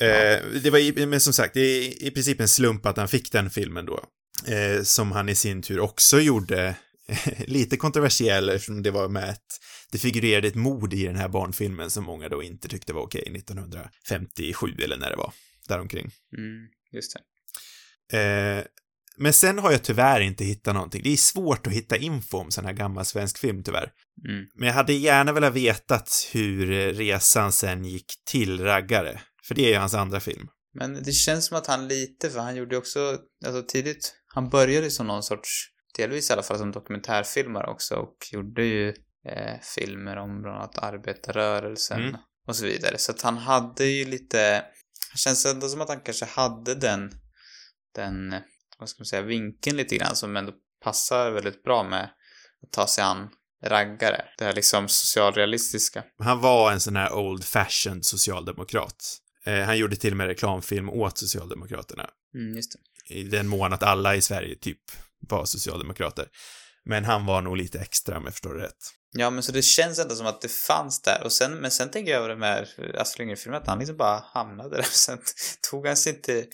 Eh, 0.00 0.60
det 0.62 0.70
var 0.70 0.78
i, 0.78 1.06
men 1.06 1.20
som 1.20 1.32
sagt, 1.32 1.54
det 1.54 1.60
är 1.60 2.02
i 2.02 2.10
princip 2.10 2.40
en 2.40 2.48
slump 2.48 2.86
att 2.86 2.96
han 2.96 3.08
fick 3.08 3.32
den 3.32 3.50
filmen 3.50 3.86
då. 3.86 4.00
Eh, 4.46 4.82
som 4.82 5.12
han 5.12 5.28
i 5.28 5.34
sin 5.34 5.62
tur 5.62 5.80
också 5.80 6.20
gjorde 6.20 6.76
lite 7.46 7.76
kontroversiell 7.76 8.48
eftersom 8.48 8.82
det 8.82 8.90
var 8.90 9.08
med 9.08 9.28
ett, 9.28 9.60
det 9.92 9.98
figurerade 9.98 10.48
ett 10.48 10.54
mord 10.54 10.94
i 10.94 11.06
den 11.06 11.16
här 11.16 11.28
barnfilmen 11.28 11.90
som 11.90 12.04
många 12.04 12.28
då 12.28 12.42
inte 12.42 12.68
tyckte 12.68 12.92
var 12.92 13.02
okej 13.02 13.32
1957 13.36 14.66
eller 14.84 14.96
när 14.96 15.10
det 15.10 15.16
var, 15.16 15.32
däromkring. 15.68 16.10
Mm, 16.36 16.68
just 16.92 17.16
det. 17.16 17.20
Eh, 18.18 18.64
men 19.16 19.32
sen 19.32 19.58
har 19.58 19.72
jag 19.72 19.82
tyvärr 19.82 20.20
inte 20.20 20.44
hittat 20.44 20.74
någonting. 20.74 21.02
Det 21.04 21.12
är 21.12 21.16
svårt 21.16 21.66
att 21.66 21.72
hitta 21.72 21.96
info 21.96 22.38
om 22.38 22.50
sån 22.50 22.64
här 22.64 22.72
gammal 22.72 23.04
svensk 23.04 23.38
film 23.38 23.62
tyvärr. 23.62 23.92
Mm. 24.28 24.46
Men 24.54 24.68
jag 24.68 24.74
hade 24.74 24.92
gärna 24.92 25.32
velat 25.32 25.54
vetat 25.54 26.10
hur 26.32 26.66
resan 26.92 27.52
sen 27.52 27.84
gick 27.84 28.12
till 28.24 28.60
Raggare. 28.60 29.20
För 29.44 29.54
det 29.54 29.66
är 29.66 29.68
ju 29.68 29.76
hans 29.76 29.94
andra 29.94 30.20
film. 30.20 30.48
Men 30.74 31.02
det 31.02 31.12
känns 31.12 31.46
som 31.46 31.56
att 31.56 31.66
han 31.66 31.88
lite, 31.88 32.30
för 32.30 32.38
han 32.38 32.56
gjorde 32.56 32.76
också, 32.76 33.18
alltså 33.46 33.62
tidigt, 33.62 34.14
han 34.26 34.48
började 34.48 34.90
som 34.90 35.06
någon 35.06 35.22
sorts, 35.22 35.70
delvis 35.96 36.30
i 36.30 36.32
alla 36.32 36.42
fall 36.42 36.58
som 36.58 36.72
dokumentärfilmare 36.72 37.66
också 37.66 37.94
och 37.94 38.16
gjorde 38.32 38.64
ju 38.64 38.88
eh, 39.28 39.60
filmer 39.76 40.16
om 40.16 40.42
bland 40.42 40.56
annat 40.56 40.78
arbetarrörelsen 40.78 42.00
Mm. 42.02 42.16
och 42.46 42.56
så 42.56 42.64
vidare. 42.64 42.98
Så 42.98 43.12
att 43.12 43.22
han 43.22 43.36
hade 43.38 43.84
ju 43.84 44.04
lite, 44.04 44.64
det 45.12 45.18
känns 45.18 45.46
ändå 45.46 45.68
som 45.68 45.80
att 45.80 45.88
han 45.88 46.00
kanske 46.00 46.24
hade 46.24 46.74
den, 46.74 47.10
den, 47.94 48.34
vad 48.78 48.88
ska 48.88 49.00
man 49.00 49.06
säga, 49.06 49.22
vinkeln 49.22 49.76
lite 49.76 49.96
grann 49.96 50.16
som 50.16 50.36
ändå 50.36 50.52
passar 50.84 51.30
väldigt 51.30 51.62
bra 51.62 51.82
med 51.82 52.10
att 52.62 52.72
ta 52.72 52.86
sig 52.86 53.04
an 53.04 53.28
raggare. 53.64 54.24
Det 54.38 54.44
här 54.44 54.52
liksom 54.52 54.88
socialrealistiska. 54.88 56.04
Han 56.18 56.40
var 56.40 56.72
en 56.72 56.80
sån 56.80 56.96
här 56.96 57.12
old 57.12 57.44
fashioned 57.44 58.04
socialdemokrat. 58.04 59.18
Eh, 59.46 59.60
han 59.60 59.78
gjorde 59.78 59.96
till 59.96 60.10
och 60.12 60.16
med 60.16 60.26
reklamfilm 60.26 60.90
åt 60.90 61.18
Socialdemokraterna. 61.18 62.10
Mm, 62.34 62.56
just 62.56 62.72
det. 62.72 63.14
I 63.14 63.22
den 63.22 63.48
mån 63.48 63.72
att 63.72 63.82
alla 63.82 64.16
i 64.16 64.20
Sverige 64.20 64.56
typ 64.56 64.80
var 65.28 65.44
socialdemokrater. 65.44 66.28
Men 66.84 67.04
han 67.04 67.26
var 67.26 67.42
nog 67.42 67.56
lite 67.56 67.78
extra 67.78 68.18
om 68.18 68.24
jag 68.24 68.32
förstår 68.32 68.54
det 68.54 68.64
rätt. 68.64 68.92
Ja, 69.16 69.30
men 69.30 69.42
så 69.42 69.52
det 69.52 69.62
känns 69.62 69.98
ändå 69.98 70.14
som 70.14 70.26
att 70.26 70.40
det 70.40 70.50
fanns 70.50 71.02
där. 71.02 71.20
Och 71.24 71.32
sen, 71.32 71.54
men 71.54 71.70
sen 71.70 71.90
tänker 71.90 72.12
jag 72.12 72.18
över 72.18 72.28
de 72.28 72.42
här 72.42 72.68
Astrid 72.98 73.18
Lindgren-filmerna, 73.18 73.62
att 73.62 73.68
han 73.68 73.78
liksom 73.78 73.96
bara 73.96 74.24
hamnade 74.34 74.76
där. 74.76 74.82
Sen 74.90 75.18
tog 75.70 75.86
han 75.86 75.96
sig 75.96 76.14
inte 76.14 76.46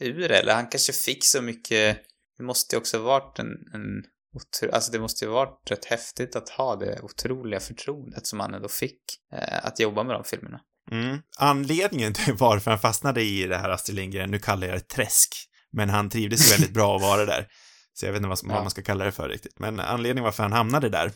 ur 0.00 0.28
det. 0.28 0.38
Eller 0.38 0.54
han 0.54 0.66
kanske 0.66 0.92
fick 0.92 1.24
så 1.24 1.42
mycket... 1.42 1.98
Det 2.38 2.44
måste 2.44 2.76
ju 2.76 2.80
också 2.80 2.98
varit 2.98 3.38
en... 3.38 3.46
en 3.46 4.02
otro, 4.34 4.70
alltså 4.72 4.92
det 4.92 4.98
måste 4.98 5.24
ju 5.24 5.30
varit 5.30 5.70
rätt 5.70 5.84
häftigt 5.84 6.36
att 6.36 6.48
ha 6.48 6.76
det 6.76 7.00
otroliga 7.02 7.60
förtroendet 7.60 8.26
som 8.26 8.40
han 8.40 8.54
ändå 8.54 8.68
fick. 8.68 9.00
Eh, 9.32 9.66
att 9.66 9.80
jobba 9.80 10.04
med 10.04 10.16
de 10.16 10.24
filmerna. 10.24 10.60
Mm. 10.90 11.18
Anledningen 11.38 12.14
till 12.14 12.34
varför 12.34 12.70
han 12.70 12.80
fastnade 12.80 13.22
i 13.22 13.46
det 13.46 13.56
här 13.56 13.68
Astrid 13.68 13.96
Lindgren, 13.96 14.30
nu 14.30 14.38
kallar 14.38 14.66
jag 14.66 14.76
det 14.76 14.88
träsk, 14.88 15.34
men 15.72 15.90
han 15.90 16.10
trivdes 16.10 16.52
väldigt 16.52 16.74
bra 16.74 16.96
att 16.96 17.02
vara 17.02 17.24
där. 17.24 17.46
Så 18.00 18.06
jag 18.06 18.12
vet 18.12 18.16
inte 18.18 18.28
vad, 18.28 18.38
vad 18.44 18.56
Ja. 18.56 18.60
man 18.62 18.70
ska 18.70 18.82
kalla 18.82 19.04
det 19.04 19.12
för 19.12 19.28
riktigt. 19.28 19.58
Men 19.58 19.80
anledningen 19.80 20.24
varför 20.24 20.42
han 20.42 20.52
hamnade 20.52 20.88
där 20.88 21.12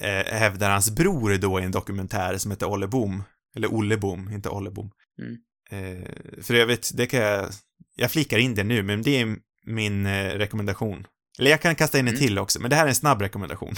eh, 0.00 0.32
hävdar 0.38 0.70
hans 0.70 0.90
bror 0.90 1.36
då 1.38 1.60
i 1.60 1.64
en 1.64 1.70
dokumentär 1.70 2.38
som 2.38 2.50
heter 2.50 2.66
Olle 2.70 2.86
Boom. 2.86 3.22
Eller 3.56 3.74
Olle 3.74 3.96
Boom, 3.96 4.32
inte 4.32 4.48
Olle 4.48 4.70
Boom. 4.70 4.90
Mm. 5.22 5.36
Eh, 5.70 6.42
för 6.42 6.54
övrigt, 6.54 6.90
det 6.94 7.06
kan 7.06 7.20
jag... 7.20 7.48
Jag 7.96 8.10
flikar 8.10 8.38
in 8.38 8.54
det 8.54 8.64
nu, 8.64 8.82
men 8.82 9.02
det 9.02 9.20
är 9.20 9.36
min 9.66 10.06
eh, 10.06 10.24
rekommendation. 10.38 11.06
Eller 11.38 11.50
jag 11.50 11.62
kan 11.62 11.74
kasta 11.74 11.98
in 11.98 12.08
en 12.08 12.14
Mm. 12.14 12.20
till 12.26 12.38
också, 12.38 12.60
men 12.60 12.70
det 12.70 12.76
här 12.76 12.84
är 12.84 12.88
en 12.88 12.94
snabb 12.94 13.22
rekommendation. 13.22 13.74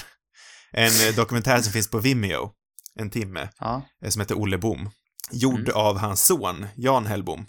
En 0.72 1.08
eh, 1.08 1.14
dokumentär 1.16 1.60
som 1.62 1.72
finns 1.72 1.90
på 1.90 1.98
Vimeo. 1.98 2.52
En 2.94 3.10
timme 3.10 3.48
Ja. 3.58 3.82
eh, 4.04 4.10
som 4.10 4.20
heter 4.20 4.34
Olle 4.38 4.58
Boom. 4.58 4.90
Gjord 5.32 5.60
Mm. 5.60 5.72
av 5.74 5.98
hans 5.98 6.24
son, 6.26 6.66
Jan 6.76 7.06
Hellbom. 7.06 7.40
Eh, 7.40 7.44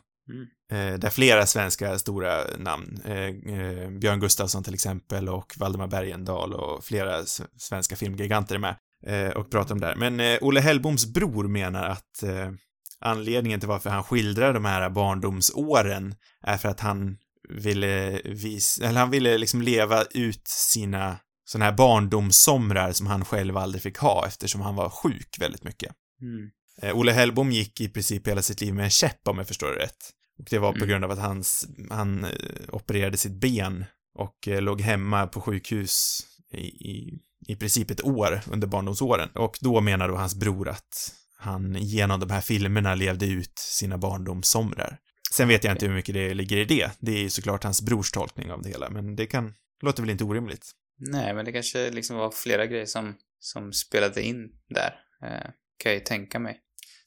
där 0.76 1.10
flera 1.10 1.46
svenska 1.46 2.00
stora 2.00 2.44
namn, 2.58 3.02
eh, 3.06 3.56
eh, 3.56 3.90
Björn 3.90 4.20
Gustafsson 4.20 4.64
till 4.64 4.74
exempel 4.74 5.30
och 5.30 5.54
Valdemar 5.58 5.88
Bergendahl 5.88 6.54
och 6.54 6.84
flera 6.84 7.26
svenska 7.58 7.96
filmgiganter 7.96 8.56
är 8.56 8.60
med 8.60 8.76
eh, 9.06 9.30
och 9.30 9.52
pratar 9.52 9.76
om 9.76 9.82
det 9.82 9.88
här. 9.88 9.96
Men 9.96 10.20
eh, 10.20 10.38
Olle 10.42 10.62
Hellboms 10.62 11.06
bror 11.06 11.48
menar 11.48 11.84
att 11.84 12.24
eh, 12.24 12.52
anledningen 13.00 13.60
till 13.60 13.70
varför 13.70 13.90
han 13.90 14.04
skildrar 14.04 14.54
de 14.54 14.66
här 14.66 14.90
barndomsåren 14.90 16.16
är 16.42 16.58
för 16.58 16.70
att 16.70 16.80
han 16.80 17.18
ville 17.50 18.22
visa, 18.26 18.86
eller 18.86 19.00
han 19.00 19.12
ville 19.12 19.38
liksom 19.38 19.62
leva 19.62 20.04
ut 20.04 20.48
sina 20.48 21.18
sådana 21.46 21.66
här 21.66 21.78
barndomssomrar 21.78 22.92
som 22.92 23.08
han 23.08 23.26
själv 23.26 23.58
aldrig 23.58 23.82
fick 23.82 23.98
ha 23.98 24.28
eftersom 24.28 24.62
han 24.62 24.76
var 24.76 24.90
sjuk 24.90 25.38
väldigt 25.40 25.64
mycket. 25.64 25.92
Mm. 26.22 26.50
Eh, 26.82 26.98
Olle 26.98 27.12
Hellbom 27.12 27.52
gick 27.52 27.82
i 27.82 27.90
princip 27.90 28.28
hela 28.28 28.42
sitt 28.42 28.62
liv 28.62 28.74
med 28.74 28.84
en 28.84 28.90
käpp 28.90 29.28
om 29.28 29.38
jag 29.38 29.48
förstår 29.48 29.68
det 29.68 29.84
rätt. 29.84 30.12
Och 30.42 30.48
det 30.50 30.60
var 30.60 30.72
på 30.72 30.78
Mm. 30.78 30.90
grund 30.90 31.04
av 31.06 31.12
att 31.12 31.20
hans, 31.20 31.68
han 31.90 32.24
eh, 32.24 32.30
opererade 32.70 33.18
sitt 33.18 33.32
ben 33.32 33.86
och 34.16 34.48
eh, 34.48 34.62
låg 34.62 34.82
hemma 34.82 35.28
på 35.28 35.42
sjukhus 35.42 36.22
i, 36.54 36.66
i, 36.68 37.20
i 37.48 37.56
princip 37.56 37.92
ett 37.92 38.04
år 38.04 38.42
under 38.52 38.68
barndomsåren. 38.68 39.30
Och 39.36 39.58
då 39.62 39.82
menar 39.82 40.08
då 40.08 40.16
hans 40.16 40.36
bror 40.36 40.70
att 40.70 41.14
han 41.38 41.76
genom 41.76 42.20
de 42.20 42.30
här 42.30 42.42
filmerna 42.42 42.96
levde 42.96 43.26
ut 43.26 43.60
sina 43.60 43.98
barndomssomrar. 43.98 44.98
Sen 45.32 45.48
vet 45.48 45.64
jag 45.64 45.74
inte 45.74 45.86
hur 45.88 45.94
mycket 45.94 46.16
det 46.16 46.34
ligger 46.34 46.58
i 46.58 46.66
det. 46.66 46.92
Det 47.00 47.12
är 47.12 47.22
ju 47.22 47.30
såklart 47.30 47.64
hans 47.64 47.82
brors 47.82 48.12
tolkning 48.12 48.52
av 48.52 48.62
det 48.62 48.70
hela, 48.70 48.90
men 48.90 49.16
det 49.16 49.26
kan, 49.26 49.54
låter 49.82 50.04
väl 50.04 50.10
inte 50.10 50.24
orimligt. 50.24 50.72
Nej, 51.00 51.34
men 51.34 51.46
det 51.46 51.52
kanske 51.52 51.90
liksom 51.92 52.16
var 52.18 52.32
flera 52.32 52.66
grejer 52.66 52.86
som, 52.86 53.16
som 53.40 53.74
spelade 53.74 54.22
in 54.24 54.50
där. 54.70 54.94
Eh, 55.24 55.50
kan 55.78 55.92
jag 55.92 55.94
ju 55.94 56.00
tänka 56.00 56.40
mig. 56.40 56.60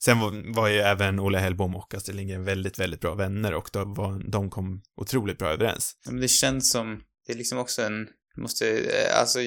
Sen 0.05 0.21
var, 0.21 0.55
var 0.55 0.69
ju 0.69 0.79
även 0.79 1.21
Olle 1.21 1.39
Hellbom 1.39 1.77
och 1.77 1.95
Astrid 1.95 2.17
Lindgren 2.17 2.45
väldigt, 2.45 2.79
väldigt 2.79 3.01
bra 3.01 3.15
vänner 3.15 3.55
och 3.55 3.71
då 3.73 3.85
var, 3.85 4.31
de 4.31 4.51
kom 4.51 4.83
otroligt 4.97 5.39
bra 5.39 5.49
överens. 5.49 5.93
Men 6.07 6.21
det 6.21 6.29
känns 6.29 6.71
som, 6.71 7.03
det 7.27 7.33
är 7.33 7.37
liksom 7.37 7.59
också 7.59 7.83
en, 7.83 8.09
måste, 8.37 8.69
eh, 8.79 9.21
alltså 9.21 9.39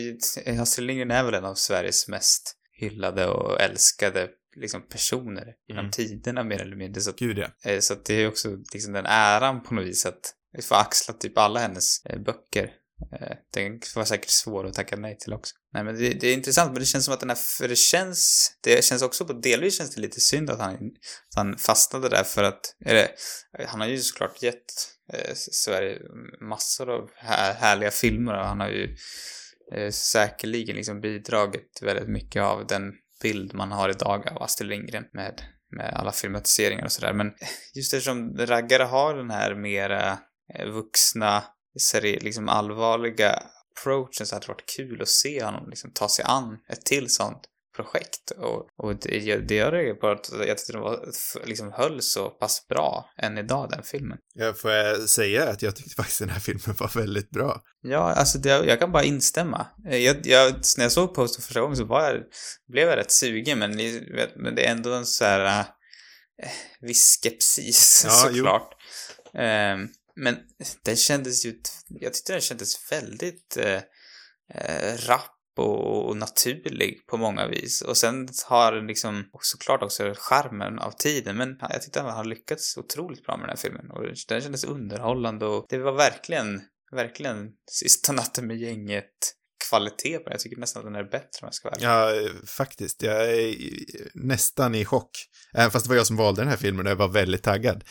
Astrid 0.61 0.87
Lindgren 0.87 1.11
är 1.11 1.23
väl 1.23 1.33
en 1.33 1.45
av 1.45 1.55
Sveriges 1.55 2.07
mest 2.07 2.55
hyllade 2.71 3.27
och 3.27 3.61
älskade 3.61 4.29
liksom 4.55 4.81
personer 4.81 5.53
genom 5.67 5.79
Mm. 5.85 5.91
tiderna 5.91 6.43
mer 6.43 6.61
eller 6.61 6.75
mindre. 6.75 7.01
Så, 7.01 7.11
Gud 7.17 7.37
ja. 7.37 7.47
eh, 7.71 7.79
så 7.79 7.93
att 7.93 8.05
det 8.05 8.13
är 8.13 8.27
också 8.27 8.49
liksom 8.73 8.93
den 8.93 9.05
äran 9.05 9.63
på 9.63 9.73
något 9.73 9.85
vis 9.85 10.05
att 10.05 10.33
få 10.63 10.75
axla 10.75 11.13
typ 11.13 11.37
alla 11.37 11.59
hennes 11.59 12.05
eh, 12.05 12.19
böcker. 12.19 12.71
Eh, 13.13 13.37
den 13.53 13.79
var 13.95 14.05
säkert 14.05 14.29
svår 14.29 14.65
att 14.67 14.73
tacka 14.73 14.95
nej 14.95 15.17
till 15.17 15.33
också. 15.33 15.55
Nej 15.73 15.83
men 15.83 15.95
det, 15.95 16.09
det 16.09 16.27
är 16.27 16.33
intressant, 16.33 16.71
men 16.71 16.79
det 16.79 16.85
känns 16.85 17.05
som 17.05 17.13
att 17.13 17.19
den 17.19 17.29
här, 17.29 17.37
för 17.37 17.67
det 17.67 17.75
känns, 17.75 18.51
det 18.63 18.85
känns 18.85 19.01
också 19.01 19.25
på, 19.25 19.33
delvis 19.33 19.77
känns 19.77 19.95
det 19.95 20.01
lite 20.01 20.21
synd 20.21 20.49
att 20.49 20.59
han, 20.59 20.73
att 20.73 21.35
han 21.35 21.57
fastnade 21.57 22.09
där 22.09 22.23
för 22.23 22.43
att, 22.43 22.75
eller, 22.85 23.07
han 23.67 23.79
har 23.79 23.87
ju 23.87 23.99
såklart 23.99 24.43
gett 24.43 24.65
eh, 25.13 25.33
Sverige 25.35 25.99
massor 26.41 26.89
av 26.89 27.09
här, 27.15 27.53
härliga 27.53 27.91
filmer 27.91 28.39
och 28.39 28.45
han 28.45 28.59
har 28.59 28.69
ju 28.69 28.95
eh, 29.75 29.91
säkerligen 29.91 30.75
liksom 30.75 31.01
bidragit 31.01 31.79
väldigt 31.81 32.09
mycket 32.09 32.43
av 32.43 32.67
den 32.67 32.93
bild 33.21 33.53
man 33.53 33.71
har 33.71 33.89
idag 33.89 34.27
av 34.27 34.43
Astrid 34.43 34.69
Lindgren 34.69 35.05
med, 35.13 35.41
med 35.75 35.93
alla 35.93 36.11
filmatiseringar 36.11 36.85
och 36.85 36.91
sådär. 36.91 37.13
Men 37.13 37.33
just 37.75 37.93
eftersom 37.93 38.37
Raggare 38.37 38.83
har 38.83 39.15
den 39.15 39.29
här 39.29 39.55
mera 39.55 40.17
eh, 40.55 40.67
vuxna 40.67 41.43
seri- 41.79 42.19
liksom 42.23 42.49
allvarliga 42.49 43.43
approachen 43.79 44.25
så 44.27 44.35
hade 44.35 44.45
det 44.45 44.51
varit 44.51 44.75
kul 44.77 45.01
att 45.01 45.07
se 45.09 45.43
honom 45.43 45.69
liksom 45.69 45.91
ta 45.93 46.09
sig 46.09 46.25
an 46.27 46.57
ett 46.69 46.85
till 46.85 47.09
sånt 47.09 47.41
projekt. 47.75 48.31
Och, 48.37 48.67
och 48.77 48.95
det, 48.95 49.37
det 49.37 49.55
gör 49.55 49.71
det 49.71 49.93
på 49.93 50.07
att 50.07 50.29
jag 50.47 50.57
tyckte 50.57 50.73
den 50.73 50.81
var, 50.81 51.09
liksom 51.45 51.71
höll 51.71 52.01
så 52.01 52.29
pass 52.29 52.67
bra 52.67 53.09
än 53.17 53.37
idag, 53.37 53.69
den 53.69 53.83
filmen. 53.83 54.17
Ja, 54.33 54.53
får 54.53 54.71
jag 54.71 55.09
säga 55.09 55.49
att 55.49 55.61
jag 55.61 55.75
tyckte 55.75 55.95
faktiskt 55.95 56.19
den 56.19 56.29
här 56.29 56.39
filmen 56.39 56.75
var 56.79 56.91
väldigt 56.99 57.29
bra. 57.29 57.61
Ja, 57.81 58.13
alltså 58.13 58.37
det, 58.37 58.49
jag 58.49 58.79
kan 58.79 58.91
bara 58.91 59.03
instämma. 59.03 59.67
Eh, 59.89 59.97
Jag, 59.97 60.27
jag, 60.27 60.53
när 60.77 60.85
jag 60.85 60.91
såg 60.91 61.15
posten 61.15 61.41
första 61.43 61.61
gången 61.61 61.77
så 61.77 61.85
var 61.85 62.03
jag, 62.03 62.23
blev 62.67 62.87
jag 62.87 62.97
rätt 62.97 63.11
sugen, 63.11 63.59
men, 63.59 63.71
men 64.35 64.55
det 64.55 64.65
är 64.65 64.71
ändå 64.71 64.93
en 64.93 65.05
så 65.05 65.25
här 65.25 65.59
äh, 65.59 65.65
viss 66.81 67.19
skepsis 67.23 68.01
Ja, 68.05 68.11
såklart. 68.11 68.73
Ehm, 69.33 69.87
men 70.17 70.37
den 70.85 70.95
kändes 70.95 71.45
ju, 71.45 71.61
jag 71.87 72.13
tyckte 72.13 72.31
den 72.31 72.41
kändes 72.41 72.91
väldigt 72.91 73.57
eh, 73.57 73.81
eh, 74.53 74.97
rapp 74.97 75.33
och, 75.57 76.09
och 76.09 76.17
naturlig 76.17 77.05
på 77.07 77.17
många 77.17 77.47
vis. 77.47 77.81
Och 77.81 77.97
sen 77.97 78.27
har 78.45 78.71
den 78.71 78.87
liksom 78.87 79.29
och 79.33 79.45
såklart 79.45 79.83
också 79.83 80.13
charmen 80.17 80.79
av 80.79 80.91
tiden, 80.91 81.37
men 81.37 81.57
jag 81.59 81.81
tyckte 81.81 82.01
han 82.01 82.13
har 82.13 82.25
lyckats 82.25 82.77
otroligt 82.77 83.23
bra 83.23 83.37
med 83.37 83.43
den 83.43 83.49
här 83.49 83.57
filmen. 83.57 83.91
Och 83.91 84.03
den 84.27 84.41
kändes 84.41 84.63
underhållande 84.63 85.45
och 85.45 85.65
det 85.69 85.77
var 85.77 85.93
verkligen, 85.93 86.61
verkligen 86.91 87.51
Sista 87.71 88.13
natten 88.13 88.47
med 88.47 88.57
gänget 88.57 89.33
kvalitet 89.69 90.17
på 90.17 90.23
den. 90.23 90.31
Jag 90.31 90.39
tycker 90.39 90.57
nästan 90.57 90.79
att 90.79 90.93
den 90.93 90.95
är 90.95 91.03
bättre 91.03 91.39
om 91.41 91.45
jag 91.45 91.53
ska 91.53 91.69
vara 91.69 91.75
ärlig. 91.75 92.27
Ja, 92.27 92.29
faktiskt. 92.47 93.03
Jag 93.03 93.33
är 93.33 93.55
nästan 94.13 94.75
i 94.75 94.85
chock. 94.85 95.09
Även 95.53 95.71
fast 95.71 95.85
det 95.85 95.89
var 95.89 95.95
jag 95.95 96.07
som 96.07 96.15
valde 96.15 96.41
den 96.41 96.49
här 96.49 96.57
filmen 96.57 96.85
och 96.85 96.91
jag 96.91 96.95
var 96.95 97.07
väldigt 97.07 97.43
taggad. 97.43 97.83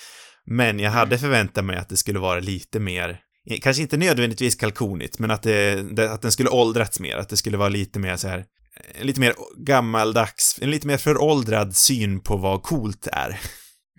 Men 0.47 0.79
jag 0.79 0.91
hade 0.91 1.19
förväntat 1.19 1.65
mig 1.65 1.77
att 1.77 1.89
det 1.89 1.97
skulle 1.97 2.19
vara 2.19 2.41
lite 2.41 2.81
mer, 2.81 3.21
kanske 3.63 3.83
inte 3.83 3.97
nödvändigtvis 3.97 4.55
kalkonigt, 4.55 5.19
men 5.19 5.31
att, 5.31 5.43
det, 5.43 6.13
att 6.13 6.23
den 6.23 6.33
skulle 6.33 6.51
åldrats 6.51 7.01
mer, 7.01 7.17
att 7.17 7.29
det 7.29 7.37
skulle 7.37 7.57
vara 7.57 7.69
lite 7.69 7.99
mer 7.99 8.17
så 8.17 8.29
här, 8.29 8.45
en 9.01 9.07
lite 9.07 9.21
mer 9.21 9.35
gammaldags, 9.57 10.59
en 10.61 10.71
lite 10.71 10.87
mer 10.87 10.97
föråldrad 10.97 11.77
syn 11.77 12.21
på 12.21 12.37
vad 12.37 12.63
coolt 12.63 13.07
är. 13.13 13.41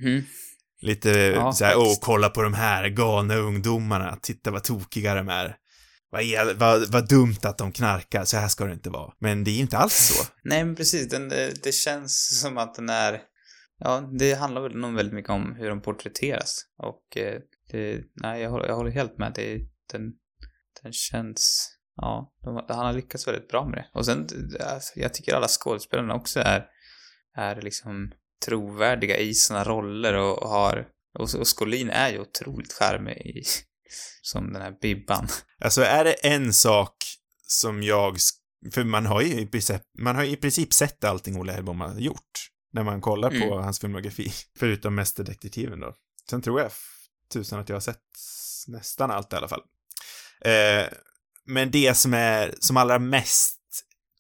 Mm. 0.01 0.23
Lite 0.81 1.10
Ja, 1.10 1.53
så 1.53 1.65
här, 1.65 1.77
åh, 1.77 1.95
kolla 2.01 2.29
på 2.29 2.41
de 2.41 2.53
här 2.53 2.89
galna 2.89 3.36
ungdomarna, 3.36 4.17
titta 4.21 4.51
vad 4.51 4.63
tokiga 4.63 5.15
de 5.15 5.29
är. 5.29 5.55
Vad, 6.10 6.21
är, 6.21 6.53
vad, 6.53 6.91
vad 6.91 7.10
dumt 7.10 7.38
att 7.43 7.57
de 7.57 7.71
knarkar, 7.71 8.25
så 8.25 8.38
här 8.38 8.47
ska 8.47 8.65
det 8.65 8.73
inte 8.73 8.89
vara. 8.89 9.13
Men 9.19 9.43
det 9.43 9.51
är 9.51 9.53
ju 9.53 9.62
inte 9.62 9.77
alls 9.77 9.93
så. 9.93 10.25
Nej, 10.43 10.65
men 10.65 10.75
precis. 10.75 11.10
Den, 11.10 11.31
eh, 11.31 11.49
det 11.63 11.71
känns 11.71 12.39
som 12.41 12.57
att 12.57 12.75
den 12.75 12.89
är... 12.89 13.21
Ja, 13.79 14.09
det 14.19 14.33
handlar 14.33 14.61
väl 14.61 14.75
nog 14.75 14.95
väldigt 14.95 15.13
mycket 15.13 15.31
om 15.31 15.55
hur 15.55 15.69
de 15.69 15.81
porträtteras. 15.81 16.65
Och 16.77 17.17
eh, 17.17 17.41
det, 17.71 18.03
nej, 18.13 18.41
jag 18.41 18.49
håller, 18.49 18.67
jag 18.67 18.75
håller 18.75 18.91
helt 18.91 19.17
med. 19.17 19.33
Det, 19.35 19.57
den, 19.91 20.13
den 20.83 20.93
känns... 20.93 21.73
Ja, 21.95 22.33
de, 22.43 22.65
han 22.67 22.85
har 22.85 22.93
lyckats 22.93 23.27
väldigt 23.27 23.47
bra 23.47 23.65
med 23.65 23.77
det. 23.77 23.87
Och 23.93 24.05
sen, 24.05 24.27
alltså, 24.59 24.99
jag 24.99 25.13
tycker 25.13 25.35
alla 25.35 25.47
skådespelarna 25.47 26.15
också 26.15 26.39
är, 26.39 26.65
är 27.35 27.61
liksom 27.61 28.11
trovärdiga 28.45 29.17
i 29.17 29.33
sina 29.33 29.63
roller 29.63 30.13
och, 30.13 30.43
och 30.43 30.49
har... 30.49 30.87
Och, 31.19 31.39
och 31.39 31.47
Skolin 31.47 31.89
är 31.89 32.09
ju 32.09 32.19
otroligt 32.19 32.73
charmig 32.73 33.17
i, 33.17 33.43
som 34.21 34.53
den 34.53 34.61
här 34.61 34.77
Bibban. 34.81 35.27
Alltså 35.63 35.81
är 35.81 36.03
det 36.03 36.13
en 36.13 36.53
sak 36.53 36.95
som 37.47 37.83
jag, 37.83 38.17
för 38.73 38.83
man 38.83 39.05
har 39.05 39.21
ju 39.21 39.39
i 39.39 39.45
princip, 39.45 39.81
man 39.99 40.15
har 40.15 40.23
i 40.23 40.35
princip 40.35 40.73
sett 40.73 41.03
allting 41.03 41.39
Olle 41.39 41.51
Hellbom 41.51 41.81
har 41.81 41.99
gjort 41.99 42.31
när 42.73 42.84
man 42.84 43.01
kollar 43.01 43.30
på 43.30 43.36
Mm. 43.36 43.63
hans 43.63 43.80
filmografi, 43.80 44.32
förutom 44.60 44.95
Mästerdetektiven 44.95 45.80
då. 45.80 45.95
Sen 46.30 46.41
tror 46.41 46.60
jag 46.62 46.71
tusan 47.34 47.60
att 47.60 47.69
jag 47.69 47.75
har 47.75 47.82
sett 47.82 48.01
nästan 48.67 49.12
allt 49.12 49.34
i 49.34 49.36
alla 49.36 49.47
fall. 49.47 49.62
Eh, 50.41 50.86
men 51.45 51.71
det 51.71 51.97
som 51.97 52.13
är 52.13 52.56
som 52.60 52.77
allra 52.77 52.99
mest 52.99 53.60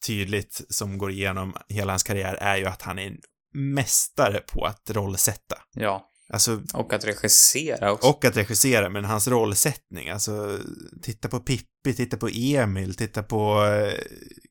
tydligt 0.05 0.61
som 0.69 0.97
går 0.97 1.11
igenom 1.11 1.53
hela 1.69 1.93
hans 1.93 2.03
karriär 2.03 2.33
är 2.35 2.57
ju 2.57 2.65
att 2.65 2.81
han 2.81 2.99
är 2.99 3.07
en 3.07 3.17
mästare 3.53 4.39
på 4.39 4.65
att 4.65 4.89
rollsätta. 4.89 5.57
Ja, 5.73 6.09
Alltså, 6.29 6.61
och 6.73 6.93
att 6.93 7.05
regissera 7.05 7.91
också. 7.91 8.07
och 8.09 8.25
att 8.25 8.37
regissera, 8.37 8.89
men 8.89 9.05
hans 9.05 9.27
rollsättning, 9.27 10.09
alltså 10.09 10.59
titta 11.01 11.27
på 11.27 11.39
Pippi, 11.39 11.93
titta 11.95 12.17
på 12.17 12.27
Emil, 12.33 12.95
titta 12.95 13.23
på 13.23 13.65
eh, 13.65 13.93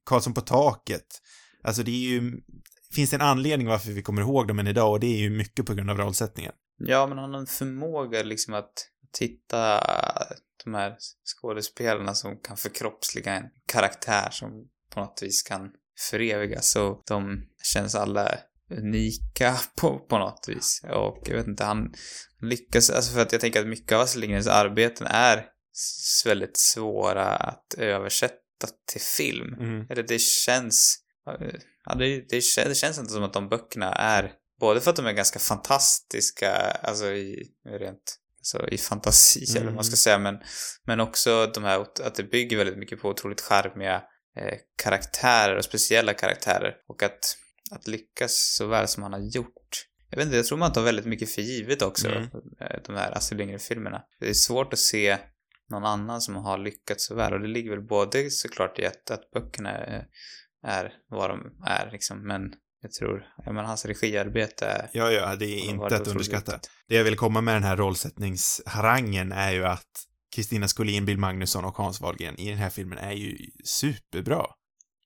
Karlsson 0.04 0.34
på 0.34 0.40
taket. 0.40 1.06
Alltså 1.64 1.82
det 1.82 1.90
är 1.90 2.08
ju, 2.10 2.32
finns 2.94 3.10
det 3.10 3.16
en 3.16 3.22
anledning 3.22 3.68
varför 3.68 3.90
vi 3.90 4.02
kommer 4.02 4.22
ihåg 4.22 4.48
dem 4.48 4.58
än 4.58 4.66
idag 4.66 4.90
och 4.90 5.00
det 5.00 5.06
är 5.06 5.18
ju 5.18 5.30
mycket 5.30 5.66
på 5.66 5.74
grund 5.74 5.90
av 5.90 5.98
rollsättningen. 5.98 6.52
Ja, 6.78 7.06
men 7.06 7.18
han 7.18 7.32
har 7.32 7.40
en 7.40 7.46
förmåga 7.46 8.22
liksom 8.22 8.54
att 8.54 8.90
titta 9.12 9.80
de 10.64 10.74
här 10.74 10.96
skådespelarna 11.24 12.14
som 12.14 12.40
kan 12.40 12.56
förkroppsliga 12.56 13.32
en 13.32 13.44
karaktär 13.66 14.28
som 14.30 14.50
på 14.90 15.00
något 15.00 15.18
vis 15.22 15.42
kan 15.42 15.70
förevigas 16.10 16.76
och 16.76 17.02
de 17.06 17.46
känns 17.62 17.94
alla 17.94 18.38
unika 18.70 19.56
på, 19.76 19.98
på 19.98 20.18
något 20.18 20.44
vis. 20.48 20.82
Och 20.84 21.22
jag 21.26 21.36
vet 21.36 21.46
inte, 21.46 21.64
han 21.64 21.94
lyckas, 22.40 22.90
alltså 22.90 23.12
för 23.12 23.22
att 23.22 23.32
jag 23.32 23.40
tänker 23.40 23.60
att 23.60 23.66
mycket 23.66 23.92
av 23.92 24.00
Astrid 24.00 24.20
Lindgrens 24.20 24.46
arbeten 24.46 25.06
är 25.06 25.46
väldigt 26.24 26.56
svåra 26.56 27.26
att 27.26 27.74
översätta 27.78 28.68
till 28.92 29.00
film. 29.00 29.54
Mm. 29.54 29.86
Eller 29.90 30.02
det 30.02 30.20
känns... 30.20 30.98
Ja, 31.86 31.94
det, 31.94 32.20
det, 32.28 32.40
känns, 32.40 32.68
det 32.68 32.74
känns 32.74 32.98
inte 32.98 33.12
som 33.12 33.22
att 33.22 33.32
de 33.32 33.48
böckerna 33.48 33.92
är... 33.92 34.32
Både 34.60 34.80
för 34.80 34.90
att 34.90 34.96
de 34.96 35.06
är 35.06 35.12
ganska 35.12 35.38
fantastiska, 35.38 36.52
alltså 36.82 37.06
i 37.12 37.50
rent... 37.80 38.18
Alltså 38.38 38.68
i 38.68 38.78
fantasi, 38.78 39.56
eller 39.56 39.66
vad 39.66 39.74
man 39.74 39.84
ska 39.84 39.90
Mm. 39.90 39.96
säga, 39.96 40.18
men, 40.18 40.38
men 40.84 41.00
också 41.00 41.46
de 41.54 41.64
här, 41.64 41.80
att 41.80 42.14
det 42.14 42.22
bygger 42.22 42.56
väldigt 42.56 42.78
mycket 42.78 43.00
på 43.00 43.08
otroligt 43.08 43.40
charmiga 43.40 44.02
eh, 44.36 44.54
karaktärer 44.82 45.56
och 45.56 45.64
speciella 45.64 46.14
karaktärer. 46.14 46.74
Och 46.88 47.02
att, 47.02 47.36
att 47.70 47.86
lyckas 47.86 48.54
så 48.56 48.66
väl 48.66 48.88
som 48.88 49.02
han 49.02 49.12
har 49.12 49.20
gjort. 49.20 49.86
Jag 50.10 50.16
vet 50.16 50.24
inte, 50.24 50.36
jag 50.36 50.46
tror 50.46 50.58
man 50.58 50.72
tar 50.72 50.82
väldigt 50.82 51.06
mycket 51.06 51.30
för 51.30 51.42
givet 51.42 51.82
också, 51.82 52.08
Mm. 52.08 52.22
eh, 52.60 52.80
de 52.86 52.94
här 52.96 53.16
Astrid 53.16 53.38
Lindgren-filmerna. 53.38 54.02
Det 54.20 54.28
är 54.28 54.34
svårt 54.34 54.72
att 54.72 54.78
se 54.78 55.18
någon 55.70 55.84
annan 55.84 56.20
som 56.20 56.36
har 56.36 56.58
lyckats 56.58 57.06
så 57.06 57.14
väl. 57.14 57.32
Och 57.32 57.40
det 57.40 57.48
ligger 57.48 57.70
väl 57.70 57.86
både 57.86 58.30
såklart 58.30 58.78
i 58.78 58.86
att, 58.86 59.10
att 59.10 59.30
böckerna 59.30 59.70
är, 59.70 60.06
är 60.62 60.92
vad 61.08 61.30
de 61.30 61.40
är 61.66 61.90
liksom. 61.92 62.26
Men 62.26 62.52
jag 62.82 62.92
tror, 62.92 63.26
ja 63.44 63.52
men 63.52 63.64
hans 63.64 63.84
regiarbete. 63.84 64.90
Ja, 64.92 65.10
ja, 65.10 65.36
det 65.36 65.46
är 65.46 65.58
inte 65.58 65.96
att 65.96 66.08
underskatta. 66.08 66.60
Det 66.88 66.94
jag 66.94 67.04
vill 67.04 67.16
komma 67.16 67.40
med 67.40 67.54
den 67.54 67.62
här 67.62 67.76
rollsättningsharangen 67.76 69.32
är 69.32 69.52
ju 69.52 69.64
att 69.64 70.06
Kristina 70.36 70.68
Skolin, 70.68 71.04
Bill 71.04 71.18
Magnusson 71.18 71.64
och 71.64 71.76
Hans 71.76 72.00
Wahlgren 72.00 72.40
i 72.40 72.48
den 72.48 72.58
här 72.58 72.70
filmen 72.70 72.98
är 72.98 73.12
ju 73.12 73.38
superbra. 73.64 74.46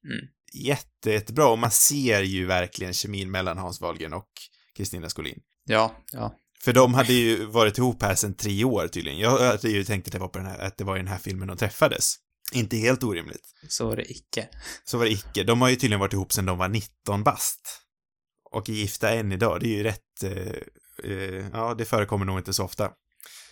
Mm. 0.04 0.28
Jätte, 0.52 1.10
jättebra 1.10 1.48
och 1.48 1.58
man 1.58 1.70
ser 1.70 2.22
ju 2.22 2.46
verkligen 2.46 2.92
kemin 2.92 3.30
mellan 3.30 3.58
Hans 3.58 3.80
Wahlgren 3.80 4.12
och 4.12 4.30
Kristina 4.76 5.08
Skolin. 5.08 5.40
Ja, 5.64 6.04
ja. 6.12 6.34
För 6.62 6.72
de 6.72 6.94
hade 6.94 7.12
ju 7.12 7.44
varit 7.46 7.78
ihop 7.78 8.02
här 8.02 8.14
sedan 8.14 8.34
tre 8.34 8.64
år 8.64 8.88
tydligen. 8.88 9.18
Jag 9.18 9.38
hade 9.38 9.68
ju 9.68 9.84
tänkt 9.84 10.06
att 10.08 10.12
det 10.12 10.18
var 10.18 10.28
på 10.28 10.38
den 10.38 10.46
här, 10.46 10.58
att 10.58 10.78
det 10.78 10.84
var 10.84 10.96
i 10.96 10.98
den 10.98 11.08
här 11.08 11.18
filmen 11.18 11.48
de 11.48 11.56
träffades. 11.56 12.14
Inte 12.52 12.76
helt 12.76 13.02
orimligt. 13.02 13.44
Så 13.68 13.86
var 13.88 13.96
det 13.96 14.10
icke. 14.12 14.48
Så 14.84 14.98
var 14.98 15.04
det 15.04 15.10
icke. 15.10 15.42
De 15.44 15.60
har 15.60 15.68
ju 15.68 15.76
tydligen 15.76 16.00
varit 16.00 16.12
ihop 16.12 16.32
sedan 16.32 16.46
de 16.46 16.58
var 16.58 16.68
19 16.68 17.22
bast. 17.24 17.60
Och 18.50 18.68
är 18.68 18.72
gifta 18.72 19.10
än 19.10 19.32
idag. 19.32 19.60
Det 19.60 19.66
är 19.66 19.76
ju 19.76 19.82
rätt, 19.82 20.22
eh, 20.24 21.10
eh, 21.12 21.46
ja, 21.52 21.74
det 21.78 21.84
förekommer 21.84 22.24
nog 22.24 22.38
inte 22.38 22.52
så 22.52 22.64
ofta. 22.64 22.90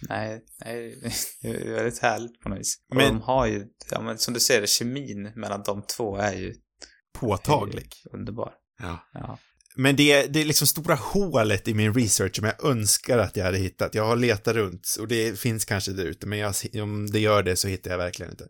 Nej, 0.01 0.41
nej, 0.65 0.99
det 1.43 1.49
är 1.49 1.75
väldigt 1.75 1.99
härligt 1.99 2.41
på 2.41 2.49
något 2.49 2.59
vis. 2.59 2.75
Och 2.91 2.97
Men- 2.97 3.09
de 3.15 3.23
har 3.23 3.47
ju, 3.47 3.67
ja 3.91 4.01
men 4.01 4.19
som 4.19 4.35
du 4.35 4.41
säger, 4.41 4.67
kemin 4.67 5.33
mellan 5.37 5.63
de 5.63 5.83
två 5.83 6.17
är 6.17 6.33
ju 6.35 6.55
Påtaglig. 7.13 7.93
underbar. 8.13 8.53
Ja. 8.79 9.09
Ja. 9.13 9.39
Men 9.77 9.97
det, 9.97 10.27
det 10.27 10.41
är 10.41 10.45
liksom 10.45 10.67
stora 10.67 10.95
hålet 10.95 11.69
i 11.69 11.75
min 11.75 11.95
research 11.95 12.37
som 12.37 12.45
jag 12.45 12.65
önskar 12.65 13.19
att 13.19 13.37
jag 13.37 13.45
hade 13.45 13.59
hittat. 13.59 13.95
Jag 13.95 14.05
har 14.07 14.17
letat 14.17 14.55
runt 14.55 14.97
och 15.01 15.09
det 15.09 15.39
finns 15.41 15.65
kanske 15.65 15.93
där 15.93 16.05
ute, 16.05 16.27
men 16.27 16.39
jag, 16.39 16.55
om 16.83 17.07
det 17.11 17.19
gör 17.21 17.43
det 17.43 17.57
så 17.57 17.69
hittar 17.69 17.91
jag 17.91 17.99
verkligen 17.99 18.33
inte. 18.33 18.49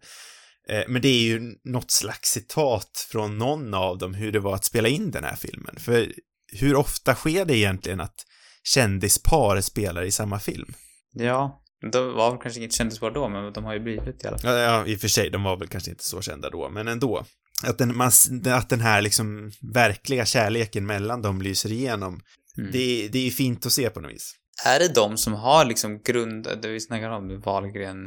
Eh, 0.68 0.84
Men 0.88 1.02
det 1.02 1.08
är 1.08 1.22
ju 1.22 1.54
något 1.64 1.90
slags 1.90 2.28
citat 2.30 3.06
från 3.12 3.38
någon 3.38 3.74
av 3.74 3.98
dem 3.98 4.14
hur 4.14 4.32
det 4.32 4.40
var 4.40 4.54
att 4.54 4.64
spela 4.64 4.88
in 4.88 5.10
den 5.10 5.24
här 5.24 5.36
filmen. 5.36 5.76
För 5.78 6.12
hur 6.52 6.74
ofta 6.76 7.14
sker 7.14 7.44
det 7.44 7.56
egentligen 7.56 8.00
att 8.00 8.24
kändispar 8.64 9.60
spelar 9.60 10.02
i 10.02 10.10
samma 10.10 10.40
film? 10.40 10.74
Ja, 11.12 11.62
de 11.92 12.14
var 12.14 12.30
väl 12.30 12.40
kanske 12.40 12.60
inget 12.60 12.72
kändispar 12.72 13.10
då, 13.10 13.28
men 13.28 13.52
de 13.52 13.64
har 13.64 13.74
ju 13.74 13.80
blivit 13.80 14.24
i 14.24 14.26
alla 14.26 14.38
fall. 14.38 14.50
Ja, 14.52 14.58
ja, 14.58 14.86
i 14.86 14.96
och 14.96 15.00
för 15.00 15.08
sig, 15.08 15.30
de 15.30 15.42
var 15.42 15.56
väl 15.56 15.68
kanske 15.68 15.90
inte 15.90 16.04
så 16.04 16.22
kända 16.22 16.50
då, 16.50 16.68
men 16.70 16.88
ändå. 16.88 17.24
Att 17.64 17.78
den, 17.78 17.96
man, 17.96 18.10
att 18.46 18.68
den 18.68 18.80
här 18.80 19.02
liksom 19.02 19.50
verkliga 19.74 20.24
kärleken 20.26 20.86
mellan 20.86 21.22
dem 21.22 21.42
lyser 21.42 21.72
igenom, 21.72 22.20
Mm. 22.58 22.70
det, 22.72 23.08
det 23.08 23.26
är 23.26 23.30
fint 23.30 23.66
att 23.66 23.72
se 23.72 23.90
på 23.90 24.00
något 24.00 24.12
vis. 24.12 24.34
Är 24.66 24.78
det 24.78 24.94
de 24.94 25.16
som 25.16 25.32
har 25.32 25.64
liksom 25.64 26.02
grund, 26.02 26.48
det 26.62 26.68
vi 26.68 26.80
snackar 26.80 27.10
om, 27.10 27.40
Wahlgren, 27.40 28.06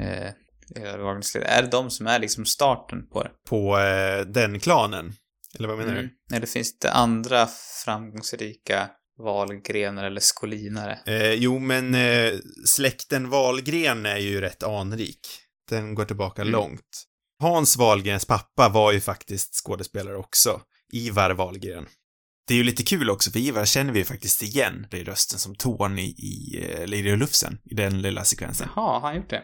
eh, 0.00 0.30
är 0.76 1.62
det 1.62 1.68
de 1.68 1.90
som 1.90 2.06
är 2.06 2.18
liksom 2.18 2.44
starten 2.46 3.08
på 3.08 3.22
det? 3.22 3.30
På 3.48 3.78
eh, 3.78 4.20
den 4.26 4.60
klanen. 4.60 5.12
Eller 5.58 5.68
vad 5.68 5.78
menar 5.78 5.92
Mm. 5.92 6.08
Eller 6.32 6.46
finns 6.46 6.78
det 6.78 6.92
andra 6.92 7.48
framgångsrika 7.84 8.90
valgrenar 9.18 10.04
eller 10.04 10.20
skolinare. 10.20 10.98
Eh, 11.06 11.32
jo, 11.32 11.58
men 11.58 11.94
eh, 11.94 12.32
släkten 12.66 13.28
Wahlgren 13.30 14.06
är 14.06 14.16
ju 14.18 14.40
rätt 14.40 14.62
anrik. 14.62 15.28
Den 15.70 15.94
går 15.94 16.04
tillbaka 16.04 16.42
Mm. 16.42 16.52
långt. 16.52 17.04
Hans 17.40 17.76
Wahlgrens 17.76 18.24
pappa 18.24 18.68
var 18.68 18.92
ju 18.92 19.00
faktiskt 19.00 19.54
skådespelare 19.54 20.16
också. 20.16 20.60
Ivar 20.92 21.30
Wahlgren. 21.30 21.86
Det 22.48 22.54
är 22.54 22.58
ju 22.58 22.64
lite 22.64 22.82
kul 22.82 23.10
också, 23.10 23.30
för 23.30 23.38
Ivar 23.38 23.64
känner 23.64 23.92
vi 23.92 23.98
ju 23.98 24.04
faktiskt 24.04 24.42
igen. 24.42 24.86
Det 24.90 25.00
är 25.00 25.04
rösten 25.04 25.38
som 25.38 25.54
Tony 25.54 26.02
i 26.02 26.60
eh, 26.62 26.86
Lady 26.86 27.12
och 27.12 27.18
Lufsen, 27.18 27.58
i 27.64 27.74
den 27.74 28.02
lilla 28.02 28.24
sekvensen. 28.24 28.68
Jaha, 28.76 28.92
har 29.00 29.08
han 29.08 29.16
gjort 29.16 29.30
det? 29.30 29.42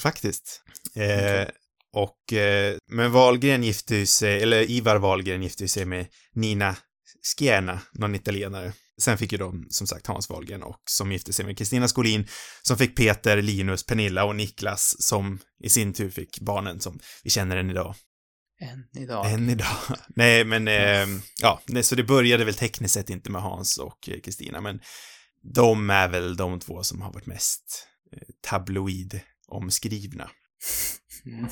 Faktiskt. 0.00 0.62
Eh, 0.94 1.02
Okej. 1.04 1.50
Och, 1.92 2.32
eh, 2.32 2.76
men 2.88 3.12
Wahlgren 3.12 3.62
gifte 3.62 3.96
ju 3.96 4.06
sig, 4.06 4.42
eller 4.42 4.70
Ivar 4.70 4.96
Wahlgren 4.96 5.42
gifte 5.42 5.68
sig 5.68 5.84
med 5.84 6.06
Nina 6.34 6.76
Schiena, 7.22 7.80
någon 7.92 8.14
italienare. 8.14 8.72
Sen 9.00 9.18
fick 9.18 9.32
ju 9.32 9.38
de, 9.38 9.66
som 9.70 9.86
sagt, 9.86 10.06
Hans 10.06 10.30
Wahlgren 10.30 10.62
och 10.62 10.82
som 10.90 11.12
gifte 11.12 11.32
sig 11.32 11.44
med 11.44 11.58
Kristina 11.58 11.88
Skolin, 11.88 12.28
som 12.62 12.78
fick 12.78 12.96
Peter, 12.96 13.42
Linus, 13.42 13.86
Pernilla 13.86 14.24
och 14.24 14.36
Niklas, 14.36 14.96
som 14.98 15.38
i 15.64 15.68
sin 15.68 15.92
tur 15.92 16.10
fick 16.10 16.40
barnen 16.40 16.80
som 16.80 16.98
vi 17.24 17.30
känner 17.30 17.56
än 17.56 17.70
idag. 17.70 17.94
Än 18.60 19.02
idag. 19.02 19.32
Än 19.32 19.50
idag. 19.50 19.76
Nej, 20.08 20.44
men, 20.44 20.68
eh, 20.68 21.06
ja, 21.40 21.60
nej, 21.66 21.82
så 21.82 21.94
det 21.94 22.04
började 22.04 22.44
väl 22.44 22.54
tekniskt 22.54 22.94
sett 22.94 23.10
inte 23.10 23.30
med 23.30 23.42
Hans 23.42 23.78
och 23.78 24.08
eh, 24.08 24.20
Kristina, 24.20 24.60
men 24.60 24.80
de 25.54 25.90
är 25.90 26.08
väl 26.08 26.36
de 26.36 26.60
två 26.60 26.82
som 26.82 27.02
har 27.02 27.12
varit 27.12 27.26
mest 27.26 27.86
eh, 28.12 28.28
tabloid 28.40 29.20
omskrivna. 29.52 30.30
Mm. 31.26 31.48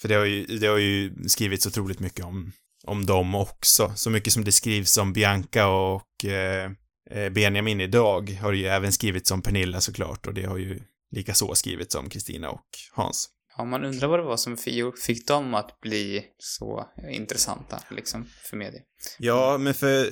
För 0.00 0.08
det 0.08 0.14
har 0.14 0.24
ju, 0.24 0.46
det 0.46 0.66
har 0.66 0.78
ju 0.78 1.14
skrivits 1.28 1.66
otroligt 1.66 2.00
mycket 2.00 2.24
om, 2.24 2.52
om 2.84 3.06
dem 3.06 3.34
också. 3.34 3.92
Så 3.96 4.10
mycket 4.10 4.32
som 4.32 4.44
det 4.44 4.52
skrivs 4.52 4.96
om 4.96 5.12
Bianca 5.12 5.66
och 5.66 6.24
eh, 6.24 6.70
eh, 7.10 7.30
Benjamin 7.30 7.80
idag 7.80 8.30
har 8.30 8.52
ju 8.52 8.66
även 8.66 8.92
skrivits 8.92 9.30
om 9.30 9.42
Pernilla 9.42 9.80
såklart 9.80 10.26
och 10.26 10.34
det 10.34 10.44
har 10.44 10.56
ju 10.56 10.80
lika 11.10 11.34
så 11.34 11.54
skrivits 11.54 11.94
om 11.94 12.08
Kristina 12.08 12.50
och 12.50 12.66
Hans. 12.92 13.28
Ja, 13.56 13.64
man 13.64 13.84
undrar 13.84 14.08
vad 14.08 14.18
det 14.18 14.24
var 14.24 14.36
som 14.36 14.56
fi- 14.56 14.92
fick 15.06 15.28
dem 15.28 15.54
att 15.54 15.80
bli 15.80 16.24
så 16.38 16.86
intressanta, 17.12 17.82
liksom, 17.90 18.26
för 18.50 18.56
media. 18.56 18.80
Ja, 19.18 19.58
men 19.58 19.74
för 19.74 20.10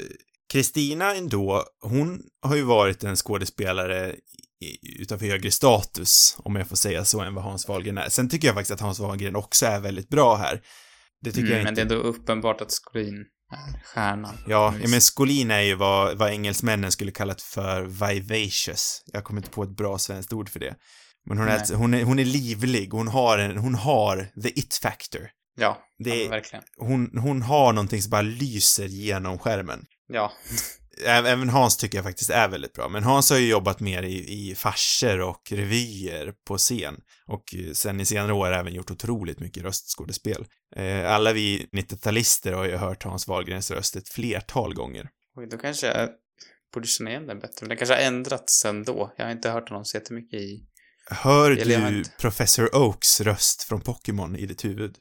Kristina 0.53 1.15
ändå, 1.15 1.65
hon 1.81 2.23
har 2.43 2.57
ju 2.57 2.63
varit 2.63 3.05
en 3.05 3.17
skådespelare 3.17 4.17
utav 4.99 5.21
högre 5.21 5.51
status, 5.51 6.37
om 6.39 6.57
jag 6.57 6.69
får 6.69 6.77
säga 6.77 7.05
så, 7.05 7.21
än 7.21 7.35
vad 7.35 7.45
Hans 7.45 7.69
Wahlgren 7.69 7.99
är. 7.99 8.09
Sen 8.09 8.29
tycker 8.29 8.49
jag 8.49 8.55
faktiskt 8.55 8.71
att 8.73 8.81
Hans 8.81 8.99
Wahlgren 9.01 9.37
också 9.37 9.67
är 9.67 9.81
väldigt 9.81 10.09
bra 10.09 10.37
här. 10.37 10.61
Det 11.21 11.31
tycker 11.33 11.47
Mm, 11.47 11.57
jag 11.59 11.65
men 11.65 11.73
inte. 11.73 11.85
det 11.85 11.95
är 11.95 11.99
ändå 11.99 12.09
uppenbart 12.09 12.61
att 12.61 12.73
Skolin 12.73 13.25
är 13.53 13.81
stjärnan. 13.85 14.37
Ja, 14.47 14.75
men 14.89 15.01
Skolin 15.01 15.51
är 15.51 15.61
ju 15.61 15.75
vad, 15.75 16.19
vad 16.19 16.31
engelsmännen 16.31 16.93
skulle 16.93 17.11
kallat 17.11 17.43
för 17.43 17.83
vivacious. 17.83 19.03
Jag 19.07 19.25
kommer 19.25 19.41
inte 19.41 19.51
på 19.51 19.63
ett 19.63 19.77
bra 19.77 19.99
svenskt 19.99 20.33
ord 20.33 20.49
för 20.49 20.61
det. 20.61 20.75
Men 21.27 21.39
hon 21.39 21.49
är, 21.49 21.57
Nej. 21.69 21.77
hon 21.79 21.95
är, 21.95 22.05
hon 22.05 22.19
är 22.19 22.25
livlig, 22.25 22.89
hon 22.93 23.09
har 23.09 23.39
en, 23.39 23.59
hon 23.59 23.75
har 23.75 24.17
the 24.43 24.49
it 24.61 24.75
factor. 24.83 25.21
Ja, 25.61 25.79
Det- 26.05 26.11
ja, 26.11 26.17
men 26.17 26.31
verkligen. 26.31 26.65
Hon, 26.77 27.19
hon 27.19 27.43
har 27.43 27.73
någonting 27.73 28.03
som 28.03 28.11
bara 28.11 28.23
lyser 28.23 28.87
genom 28.87 29.39
skärmen. 29.39 29.85
Ja, 30.13 30.33
Även 31.07 31.49
Hans 31.49 31.77
tycker 31.77 31.99
jag 31.99 32.05
faktiskt 32.05 32.31
är 32.31 32.49
väldigt 32.49 32.73
bra, 32.73 32.89
men 32.89 33.05
Hans 33.05 33.31
har 33.31 33.39
ju 33.39 33.49
jobbat 33.49 33.81
mer 33.81 34.03
i, 34.03 34.51
i 34.51 34.55
farser 34.55 35.21
och 35.21 35.53
revyer 35.53 36.33
på 36.47 36.59
scen. 36.59 37.01
Och 37.27 37.55
sen 37.73 38.01
i 38.01 38.05
senare 38.05 38.33
år 38.33 38.53
även 38.53 38.75
gjort 38.75 38.91
otroligt 38.91 39.41
mycket 39.41 39.63
röstskådespel. 39.63 40.47
Eh, 40.77 41.13
alla 41.13 41.33
vi 41.33 41.69
90-talister 41.73 42.53
har 42.53 42.65
ju 42.65 42.77
hört 42.77 43.05
Hans 43.05 43.29
Wahlgrens 43.29 43.71
röst 43.71 43.97
ett 43.97 44.09
flertal 44.09 44.75
gånger. 44.75 45.09
Oj, 45.37 45.47
då 45.51 45.59
kanske 45.59 45.87
jag 45.87 46.09
borde 46.75 46.87
känna 46.87 47.11
igen 47.11 47.27
den 47.27 47.39
bättre. 47.39 47.57
Men 47.61 47.69
den 47.69 47.79
kanske 47.79 47.95
har 47.95 48.03
ändrats 48.03 48.61
sen 48.61 48.85
då. 48.85 49.15
Jag 49.17 49.25
har 49.25 49.33
inte 49.33 49.51
hört 49.51 49.69
honom 49.69 49.85
så 49.85 49.97
jättemycket 49.97 50.41
i... 50.41 50.65
Hör 51.11 51.51
du 51.51 52.05
Professor 52.21 52.77
Oaks 52.77 53.21
röst 53.21 53.63
från 53.63 53.81
Pokémon 53.81 54.37
i 54.37 54.47
ditt 54.47 54.65
huvud? 54.65 54.95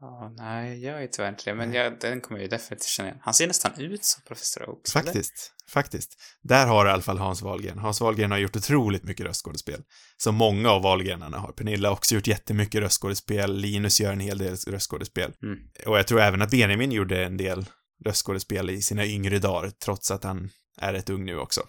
Ja, 0.00 0.32
nej, 0.36 0.84
jag 0.84 1.02
ju 1.02 1.08
tyvärr 1.08 1.28
inte 1.28 1.50
det. 1.50 1.54
Men 1.54 1.72
jag, 1.72 2.00
den 2.00 2.20
kommer 2.20 2.40
jag 2.40 2.42
ju 2.42 2.48
definitivt 2.48 2.88
känna 2.88 3.08
igen. 3.08 3.20
Han 3.22 3.34
ser 3.34 3.46
nästan 3.46 3.80
ut 3.80 4.04
som 4.04 4.22
Professor 4.26 4.70
Oaks. 4.70 4.96
eller? 4.96 5.04
Faktiskt, 5.04 5.52
faktiskt. 5.68 6.10
Där 6.42 6.66
har 6.66 6.86
i 6.86 6.90
alla 6.90 7.02
fall 7.02 7.18
Hans 7.18 7.42
Wahlgren. 7.42 7.78
Hans 7.78 8.00
Wahlgren 8.00 8.30
har 8.30 8.38
gjort 8.38 8.56
otroligt 8.56 9.04
mycket 9.04 9.26
röstskådespel. 9.26 9.82
Som 10.16 10.34
många 10.34 10.70
av 10.70 10.82
Wahlgrenarna 10.82 11.38
har. 11.38 11.52
Pernilla 11.52 11.88
har 11.88 11.96
också 11.96 12.14
gjort 12.14 12.26
jättemycket 12.26 12.80
röstskådespel. 12.80 13.56
Linus 13.56 14.00
gör 14.00 14.12
en 14.12 14.20
hel 14.20 14.38
del 14.38 14.56
röstskådespel. 14.56 15.32
Mm. 15.42 15.58
Och 15.86 15.98
jag 15.98 16.06
tror 16.06 16.20
även 16.20 16.42
att 16.42 16.50
Benjamin 16.50 16.92
gjorde 16.92 17.24
en 17.24 17.36
del 17.36 17.66
röstskådespel 18.04 18.70
i 18.70 18.82
sina 18.82 19.06
yngre 19.06 19.38
dagar, 19.38 19.70
trots 19.70 20.10
att 20.10 20.24
han 20.24 20.50
är 20.80 20.92
rätt 20.92 21.10
ung 21.10 21.24
nu 21.24 21.38
också. 21.38 21.60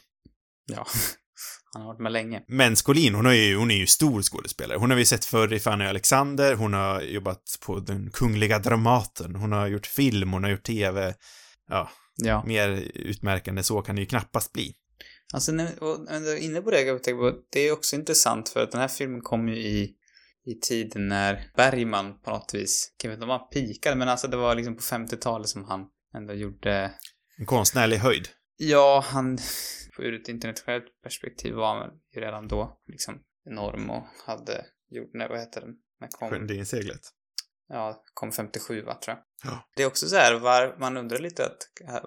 Ja. 0.65 0.87
Han 1.73 1.81
har 1.81 1.93
varit 1.93 2.01
med 2.01 2.11
länge. 2.11 2.43
Men 2.47 2.75
Skolin, 2.75 3.15
hon, 3.15 3.25
har 3.25 3.33
ju, 3.33 3.55
hon 3.55 3.71
är 3.71 3.75
ju 3.75 3.87
stor 3.87 4.21
skådespelare. 4.21 4.77
Hon 4.77 4.89
har 4.89 4.97
vi 4.97 5.05
sett 5.05 5.25
förr 5.25 5.53
i 5.53 5.59
Fanny 5.59 5.85
och 5.85 5.89
Alexander, 5.89 6.55
hon 6.55 6.73
har 6.73 7.01
jobbat 7.01 7.57
på 7.65 7.79
den 7.79 8.11
kungliga 8.11 8.59
Dramaten, 8.59 9.35
hon 9.35 9.51
har 9.51 9.67
gjort 9.67 9.85
film, 9.87 10.33
hon 10.33 10.43
har 10.43 10.51
gjort 10.51 10.63
TV. 10.63 11.13
Ja, 11.69 11.89
Ja. 12.17 12.43
mer 12.45 12.69
utmärkande 12.95 13.63
så 13.63 13.81
kan 13.81 13.95
det 13.95 14.01
ju 14.01 14.05
knappast 14.05 14.53
bli. 14.53 14.73
Alltså, 15.33 15.51
och, 15.79 16.11
är 16.11 16.37
inne 16.37 16.61
på 16.61 16.71
det, 16.71 16.81
jag 16.81 17.03
tänker 17.03 17.31
på, 17.31 17.37
det 17.51 17.59
är 17.59 17.71
också 17.71 17.95
intressant 17.95 18.49
för 18.49 18.63
att 18.63 18.71
den 18.71 18.81
här 18.81 18.87
filmen 18.87 19.21
kom 19.21 19.49
ju 19.49 19.55
i, 19.55 19.93
i 20.45 20.59
tiden 20.61 21.07
när 21.07 21.51
Bergman 21.55 22.19
på 22.19 22.29
något 22.31 22.51
vis, 22.53 22.91
jag 23.03 23.09
vet 23.09 23.15
inte 23.17 23.23
om 23.23 23.29
han 23.29 23.49
pikade, 23.53 23.95
men 23.95 24.09
alltså 24.09 24.27
det 24.27 24.37
var 24.37 24.55
liksom 24.55 24.75
på 24.75 24.81
50-talet 24.81 25.49
som 25.49 25.63
han 25.63 25.85
ändå 26.15 26.33
gjorde, 26.33 26.91
En 27.37 27.45
konstnärlig 27.45 27.97
höjd. 27.97 28.27
Ja, 28.57 29.03
han, 29.05 29.37
ur 29.97 30.21
ett 30.21 30.27
internationellt 30.27 31.01
perspektiv 31.03 31.53
var 31.53 31.75
han 31.75 31.99
ju 32.15 32.21
redan 32.21 32.47
då 32.47 32.81
liksom 32.87 33.23
enorm 33.45 33.89
och 33.89 34.03
hade 34.25 34.65
gjort, 34.89 35.09
nej, 35.13 35.27
vad 35.29 35.39
heter 35.39 35.61
den? 35.61 35.75
När 35.99 36.07
kom, 36.07 36.29
Sjöndinsseglet. 36.29 37.01
ja, 37.67 38.03
kom 38.13 38.31
57 38.31 38.81
va, 38.81 38.95
tror 38.95 39.17
jag. 39.17 39.51
Ja. 39.51 39.69
Det 39.75 39.83
är 39.83 39.87
också 39.87 40.07
så 40.07 40.15
här, 40.15 40.39
var, 40.39 40.75
man 40.79 40.97
undrar 40.97 41.19
lite 41.19 41.45
att 41.45 41.59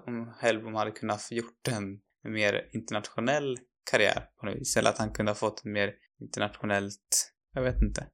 om 0.07 0.35
Hellbom 0.41 0.75
hade 0.75 0.91
kunnat 0.91 1.31
gjort 1.31 1.69
en, 1.69 2.01
mer 2.23 2.71
internationell 2.73 3.59
karriär 3.91 4.29
på 4.41 4.47
något 4.47 4.57
vis. 4.57 4.77
Eller 4.77 4.91
att 4.91 4.99
han 4.99 5.13
kunde 5.13 5.31
ha 5.31 5.37
fått 5.37 5.65
mer 5.65 5.95
internationellt, 6.21 7.33
jag 7.55 7.63
vet 7.63 7.83
inte. 7.83 8.07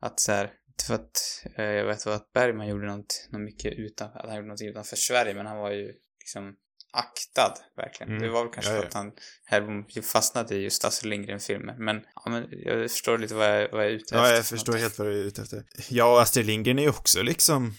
Att 0.00 0.20
så 0.20 0.32
här, 0.32 0.52
för 0.86 0.94
att, 0.94 1.44
eh, 1.56 1.64
jag 1.64 1.86
vet 1.86 2.06
att 2.06 2.32
Bergman 2.32 2.68
gjorde 2.68 2.86
något, 2.86 3.28
något 3.30 3.40
mycket 3.40 3.72
utanför, 3.72 4.18
att 4.18 4.26
han 4.26 4.36
gjorde 4.36 4.48
något 4.48 4.62
utanför 4.62 4.96
Sverige, 4.96 5.34
men 5.34 5.46
han 5.46 5.58
var 5.58 5.70
ju 5.70 5.86
liksom 6.18 6.56
aktad, 6.94 7.54
verkligen. 7.76 8.10
Mm. 8.12 8.22
Det 8.22 8.28
var 8.28 8.44
väl 8.44 8.52
kanske 8.52 8.72
Ja, 8.72 8.78
ja. 8.78 8.84
att 8.86 8.94
han, 8.94 9.12
Hellbom 9.44 9.84
fastnade 10.02 10.54
i 10.54 10.62
just 10.62 10.84
Astrid 10.84 11.10
Lindgren-filmer. 11.10 11.76
Men, 11.78 12.00
ja, 12.24 12.30
men 12.30 12.46
jag 12.50 12.90
förstår 12.90 13.18
lite 13.18 13.34
vad 13.34 13.46
jag, 13.62 13.70
vad 13.72 13.80
jag 13.84 13.90
är 13.90 13.94
ute 13.94 14.14
Ja, 14.14 14.22
efter. 14.24 14.36
jag 14.36 14.46
förstår 14.46 14.76
helt 14.76 14.98
vad 14.98 15.08
du 15.08 15.20
är 15.20 15.24
ute 15.24 15.42
efter. 15.42 15.62
Ja, 15.88 16.12
och 16.12 16.22
Astrid 16.22 16.46
Lindgren 16.46 16.78
är 16.78 16.82
ju 16.82 16.88
också 16.88 17.22
liksom 17.22 17.74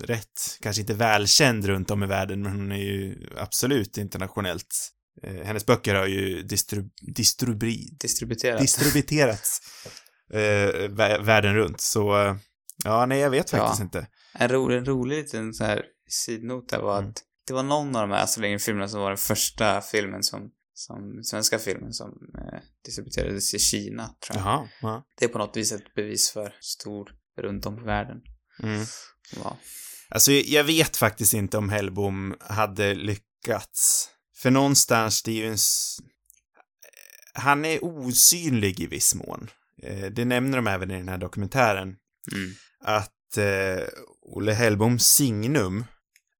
rätt, 0.00 0.58
kanske 0.60 0.80
inte 0.80 0.94
välkänd 0.94 1.64
runt 1.66 1.90
om 1.90 2.02
i 2.02 2.06
världen, 2.06 2.42
men 2.42 2.52
hon 2.52 2.72
är 2.72 2.76
ju 2.82 3.26
absolut 3.36 3.98
internationellt. 3.98 4.90
Eh, 5.22 5.34
hennes 5.34 5.66
böcker 5.66 5.94
har 5.94 6.06
ju 6.06 6.42
distrib 6.42 6.90
distribri 7.16 7.96
Distributerat. 8.00 8.60
distributerats 8.60 9.60
eh, 10.32 10.38
vä- 10.88 11.24
världen 11.24 11.54
runt, 11.54 11.80
så 11.80 12.22
eh, 12.26 12.36
ja, 12.84 13.06
nej, 13.06 13.18
jag 13.20 13.30
vet 13.30 13.52
Ja. 13.52 13.58
faktiskt 13.58 13.82
inte. 13.82 14.06
En 14.34 14.48
rolig, 14.48 14.76
en 14.78 14.84
rolig 14.84 15.16
liten 15.16 15.54
så 15.54 15.64
här 15.64 15.84
sidnot 16.08 16.68
där 16.68 16.78
var 16.80 16.98
Mm. 16.98 17.10
att 17.10 17.22
det 17.48 17.54
var 17.54 17.62
någon 17.62 17.96
av 17.96 18.08
de 18.08 18.14
här 18.14 18.22
Astrid 18.24 18.42
Lindgren-filmerna 18.42 18.88
som 18.88 19.00
var 19.00 19.08
den 19.08 19.16
första 19.18 19.80
filmen 19.80 20.22
som, 20.22 20.50
som 20.74 21.22
svenska 21.24 21.58
filmen 21.58 21.92
som 21.92 22.08
eh, 22.38 22.58
distribuerades 22.84 23.54
i 23.54 23.58
Kina, 23.58 24.14
tror 24.26 24.38
jag. 24.38 24.46
Jaha, 24.46 24.68
ja. 24.82 25.06
Det 25.18 25.24
är 25.24 25.28
på 25.28 25.38
något 25.38 25.56
vis 25.56 25.72
ett 25.72 25.94
bevis 25.94 26.30
för 26.30 26.54
stor 26.60 27.10
runt 27.40 27.66
om 27.66 27.78
i 27.78 27.84
världen. 27.84 28.16
Mm. 28.62 28.84
Ja. 29.36 29.56
Alltså, 30.10 30.32
jag 30.32 30.64
vet 30.64 30.96
faktiskt 30.96 31.34
inte 31.34 31.58
om 31.58 31.68
Hellbom 31.68 32.34
hade 32.40 32.94
lyckats. 32.94 34.08
För 34.36 34.50
någonstans, 34.50 35.22
det 35.22 35.30
är 35.30 35.34
ju 35.36 35.46
en... 35.46 35.54
s- 35.54 35.96
Han 37.34 37.64
är 37.64 37.84
osynlig 37.84 38.80
i 38.80 38.86
viss 38.86 39.14
mån. 39.14 39.50
Eh, 39.82 40.06
Det 40.06 40.24
nämner 40.24 40.56
de 40.58 40.66
även 40.66 40.90
i 40.90 40.96
den 40.96 41.08
här 41.08 41.18
dokumentären. 41.18 41.88
Mm. 42.32 42.54
Att 42.80 43.36
eh, 43.36 43.84
Olle 44.22 44.52
Hellboms 44.52 45.06
signum 45.06 45.84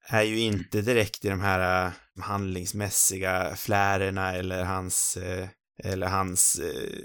är 0.08 0.22
ju 0.22 0.40
inte 0.40 0.82
direkt 0.82 1.24
i 1.24 1.28
de 1.28 1.40
här 1.40 1.86
eh, 1.86 1.92
handlingsmässiga 2.20 3.56
flärerna 3.56 4.34
eller 4.34 4.64
hans, 4.64 5.16
eh, 5.16 5.48
eller 5.84 6.06
hans 6.06 6.58
eh, 6.58 6.98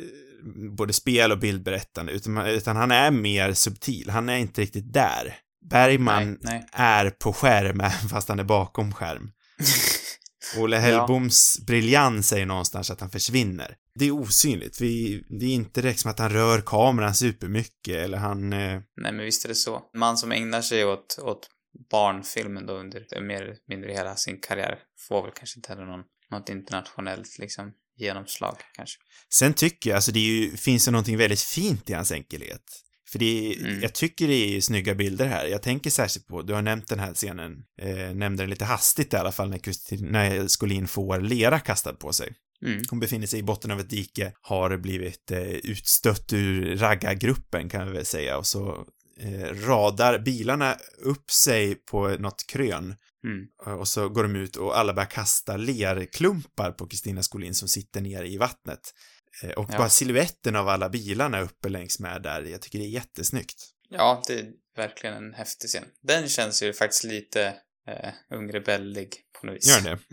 både 0.78 0.94
spel 0.94 1.32
och 1.32 1.40
bildberättande, 1.40 2.12
utan, 2.12 2.38
utan 2.38 2.76
han 2.76 2.92
är 2.92 3.12
mer 3.12 3.54
subtil. 3.54 4.10
Han 4.10 4.30
är 4.30 4.38
inte 4.38 4.62
riktigt 4.62 4.94
där. 4.94 5.36
Bergman 5.70 6.24
Nej, 6.26 6.38
nej. 6.42 6.68
är 6.72 7.10
på 7.10 7.34
skärm 7.34 7.82
fast 8.10 8.30
han 8.30 8.40
är 8.40 8.44
bakom 8.44 8.94
skärm. 8.94 9.32
Olle 10.58 10.78
Hellboms 10.78 11.60
briljans 11.68 12.34
är 12.34 12.38
ju 12.38 12.46
någonstans 12.46 12.92
att 12.92 13.02
han 13.02 13.10
försvinner. 13.10 13.76
Det 13.96 14.06
är 14.06 14.12
osynligt. 14.12 14.82
Vi, 14.82 15.24
det 15.40 15.46
är 15.46 15.50
inte 15.50 15.82
direkt 15.82 16.00
som 16.00 16.12
att 16.12 16.20
han 16.20 16.30
rör 16.30 16.62
kameran 16.62 17.16
supermycket 17.16 17.96
eller 17.96 18.18
han... 18.18 18.54
Eh, 18.54 18.82
Nej, 19.02 19.14
men 19.14 19.18
visst 19.18 19.46
är 19.46 19.50
det 19.50 19.56
så. 19.56 19.82
Man 19.98 20.18
som 20.18 20.32
ägnar 20.32 20.62
sig 20.62 20.86
åt, 20.86 21.20
åt 21.22 21.48
barnfilmen 21.92 22.66
då 22.66 22.74
under 22.74 23.22
mer 23.22 23.42
eller 23.42 23.58
mindre 23.68 23.92
hela 23.92 24.16
sin 24.16 24.40
karriär 24.42 24.80
får 25.08 25.24
väl 25.24 25.32
kanske 25.36 25.58
inte 25.58 25.70
heller 25.70 25.86
någon, 25.86 26.04
något 26.32 26.50
internationellt 26.50 27.40
liksom 27.40 27.74
genomslag 27.98 28.58
kanske. 28.74 29.00
Sen 29.34 29.54
tycker 29.54 29.90
jag, 29.90 29.96
alltså 29.96 30.12
det 30.12 30.20
är 30.20 30.24
ju, 30.24 30.58
finns 30.58 30.86
det 30.86 30.92
någonting 30.92 31.18
väldigt 31.18 31.42
fint 31.42 31.90
i 31.90 31.94
hans 31.94 32.12
enkelhet. 32.12 32.64
För 33.12 33.20
det 33.20 33.26
är, 33.54 33.60
Mm. 33.60 33.82
jag 33.82 33.94
tycker 33.94 34.28
det 34.28 34.58
är 34.58 34.62
snygga 34.62 34.96
bilder 34.96 35.26
här. 35.28 35.46
Jag 35.46 35.62
tänker 35.62 35.90
särskilt 35.90 36.28
på, 36.28 36.42
du 36.42 36.54
har 36.54 36.62
nämnt 36.62 36.88
den 36.88 37.00
här 37.00 37.14
scenen, 37.14 37.52
eh, 37.82 38.14
nämnde 38.14 38.44
den 38.44 38.50
lite 38.50 38.66
hastigt 38.66 39.14
i 39.14 39.18
alla 39.18 39.32
fall 39.32 39.50
när, 39.50 39.58
Kristin, 39.58 40.08
när 40.12 40.48
Skolin 40.48 40.88
får 40.88 41.20
lera 41.22 41.60
kastad 41.60 41.94
på 41.94 42.14
sig. 42.14 42.34
Mm. 42.66 42.84
Hon 42.90 43.00
befinner 43.00 43.28
sig 43.28 43.40
i 43.40 43.44
botten 43.44 43.72
av 43.72 43.80
ett 43.80 43.90
dike, 43.90 44.34
har 44.42 44.78
blivit 44.78 45.32
eh, 45.32 45.42
utstött 45.44 46.34
ur 46.34 46.78
raggargruppen 46.78 47.70
kan 47.70 47.88
vi 47.88 47.94
väl 47.94 48.06
säga 48.06 48.38
och 48.38 48.48
så 48.48 48.86
radar 49.68 50.20
bilarna 50.20 50.78
upp 50.98 51.32
sig 51.32 51.76
på 51.76 52.08
något 52.08 52.48
krön 52.48 52.96
Mm. 53.26 53.48
Eh, 53.66 53.74
och 53.80 53.88
så 53.88 54.10
går 54.10 54.24
de 54.24 54.36
ut 54.36 54.56
och 54.56 54.78
alla 54.78 54.94
börjar 54.94 55.10
kasta 55.10 55.58
lerklumpar 55.58 56.72
på 56.72 56.88
Kristina 56.88 57.24
Skolin 57.24 57.56
som 57.56 57.68
sitter 57.68 58.02
nere 58.02 58.28
i 58.28 58.38
vattnet. 58.38 58.80
Eh, 59.44 59.50
Och 59.50 59.70
Ja. 59.72 59.78
bara 59.78 59.90
siluetten 59.90 60.56
av 60.56 60.70
alla 60.70 60.90
bilarna 60.90 61.42
uppe 61.42 61.70
längs 61.70 62.00
med 62.00 62.22
där, 62.22 62.42
jag 62.42 62.62
tycker 62.62 62.80
det 62.80 62.86
är 62.86 62.90
jättesnyggt. 62.90 63.64
Ja, 63.90 64.24
det 64.28 64.34
är 64.40 64.52
verkligen 64.76 65.16
en 65.16 65.34
häftig 65.34 65.70
scen. 65.70 65.86
Den 66.02 66.30
känns 66.30 66.64
ju 66.64 66.74
faktiskt 66.74 67.04
lite 67.04 67.56
eh, 67.88 68.10
ungrebellig 68.38 69.16
på 69.40 69.48
något 69.48 69.56
vis. 69.56 69.68
Gör 69.68 69.82
det? 69.92 70.00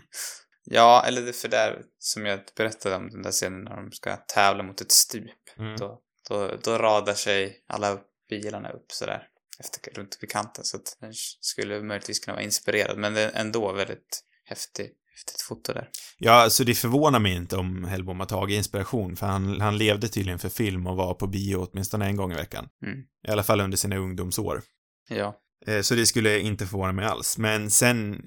Ja, 0.65 1.05
eller 1.07 1.23
det 1.23 1.33
för 1.33 1.49
där 1.49 1.83
som 1.99 2.27
jag 2.27 2.41
berättade 2.57 2.97
om 2.97 3.11
den 3.11 3.23
där 3.23 3.31
scenen 3.31 3.65
när 3.65 3.77
de 3.77 3.93
ska 3.93 4.17
tävla 4.17 4.63
mot 4.63 4.81
ett 4.81 4.93
stup. 4.93 5.25
Mm. 5.59 5.77
Då, 5.77 6.01
då, 6.29 6.57
då 6.65 6.79
radar 6.79 7.15
sig 7.15 7.65
alla 7.69 7.99
bilarna 8.31 8.71
upp 8.71 8.93
sådär 8.93 9.23
efter, 9.59 9.93
runt 9.95 10.19
vid 10.21 10.31
kanten 10.31 10.65
så 10.65 10.77
att 10.77 10.97
den 11.01 11.13
skulle 11.41 11.83
möjligtvis 11.83 12.19
kunna 12.19 12.35
vara 12.35 12.45
inspirerad 12.45 12.99
men 12.99 13.15
det 13.15 13.21
är 13.21 13.41
ändå 13.41 13.73
väldigt 13.73 14.23
häftig, 14.45 14.91
häftigt 15.17 15.41
foto 15.49 15.73
där. 15.73 15.89
Ja, 16.19 16.33
alltså 16.33 16.65
det 16.65 16.75
förvånar 16.75 17.19
mig 17.19 17.33
inte 17.33 17.57
om 17.57 17.85
Hellbom 17.85 18.21
har 18.21 18.27
tagit 18.27 18.57
inspiration, 18.57 19.17
för 19.17 19.27
han, 19.27 19.61
han 19.61 19.79
levde 19.79 20.09
tydligen 20.09 20.39
för 20.39 20.49
film 20.49 20.87
och 20.87 20.97
var 20.97 21.15
på 21.15 21.27
bio 21.27 21.57
åtminstone 21.57 22.07
en 22.07 22.17
gång 22.17 22.33
i 22.33 22.37
veckan. 22.37 22.69
Mm. 22.87 22.99
I 23.29 23.31
alla 23.31 23.43
fall 23.43 23.61
under 23.61 23.77
sina 23.77 23.97
ungdomsår. 23.97 24.63
Ja. 25.09 25.37
Eh, 25.67 25.81
Så 25.81 25.95
det 25.95 26.07
skulle 26.07 26.41
inte 26.41 26.67
förvåna 26.67 26.93
mig 26.93 27.05
alls. 27.05 27.39
Men 27.39 27.71
sen, 27.71 28.23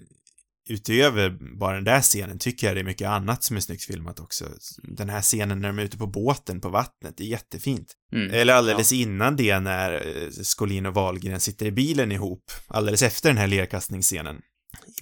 utöver 0.70 1.30
bara 1.60 1.76
den 1.76 1.84
där 1.84 2.02
scenen, 2.02 2.40
tycker 2.40 2.68
jag 2.68 2.76
det 2.76 2.80
är 2.80 2.84
mycket 2.86 3.10
annat 3.10 3.44
som 3.44 3.56
är 3.56 3.62
snyggt 3.62 3.84
filmat 3.84 4.20
också. 4.20 4.46
Den 4.84 5.10
här 5.10 5.22
scenen 5.22 5.60
när 5.60 5.68
de 5.68 5.80
är 5.80 5.84
ute 5.84 5.98
på 5.98 6.08
båten 6.08 6.62
på 6.62 6.70
vattnet, 6.70 7.18
det 7.18 7.24
är 7.24 7.28
jättefint. 7.28 7.94
Mm. 8.16 8.32
Eller 8.34 8.54
alldeles 8.54 8.92
innan 8.92 9.36
det 9.36 9.60
när 9.60 9.94
eh, 9.94 10.30
Skolin 10.30 10.86
och 10.86 10.94
Wahlgren 10.94 11.40
sitter 11.40 11.66
i 11.66 11.72
bilen 11.72 12.12
ihop, 12.12 12.44
alldeles 12.68 13.04
efter 13.04 13.30
den 13.30 13.38
här 13.38 13.48
lerkastningsscenen. 13.48 14.42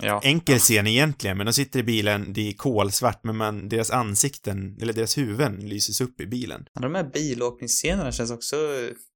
Ja. 0.01 0.21
Enkel 0.23 0.59
scen 0.59 0.87
egentligen, 0.87 1.37
men 1.37 1.45
de 1.45 1.53
sitter 1.53 1.79
i 1.79 1.83
bilen, 1.83 2.33
det 2.33 2.49
är 2.49 2.53
kolsvart, 2.53 3.23
men 3.23 3.37
man, 3.37 3.69
deras 3.69 3.91
ansikten, 3.91 4.77
eller 4.81 4.93
deras 4.93 5.17
huvuden 5.17 5.55
lyses 5.69 6.01
upp 6.01 6.21
i 6.21 6.25
bilen. 6.27 6.65
Ja, 6.73 6.81
De 6.81 6.95
här 6.95 7.03
bilåkningsscenerna 7.13 8.11
känns 8.11 8.31
också 8.31 8.55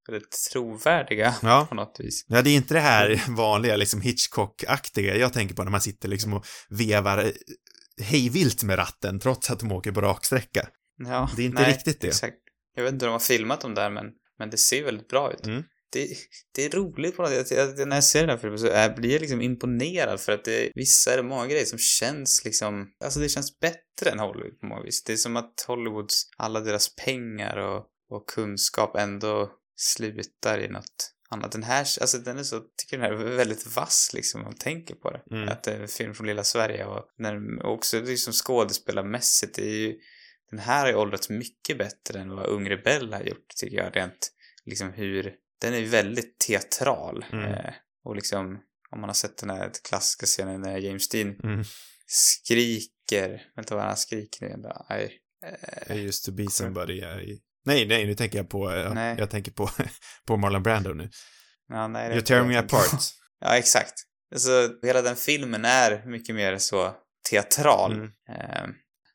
väldigt 0.07 0.49
trovärdiga 0.51 1.35
Ja. 1.41 1.65
på 1.69 1.75
något 1.75 1.95
vis. 1.99 2.25
Ja, 2.27 2.41
det 2.41 2.49
är 2.49 2.55
inte 2.55 2.73
det 2.73 2.79
här 2.79 3.23
vanliga 3.29 3.75
liksom 3.75 4.01
Hitchcock-aktiga 4.01 5.15
jag 5.17 5.33
tänker 5.33 5.55
på 5.55 5.63
när 5.63 5.71
man 5.71 5.81
sitter 5.81 6.09
liksom 6.09 6.33
och 6.33 6.45
vevar 6.69 7.17
eh, 7.23 7.31
hejvilt 8.05 8.63
med 8.63 8.77
ratten 8.79 9.19
trots 9.19 9.51
att 9.51 9.59
de 9.59 9.71
åker 9.71 9.91
på 9.91 10.01
raksträcka. 10.01 10.67
Ja, 10.97 11.29
Det 11.35 11.41
är 11.41 11.45
inte 11.45 11.69
riktigt 11.69 12.01
det. 12.01 12.07
Exakt. 12.07 12.35
Jag 12.75 12.83
vet 12.83 12.93
inte 12.93 13.05
hur 13.05 13.07
de 13.07 13.13
har 13.13 13.19
filmat 13.19 13.61
dem 13.61 13.73
där, 13.73 13.89
men, 13.89 14.05
men 14.39 14.49
det 14.49 14.57
ser 14.57 14.83
väldigt 14.83 15.07
bra 15.09 15.33
ut. 15.33 15.45
Mm. 15.45 15.63
Det, 15.95 16.17
det 16.55 16.65
är 16.65 16.69
roligt 16.69 17.15
på 17.15 17.21
något 17.21 17.31
sätt. 17.31 17.51
Jag- 17.51 17.79
jag- 17.79 17.87
När 17.87 17.95
jag 17.97 18.03
ser 18.03 18.19
den 18.21 18.29
här 18.29 18.37
filmen 18.37 18.59
så 18.59 18.67
är, 18.67 18.95
blir 18.95 19.11
jag 19.11 19.21
liksom 19.21 19.41
imponerad 19.41 20.19
för 20.19 20.31
att 20.31 20.43
det, 20.45 20.71
vissa 20.75 21.13
är 21.13 21.17
det 21.17 21.23
många 21.23 21.47
grejer 21.47 21.65
som 21.65 21.79
känns 21.79 22.45
liksom, 22.45 22.87
alltså 23.03 23.19
det 23.19 23.29
känns 23.29 23.59
bättre 23.59 24.09
än 24.11 24.19
Hollywood 24.19 24.59
på 24.59 24.65
många 24.65 24.81
vis. 24.83 25.03
Det 25.03 25.13
är 25.13 25.17
som 25.17 25.35
att 25.35 25.65
Hollywoods, 25.67 26.23
alla 26.37 26.59
deras 26.59 26.95
pengar 26.95 27.57
och, 27.57 27.85
och 28.09 28.27
kunskap 28.29 28.95
ändå 28.95 29.51
slutar 29.75 30.59
i 30.59 30.67
något 30.67 31.11
annat. 31.29 31.51
Den 31.51 31.63
här, 31.63 31.79
alltså 32.01 32.17
den 32.17 32.37
är 32.37 32.43
så, 32.43 32.59
tycker 32.77 32.97
den 32.97 33.05
här 33.05 33.13
är 33.13 33.35
väldigt 33.35 33.75
vass 33.75 34.11
liksom, 34.13 34.41
om 34.41 34.45
man 34.45 34.55
tänker 34.57 34.95
på 34.95 35.11
det. 35.11 35.21
Mm. 35.35 35.49
Att 35.49 35.63
det 35.63 35.71
är 35.71 35.79
en 35.81 35.87
film 35.87 36.13
från 36.13 36.27
lilla 36.27 36.43
Sverige 36.43 36.85
och 36.85 37.05
när, 37.17 37.63
och 37.65 37.73
också 37.73 38.01
liksom 38.01 38.33
skådespelarmässigt, 38.33 39.55
det 39.55 39.61
är 39.65 39.75
ju, 39.79 39.95
den 40.51 40.59
här 40.59 40.81
har 40.81 40.87
ju 40.89 40.95
åldrats 40.95 41.29
mycket 41.29 41.77
bättre 41.77 42.19
än 42.19 42.29
vad 42.29 42.45
Ung 42.45 42.69
Rebell 42.69 43.13
har 43.13 43.21
gjort, 43.21 43.47
tycker 43.55 43.77
jag, 43.77 43.95
rent 43.95 44.31
liksom 44.65 44.93
hur, 44.93 45.33
den 45.61 45.73
är 45.73 45.85
väldigt 45.85 46.39
teatral. 46.39 47.25
Mm. 47.31 47.45
Eh, 47.53 47.73
och 48.05 48.15
liksom, 48.15 48.59
om 48.91 48.99
man 48.99 49.09
har 49.09 49.13
sett 49.13 49.37
den 49.37 49.49
här 49.49 49.71
klassiska 49.89 50.25
scenen 50.25 50.61
när 50.61 50.77
James 50.77 51.09
Dean 51.09 51.35
Mm. 51.43 51.63
skriker, 52.07 53.41
vänta 53.55 53.75
vad 53.75 53.83
han 53.83 53.97
skriker 53.97 54.45
nu? 54.47 54.69
Aj, 54.89 55.19
eh, 55.87 55.97
I 55.97 55.99
used 56.05 56.25
to 56.25 56.31
be 56.31 56.49
somebody 56.51 56.93
I... 56.93 57.39
Nej, 57.65 57.87
nej, 57.87 58.05
nu 58.05 58.15
tänker 58.15 58.37
jag 58.37 58.49
på, 58.49 58.71
eh, 58.71 58.93
Nej. 58.93 59.15
jag 59.19 59.29
tänker 59.29 59.51
på, 59.51 59.69
på 60.27 60.37
Marlon 60.37 60.63
Brando 60.63 60.93
nu. 60.93 61.09
ja, 61.69 61.87
nej, 61.87 62.01
det 62.01 62.07
är 62.07 62.09
You 62.09 62.17
inte 62.17 62.27
tear 62.27 62.39
det 62.41 62.47
me 62.47 62.53
jag 62.53 62.65
apart. 62.65 63.01
Ja, 63.39 63.57
exakt. 63.57 63.93
Alltså, 64.33 64.69
hela 64.83 65.01
den 65.01 65.15
filmen 65.15 65.65
är 65.65 66.05
mycket 66.05 66.35
mer 66.35 66.57
så 66.57 66.95
teatral. 67.29 67.91
Mm. 67.93 68.05
Eh, 68.29 68.67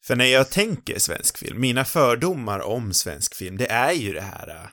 För 0.06 0.16
när 0.16 0.24
jag 0.24 0.50
tänker 0.50 0.98
svensk 0.98 1.38
film, 1.38 1.60
mina 1.60 1.84
fördomar 1.84 2.60
om 2.60 2.92
svensk 2.94 3.34
film, 3.34 3.56
det 3.56 3.66
är 3.70 3.92
ju 3.92 4.12
det 4.12 4.20
här, 4.20 4.48
eh, 4.48 4.68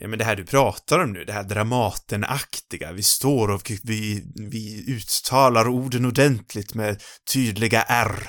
ja 0.00 0.08
men 0.08 0.18
det 0.18 0.24
här 0.24 0.36
du 0.36 0.44
pratar 0.44 0.98
om 0.98 1.12
nu, 1.12 1.24
det 1.24 1.32
här 1.32 1.42
Dramatenaktiga. 1.42 2.92
Vi 2.92 3.02
står 3.02 3.50
och 3.50 3.72
vi, 3.82 4.24
vi 4.50 4.84
uttalar 4.88 5.68
orden 5.68 6.04
ordentligt 6.04 6.74
med 6.74 7.02
tydliga 7.32 7.82
R. 7.82 8.28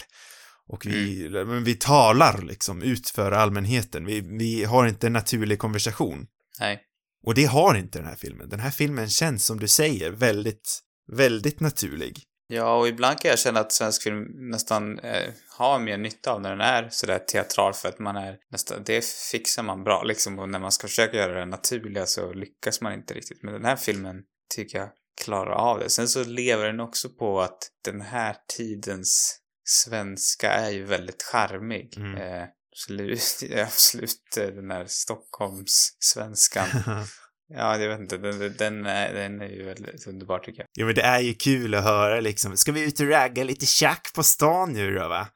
Och 0.68 0.86
vi, 0.86 1.30
men 1.30 1.64
vi 1.64 1.76
talar 1.76 2.42
liksom 2.42 2.82
ut 2.82 3.10
för 3.10 3.32
allmänheten. 3.32 4.06
Vi, 4.06 4.22
vi 4.22 4.64
har 4.64 4.88
inte 4.88 5.08
en 5.08 5.14
naturlig 5.14 5.60
konversation. 5.60 6.26
nej. 6.60 6.82
Och 7.26 7.34
det 7.34 7.46
har 7.46 7.76
inte 7.76 8.00
den 8.00 8.08
här 8.08 8.16
filmen. 8.16 8.50
Den 8.50 8.60
här 8.60 8.72
filmen 8.72 9.10
känns, 9.10 9.46
som 9.46 9.60
du 9.60 9.68
säger, 9.68 10.12
väldigt, 10.12 10.80
väldigt 11.12 11.60
naturlig. 11.60 12.24
Ja, 12.48 12.78
och 12.78 12.88
ibland 12.88 13.20
kan 13.20 13.30
jag 13.30 13.40
känna 13.40 13.60
att 13.60 13.72
svensk 13.72 14.04
film 14.04 14.26
nästan 14.52 15.00
eh, 15.00 15.34
har 15.50 15.80
mer 15.80 15.98
nytta 15.98 16.32
av 16.32 16.42
när 16.42 16.50
den 16.50 16.62
är 16.62 16.90
sådär 16.90 17.20
teatral 17.20 17.74
för 17.74 17.90
att 17.90 18.00
man 18.00 18.16
är 18.16 18.38
nästan, 18.52 18.84
det 18.86 19.06
fixar 19.32 19.64
man 19.64 19.84
bra 19.84 20.04
liksom 20.04 20.40
och 20.40 20.50
när 20.50 20.60
man 20.60 20.72
ska 20.72 20.88
försöka 20.88 21.18
göra 21.18 21.40
det 21.40 21.46
naturliga 21.46 22.06
så 22.06 22.34
lyckas 22.34 22.82
man 22.82 22.94
inte 22.94 23.14
riktigt. 23.14 23.44
Men 23.44 23.54
den 23.54 23.66
här 23.66 23.76
filmen 23.76 24.16
tycker 24.56 24.80
jag 24.80 24.90
klarar 25.22 25.52
av 25.52 25.80
det. 25.80 25.90
Sen 25.90 26.08
så 26.08 26.24
lever 26.24 26.66
den 26.66 26.80
också 26.80 27.10
på 27.10 27.42
att 27.42 27.70
den 27.86 28.02
här 28.02 28.36
tidens 28.58 29.40
svenska 29.64 30.52
är 30.52 30.70
ju 30.70 30.84
väldigt 30.84 31.24
charmig. 31.24 31.98
Mm. 31.98 32.18
Eh, 32.18 32.48
absolut, 32.72 33.44
absolut 33.56 34.38
eh, 34.38 34.48
den 34.48 34.72
här 34.72 34.86
Stockholms-svenskan. 34.86 36.68
Ja, 37.48 37.78
jag 37.78 37.90
vet 37.90 38.00
inte, 38.00 38.18
den, 38.18 38.54
den, 38.58 38.86
är, 38.86 39.14
den 39.14 39.42
är 39.42 39.50
ju 39.50 39.64
väldigt 39.66 40.08
underbar 40.08 40.40
tycker 40.40 40.60
jag. 40.62 40.68
Jo 40.78 40.86
men 40.86 40.96
det 40.96 41.02
är 41.02 41.20
ju 41.20 41.34
kul 41.34 41.76
att 41.76 41.84
höra 41.84 42.20
liksom, 42.20 42.58
ska 42.58 42.72
vi 42.72 42.84
ut 42.88 43.00
och 43.00 43.08
ragga 43.08 43.44
lite 43.44 43.66
tjack 43.66 44.12
på 44.16 44.24
stan 44.24 44.74
nu 44.74 44.94
då 44.96 45.08
va? 45.08 45.28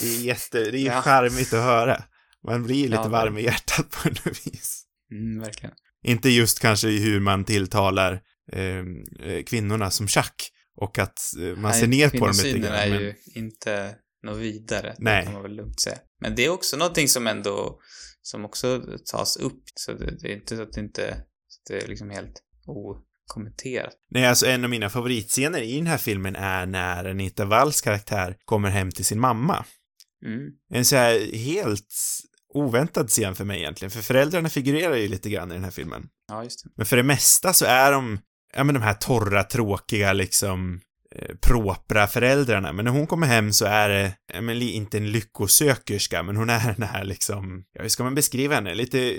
Det 0.00 0.06
är 0.06 0.20
jätte, 0.20 0.58
det 0.58 0.78
är 0.78 0.80
ju 0.80 0.86
Ja. 0.86 1.02
charmigt 1.02 1.52
att 1.52 1.62
höra. 1.62 2.02
Man 2.46 2.62
blir 2.64 2.76
ju 2.76 2.82
lite 2.88 3.02
Ja, 3.02 3.08
varm 3.08 3.38
i 3.38 3.42
hjärtat 3.44 3.90
på 3.90 4.08
något 4.08 4.46
vis. 4.46 4.84
Mm, 5.12 5.40
verkligen. 5.40 5.74
Inte 6.06 6.28
just 6.28 6.60
kanske 6.60 6.88
i 6.88 6.98
hur 6.98 7.20
man 7.20 7.44
tilltalar 7.44 8.20
eh, 8.52 8.78
eh, 9.28 9.42
kvinnorna 9.46 9.90
som 9.90 10.08
tjack 10.08 10.50
och 10.76 10.98
att 10.98 11.18
eh, 11.40 11.46
man 11.48 11.70
Nej, 11.70 11.80
ser 11.80 11.86
ner 11.86 12.10
på 12.10 12.26
dem 12.26 12.34
lite 12.42 12.58
grann. 12.58 12.74
är 12.74 12.90
Men, 12.90 13.00
ju 13.00 13.14
inte 13.34 13.94
något 14.22 14.38
vidare. 14.38 14.94
Nej. 14.98 15.18
Det 15.20 15.24
kan 15.24 15.32
man 15.32 15.42
väl 15.42 15.56
lugnt 15.56 15.80
säga. 15.80 15.98
Men 16.20 16.34
det 16.34 16.44
är 16.44 16.48
också 16.50 16.76
någonting 16.76 17.08
som 17.08 17.26
ändå, 17.26 17.80
som 18.22 18.44
också 18.44 18.82
tas 19.12 19.36
upp. 19.36 19.62
Så 19.74 19.92
det, 19.92 20.16
det 20.22 20.28
är 20.32 20.34
inte 20.36 20.56
så 20.56 20.62
att 20.62 20.72
det 20.72 20.80
inte, 20.80 21.16
är 21.70 21.88
liksom 21.88 22.10
helt 22.10 22.42
okommenterat. 22.66 23.94
nej, 24.10 24.26
alltså 24.26 24.46
en 24.46 24.64
av 24.64 24.70
mina 24.70 24.90
favoritscener 24.90 25.60
i 25.60 25.76
den 25.76 25.86
här 25.86 25.98
filmen 25.98 26.36
är 26.36 26.66
när 26.66 27.04
Anita 27.04 27.44
Walls 27.44 27.80
karaktär 27.80 28.36
kommer 28.44 28.70
hem 28.70 28.90
till 28.90 29.04
sin 29.04 29.20
mamma. 29.20 29.64
Mm. 30.26 30.50
En 30.70 30.84
så 30.84 30.96
här 30.96 31.36
helt 31.36 31.94
oväntad 32.54 33.08
scen 33.08 33.34
för 33.34 33.44
mig 33.44 33.58
egentligen, 33.58 33.90
för 33.90 34.02
föräldrarna 34.02 34.48
figurerar 34.48 34.96
ju 34.96 35.08
lite 35.08 35.30
grann 35.30 35.50
i 35.50 35.54
den 35.54 35.64
här 35.64 35.70
filmen. 35.70 36.08
Ja, 36.28 36.44
just 36.44 36.64
det. 36.64 36.70
Men 36.76 36.86
för 36.86 36.96
det 36.96 37.02
mesta 37.02 37.52
så 37.52 37.64
är 37.64 37.92
de, 37.92 38.18
ja 38.56 38.64
men 38.64 38.74
de 38.74 38.82
här 38.82 38.94
torra, 38.94 39.44
tråkiga 39.44 40.12
liksom 40.12 40.74
eh, 40.74 40.80
propra 41.40 42.06
föräldrarna. 42.06 42.72
Men 42.72 42.84
när 42.84 42.92
hon 42.92 43.06
kommer 43.06 43.26
hem 43.26 43.52
så 43.52 43.64
är 43.64 43.88
det, 43.88 44.12
ja, 44.32 44.40
men 44.40 44.62
inte 44.62 44.96
en 44.96 45.12
lyckosökerska, 45.12 46.22
men 46.22 46.36
hon 46.36 46.50
är 46.50 46.74
den 46.76 46.88
här 46.88 47.04
liksom, 47.04 47.64
ja 47.72 47.82
hur 47.82 47.88
ska 47.88 48.04
man 48.04 48.14
beskriva 48.14 48.54
henne? 48.54 48.74
Lite, 48.74 49.16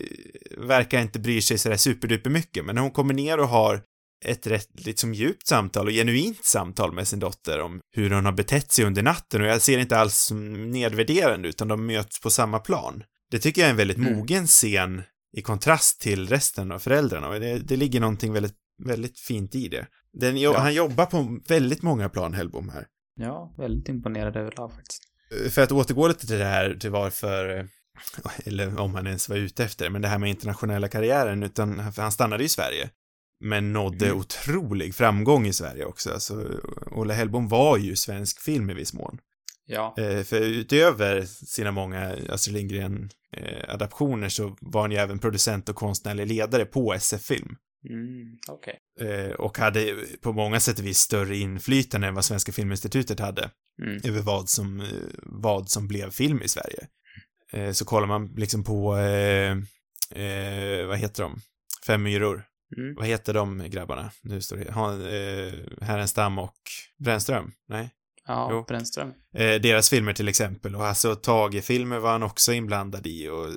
verkar 0.57 1.01
inte 1.01 1.19
bry 1.19 1.41
sig 1.41 1.57
sådär 1.57 1.77
superduper 1.77 2.29
mycket, 2.29 2.65
men 2.65 2.75
när 2.75 2.81
hon 2.81 2.91
kommer 2.91 3.13
ner 3.13 3.39
och 3.39 3.47
har 3.47 3.81
ett 4.25 4.47
rätt 4.47 4.85
liksom 4.85 5.13
djupt 5.13 5.47
samtal 5.47 5.87
och 5.87 5.93
genuint 5.93 6.45
samtal 6.45 6.93
med 6.93 7.07
sin 7.07 7.19
dotter 7.19 7.61
om 7.61 7.79
hur 7.95 8.09
hon 8.09 8.25
har 8.25 8.31
betett 8.31 8.71
sig 8.71 8.85
under 8.85 9.03
natten 9.03 9.41
och 9.41 9.47
jag 9.47 9.61
ser 9.61 9.75
det 9.75 9.81
inte 9.81 9.97
alls 9.97 10.17
som 10.17 10.71
nedvärderande 10.71 11.47
utan 11.47 11.67
de 11.67 11.85
möts 11.85 12.21
på 12.21 12.29
samma 12.29 12.59
plan. 12.59 13.03
Det 13.31 13.39
tycker 13.39 13.61
jag 13.61 13.67
är 13.67 13.71
en 13.71 13.77
väldigt 13.77 13.97
Mm. 13.97 14.13
mogen 14.13 14.47
scen 14.47 15.03
i 15.37 15.41
kontrast 15.41 16.01
till 16.01 16.27
resten 16.27 16.71
av 16.71 16.79
föräldrarna 16.79 17.27
och 17.27 17.39
det, 17.39 17.59
det 17.59 17.75
ligger 17.75 17.99
någonting 17.99 18.33
väldigt, 18.33 18.55
väldigt 18.83 19.19
fint 19.19 19.55
i 19.55 19.67
det. 19.67 19.87
Den, 20.19 20.37
Ja. 20.37 20.57
Han 20.59 20.73
jobbar 20.73 21.05
på 21.05 21.39
väldigt 21.47 21.81
många 21.81 22.09
plan, 22.09 22.33
Hellbom 22.33 22.69
här. 22.69 22.87
Ja, 23.19 23.53
väldigt 23.57 23.89
imponerad 23.89 24.35
överlag 24.37 24.71
faktiskt. 24.73 25.03
för 25.53 25.61
att 25.61 25.71
återgå 25.71 26.07
lite 26.07 26.27
till 26.27 26.37
det 26.37 26.45
här, 26.45 26.73
till 26.73 26.91
varför, 26.91 27.67
eller 28.45 28.79
om 28.79 28.95
han 28.95 29.07
ens 29.07 29.29
var 29.29 29.35
ute 29.37 29.63
efter, 29.63 29.89
men 29.89 30.01
det 30.01 30.07
här 30.07 30.17
med 30.17 30.29
internationella 30.29 30.87
karriären, 30.87 31.43
utan 31.43 31.79
han 31.79 32.11
stannade 32.11 32.43
i 32.43 32.49
Sverige. 32.49 32.89
Men 33.39 33.73
nådde 33.73 34.05
Mm. 34.05 34.17
otrolig 34.17 34.95
framgång 34.95 35.47
i 35.47 35.53
Sverige 35.53 35.85
också. 35.85 36.13
Alltså, 36.13 36.47
Olle 36.91 37.13
Hellbom 37.13 37.47
var 37.47 37.77
ju 37.77 37.95
svensk 37.95 38.41
film 38.41 38.69
i 38.69 38.73
viss 38.73 38.93
mån. 38.93 39.17
Ja. 39.65 39.95
Eh, 39.97 40.23
för 40.23 40.41
utöver 40.41 41.21
sina 41.25 41.71
många 41.71 42.15
Astrid 42.29 42.55
Lindgren-adaptioner 42.55 44.29
så 44.29 44.57
var 44.61 44.81
han 44.81 44.91
ju 44.91 44.97
även 44.97 45.19
producent 45.19 45.69
och 45.69 45.75
konstnärlig 45.75 46.27
ledare 46.27 46.65
på 46.65 46.93
SF-film. 46.93 47.55
Mm, 47.89 48.37
okej. 48.47 48.79
Eh, 48.99 49.31
och 49.31 49.57
hade 49.57 49.95
på 50.21 50.33
många 50.33 50.59
sätt 50.59 50.79
vis 50.79 50.97
större 50.99 51.37
inflytande 51.37 52.07
än 52.07 52.15
vad 52.15 52.25
Svenska 52.25 52.51
Filminstitutet 52.51 53.19
hade 53.19 53.49
Mm. 53.83 54.01
över 54.03 54.21
vad 54.21 54.49
som, 54.49 54.79
eh, 54.79 54.85
vad 55.23 55.69
som 55.69 55.87
blev 55.87 56.11
film 56.11 56.41
i 56.41 56.47
Sverige. 56.47 56.87
Eh, 57.53 57.71
så 57.71 57.85
kollar 57.85 58.07
man 58.07 58.27
liksom 58.37 58.63
på, 58.63 58.97
eh, 58.97 59.51
eh, 60.23 60.85
vad 60.87 60.97
heter 60.97 61.23
de? 61.23 61.39
Fem 61.87 62.03
myror. 62.03 62.43
Mm. 62.77 62.95
Vad 62.95 63.05
heter 63.05 63.33
de 63.33 63.69
grabbarna? 63.69 64.11
Nu 64.21 64.41
står 64.41 64.57
det, 64.57 64.71
ha, 64.71 64.91
eh, 65.07 65.53
Härenstam 65.81 66.39
och 66.39 66.57
Brännström? 66.97 67.51
Nej? 67.67 67.89
Ja, 68.27 68.47
Jo. 68.51 68.65
Brännström. 68.67 69.13
Eh, 69.35 69.61
deras 69.61 69.89
filmer 69.89 70.13
till 70.13 70.27
exempel 70.27 70.75
och 70.75 70.85
alltså 70.85 71.15
Tage-filmer 71.15 71.99
var 71.99 72.11
han 72.11 72.23
också 72.23 72.53
inblandad 72.53 73.07
i 73.07 73.29
och 73.29 73.47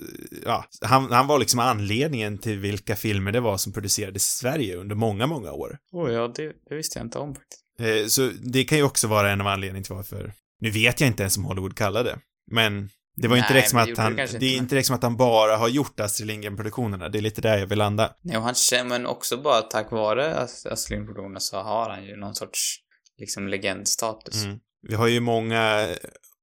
ja, 0.44 0.64
han, 0.82 1.12
han 1.12 1.26
var 1.26 1.38
liksom 1.38 1.60
anledningen 1.60 2.38
till 2.38 2.58
vilka 2.58 2.96
filmer 2.96 3.32
det 3.32 3.40
var 3.40 3.56
som 3.56 3.72
producerades 3.72 4.26
i 4.26 4.36
Sverige 4.38 4.76
under 4.76 4.96
många, 4.96 5.26
många 5.26 5.52
år. 5.52 5.78
Oh, 5.92 6.12
ja, 6.12 6.28
det, 6.36 6.52
det 6.68 6.74
visste 6.74 6.98
jag 6.98 7.06
inte 7.06 7.18
om 7.18 7.34
faktiskt. 7.34 7.62
Eh, 7.80 8.06
så 8.06 8.30
det 8.42 8.64
kan 8.64 8.78
ju 8.78 8.84
också 8.84 9.06
vara 9.08 9.30
en 9.30 9.40
av 9.40 9.46
anledningarna 9.46 9.84
till 9.84 9.94
varför, 9.94 10.32
nu 10.60 10.70
vet 10.70 11.00
jag 11.00 11.06
inte 11.08 11.22
ens 11.22 11.36
om 11.36 11.44
Hollywood 11.44 11.76
kallade 11.76 12.10
det, 12.10 12.18
men 12.50 12.88
det 13.16 13.28
var 13.28 13.36
ju 13.36 13.42
inte 13.42 13.52
direkt 13.52 13.70
som 13.70 13.78
att 13.78 13.98
han, 13.98 14.16
det 14.16 14.26
det 14.40 14.46
är 14.46 14.56
inte, 14.56 14.74
direkt 14.74 14.86
som 14.86 14.96
att 14.96 15.02
han 15.02 15.16
bara 15.16 15.56
har 15.56 15.68
gjort 15.68 16.00
Astrid 16.00 16.26
Lindgren-produktionerna, 16.26 17.08
det 17.08 17.18
är 17.18 17.22
lite 17.22 17.40
där 17.40 17.58
jag 17.58 17.66
vill 17.66 17.78
landa. 17.78 18.14
Nej, 18.22 18.36
och 18.36 18.42
han 18.42 18.54
känner, 18.54 18.84
men 18.88 19.06
också 19.06 19.36
bara 19.36 19.62
tack 19.62 19.90
vare 19.92 20.34
Ast- 20.36 20.66
Astrid 20.66 20.96
Lindgren-produktionen 20.98 21.40
så 21.40 21.56
har 21.56 21.90
han 21.90 22.04
ju 22.04 22.16
någon 22.16 22.34
sorts, 22.34 22.76
liksom, 23.18 23.48
legendstatus. 23.48 24.44
Mm. 24.44 24.58
Vi 24.88 24.94
har 24.94 25.06
ju 25.06 25.20
många 25.20 25.88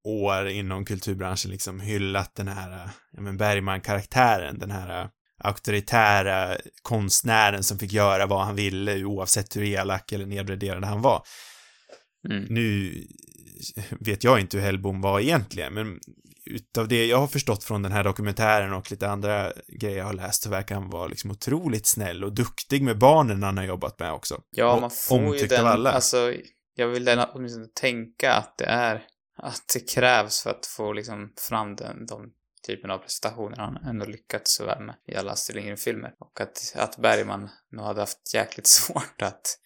år 0.04 0.48
inom 0.48 0.86
kulturbranschen 0.86 1.52
liksom 1.52 1.80
hyllat 1.80 2.36
den 2.36 2.48
här, 2.48 2.90
ja 3.12 3.22
men 3.22 3.38
Bergman-karaktären, 3.38 4.60
den 4.60 4.72
här 4.72 5.10
auktoritära 5.44 6.58
konstnären 6.82 7.64
som 7.64 7.80
fick 7.80 7.92
göra 7.94 8.26
vad 8.26 8.46
han 8.46 8.56
ville 8.56 9.04
oavsett 9.04 9.56
hur 9.56 9.64
elak 9.64 10.12
eller 10.12 10.26
nedvärderad 10.26 10.84
han 10.84 11.02
var. 11.02 11.24
Mm. 12.30 12.44
Nu 12.50 12.94
vet 14.00 14.24
jag 14.24 14.40
inte 14.40 14.58
hur 14.58 14.64
Hellbom 14.64 15.02
var 15.02 15.20
egentligen, 15.20 15.74
men 15.74 16.00
utav 16.46 16.88
det 16.88 17.06
jag 17.06 17.18
har 17.18 17.28
förstått 17.28 17.64
från 17.64 17.82
den 17.82 17.92
här 17.92 18.04
dokumentären 18.04 18.74
och 18.74 18.92
lite 18.92 19.10
andra 19.10 19.54
grejer 19.68 19.98
jag 19.98 20.06
har 20.06 20.14
läst 20.14 20.44
så 20.44 20.50
verkar 20.50 20.76
han 20.76 20.90
vara 20.90 21.08
liksom 21.08 21.32
otroligt 21.32 21.88
snäll 21.88 22.24
och 22.24 22.34
duktig 22.34 22.82
med 22.82 22.98
barnen 22.98 23.44
han 23.44 23.58
har 23.58 23.66
jobbat 23.66 24.00
med 24.00 24.12
också. 24.12 24.42
Ja, 24.52 24.74
Och 24.74 24.82
man 24.82 24.92
får 24.92 25.38
ju 25.38 25.48
den, 25.48 25.66
alla. 25.68 25.92
alltså, 25.92 26.34
jag 26.76 26.88
vill 26.88 27.26
åtminstone 27.34 27.68
tänka 27.68 28.34
att 28.34 28.58
det 28.58 28.66
är, 28.66 29.08
att 29.38 29.64
det 29.74 29.90
krävs 29.90 30.44
för 30.44 30.50
att 30.50 30.66
få 30.66 30.94
liksom 30.94 31.34
fram 31.50 31.76
den, 31.76 32.06
de 32.06 32.34
typen 32.68 32.92
av 32.92 32.98
prestationer 32.98 33.58
han 33.58 33.78
ändå 33.78 34.06
lyckats 34.06 34.56
så 34.56 34.66
väl 34.66 34.84
med 34.84 34.96
i 35.08 35.16
alla 35.16 35.32
Astrid 35.32 35.56
Lindgren-filmer. 35.56 36.14
Och 36.20 36.42
att, 36.42 36.74
att 36.76 36.98
Bergman 36.98 37.50
nog 37.72 37.86
hade 37.86 38.00
haft 38.00 38.34
jäkligt 38.34 38.68
svårt 38.78 39.22
att, 39.22 39.60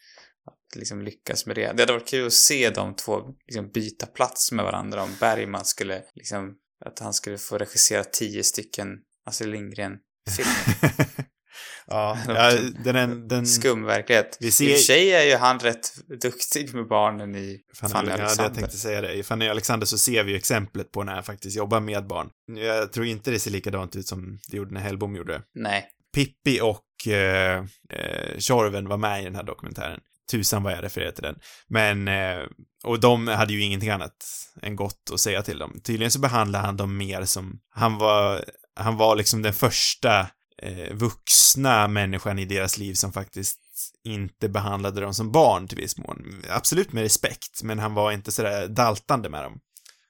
att 0.45 0.75
liksom 0.75 1.01
lyckas 1.01 1.45
med 1.45 1.55
det. 1.55 1.73
Det 1.73 1.81
hade 1.81 1.93
varit 1.93 2.09
kul 2.09 2.27
att 2.27 2.33
se 2.33 2.69
de 2.69 2.95
två 2.95 3.35
liksom 3.47 3.71
byta 3.71 4.05
plats 4.05 4.51
med 4.51 4.65
varandra 4.65 5.03
om 5.03 5.15
Bergman 5.19 5.65
skulle 5.65 6.03
liksom, 6.13 6.55
att 6.85 6.99
han 6.99 7.13
skulle 7.13 7.37
få 7.37 7.57
regissera 7.57 8.03
tio 8.03 8.43
stycken 8.43 8.87
Astrid 9.25 9.49
Lindgren-filmer. 9.49 11.25
ja, 11.87 12.17
ja, 12.27 12.51
den, 12.83 12.95
den, 12.95 13.27
den 13.27 13.47
Skum 13.47 13.83
verklighet. 13.83 14.37
Vi 14.39 14.47
I 14.47 14.51
ser- 14.51 14.65
och 14.65 14.71
för 14.71 14.77
sig 14.77 15.11
är 15.13 15.23
ju 15.23 15.35
han 15.35 15.59
rätt 15.59 15.91
duktig 16.21 16.73
med 16.73 16.87
barnen 16.87 17.35
i 17.35 17.59
Fanny, 17.75 17.91
Fanny 17.93 18.09
ja, 18.09 18.15
det 18.15 18.21
jag 18.21 18.25
Alexander. 18.25 18.55
tänkte 18.59 18.77
säga 18.77 19.01
det. 19.01 19.13
I 19.13 19.23
Fanny 19.23 19.47
Alexander 19.47 19.85
så 19.87 19.97
ser 19.97 20.23
vi 20.23 20.31
ju 20.31 20.37
exemplet 20.37 20.91
på 20.91 21.03
när 21.03 21.13
han 21.13 21.23
faktiskt 21.23 21.57
jobbar 21.57 21.79
med 21.79 22.07
barn. 22.07 22.29
Jag 22.57 22.91
tror 22.93 23.05
inte 23.05 23.31
det 23.31 23.39
ser 23.39 23.51
likadant 23.51 23.95
ut 23.95 24.07
som 24.07 24.39
det 24.51 24.57
gjorde 24.57 24.73
när 24.73 24.81
Hellbom 24.81 25.15
gjorde 25.15 25.33
det. 25.33 25.41
Nej. 25.55 25.85
Pippi 26.15 26.61
och 26.61 27.13
eh, 27.13 27.57
eh, 27.89 28.37
Tjorven 28.37 28.87
var 28.87 28.97
med 28.97 29.21
i 29.21 29.23
den 29.23 29.35
här 29.35 29.43
dokumentären. 29.43 29.99
Tusan 30.31 30.63
vad 30.63 30.73
jag 30.73 30.83
refererar 30.83 31.11
till 31.11 31.23
den. 31.23 31.35
Men, 31.67 32.07
eh, 32.07 32.45
och 32.83 32.99
de 32.99 33.27
hade 33.27 33.53
ju 33.53 33.61
ingenting 33.63 33.89
annat 33.89 34.15
än 34.61 34.75
gott 34.75 35.09
att 35.13 35.19
säga 35.19 35.41
till 35.41 35.57
dem. 35.59 35.79
Tydligen 35.83 36.11
så 36.11 36.19
behandlade 36.19 36.65
han 36.65 36.77
dem 36.77 36.97
mer 36.97 37.25
som, 37.25 37.59
han 37.75 37.97
var, 37.97 38.45
han 38.75 38.97
var 38.97 39.15
liksom 39.15 39.41
den 39.41 39.53
första 39.53 40.27
eh, 40.61 40.95
vuxna 40.95 41.87
människan 41.87 42.39
i 42.39 42.45
deras 42.45 42.77
liv 42.77 42.93
som 42.93 43.13
faktiskt 43.13 43.59
inte 44.03 44.49
behandlade 44.49 45.01
dem 45.01 45.13
som 45.13 45.31
barn 45.31 45.67
till 45.67 45.77
viss 45.77 45.97
mån. 45.97 46.41
Absolut 46.49 46.93
med 46.93 47.03
respekt, 47.03 47.63
men 47.63 47.79
han 47.79 47.93
var 47.93 48.11
inte 48.11 48.31
sådär 48.31 48.67
daltande 48.67 49.29
med 49.29 49.43
dem. 49.43 49.59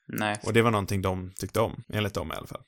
Nej. 0.08 0.40
Och 0.44 0.54
det 0.54 0.62
var 0.62 0.72
någonting 0.72 1.02
de 1.02 1.32
tyckte 1.36 1.60
om, 1.60 1.84
enligt 1.94 2.14
dem 2.14 2.32
i 2.32 2.36
alla 2.36 2.48
fall. 2.48 2.62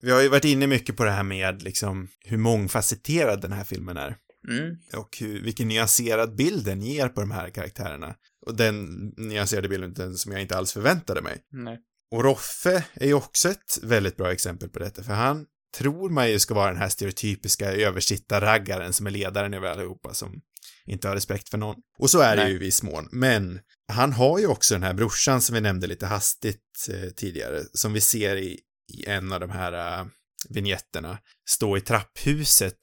Vi 0.00 0.10
har 0.10 0.20
ju 0.20 0.28
varit 0.28 0.44
inne 0.44 0.66
mycket 0.66 0.96
på 0.96 1.04
det 1.04 1.10
här 1.10 1.22
med 1.22 1.62
liksom 1.62 2.08
hur 2.24 2.38
mångfacetterad 2.38 3.40
den 3.40 3.52
här 3.52 3.64
filmen 3.64 3.96
är. 3.96 4.16
Mm. 4.48 4.76
Och 4.96 5.16
hur, 5.20 5.42
vilken 5.42 5.68
nyanserad 5.68 6.36
bild 6.36 6.64
den 6.64 6.82
ger 6.82 7.08
på 7.08 7.20
de 7.20 7.30
här 7.30 7.50
karaktärerna. 7.50 8.14
Och 8.46 8.56
den 8.56 8.84
nyanserade 9.16 9.68
bilden 9.68 9.94
den 9.94 10.14
som 10.14 10.32
jag 10.32 10.40
inte 10.40 10.56
alls 10.56 10.72
förväntade 10.72 11.22
mig. 11.22 11.38
Nej. 11.50 11.78
Och 12.10 12.24
Roffe 12.24 12.84
är 12.94 13.06
ju 13.06 13.14
också 13.14 13.48
ett 13.48 13.78
väldigt 13.82 14.16
bra 14.16 14.32
exempel 14.32 14.68
på 14.68 14.78
detta, 14.78 15.02
för 15.02 15.12
han 15.12 15.46
tror 15.78 16.10
man 16.10 16.30
ju 16.30 16.38
ska 16.38 16.54
vara 16.54 16.68
den 16.68 16.82
här 16.82 16.88
stereotypiska 16.88 17.72
översittarraggaren 17.72 18.92
som 18.92 19.06
är 19.06 19.10
ledaren 19.10 19.54
över 19.54 19.68
allihopa, 19.68 20.14
som 20.14 20.40
inte 20.86 21.08
har 21.08 21.14
respekt 21.14 21.48
för 21.48 21.58
någon. 21.58 21.76
Och 21.98 22.10
så 22.10 22.20
är 22.20 22.36
det 22.36 22.42
Nej. 22.42 22.50
ju 22.50 22.56
i 22.56 22.58
viss 22.58 22.82
mån, 22.82 23.08
men 23.12 23.60
han 23.92 24.12
har 24.12 24.38
ju 24.38 24.46
också 24.46 24.74
den 24.74 24.82
här 24.82 24.94
brorsan 24.94 25.40
som 25.40 25.54
vi 25.54 25.60
nämnde 25.60 25.86
lite 25.86 26.06
hastigt 26.06 26.88
eh, 26.90 27.10
tidigare, 27.10 27.62
som 27.72 27.92
vi 27.92 28.00
ser 28.00 28.36
i, 28.36 28.60
i 28.92 29.06
en 29.06 29.32
av 29.32 29.40
de 29.40 29.50
här 29.50 30.00
eh, 30.00 30.06
vignetterna, 30.48 31.18
stå 31.48 31.76
i 31.76 31.80
trapphuset 31.80 32.78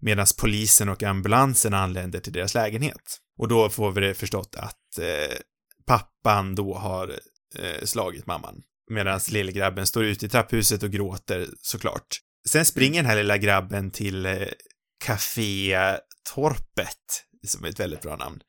medan 0.00 0.26
polisen 0.38 0.88
och 0.88 1.02
ambulansen 1.02 1.74
anländer 1.74 2.20
till 2.20 2.32
deras 2.32 2.54
lägenhet. 2.54 3.20
Och 3.38 3.48
då 3.48 3.70
får 3.70 3.92
vi 3.92 4.00
det 4.00 4.14
förstått 4.14 4.54
att 4.56 4.98
eh, 4.98 5.36
pappan 5.86 6.54
då 6.54 6.74
har 6.74 7.08
eh, 7.58 7.84
slagit 7.84 8.26
mamman. 8.26 8.62
Medan 8.90 9.20
lillgrabben 9.30 9.86
står 9.86 10.04
ute 10.04 10.26
i 10.26 10.28
trapphuset 10.28 10.82
och 10.82 10.90
gråter 10.90 11.48
såklart. 11.62 12.20
Sen 12.48 12.64
springer 12.64 13.02
den 13.02 13.10
här 13.10 13.16
lilla 13.16 13.38
grabben 13.38 13.90
till 13.90 14.26
eh, 14.26 14.36
Café 15.04 15.76
Torpet, 16.34 17.24
som 17.46 17.64
är 17.64 17.68
ett 17.68 17.80
väldigt 17.80 18.02
bra 18.02 18.16
namn. 18.16 18.40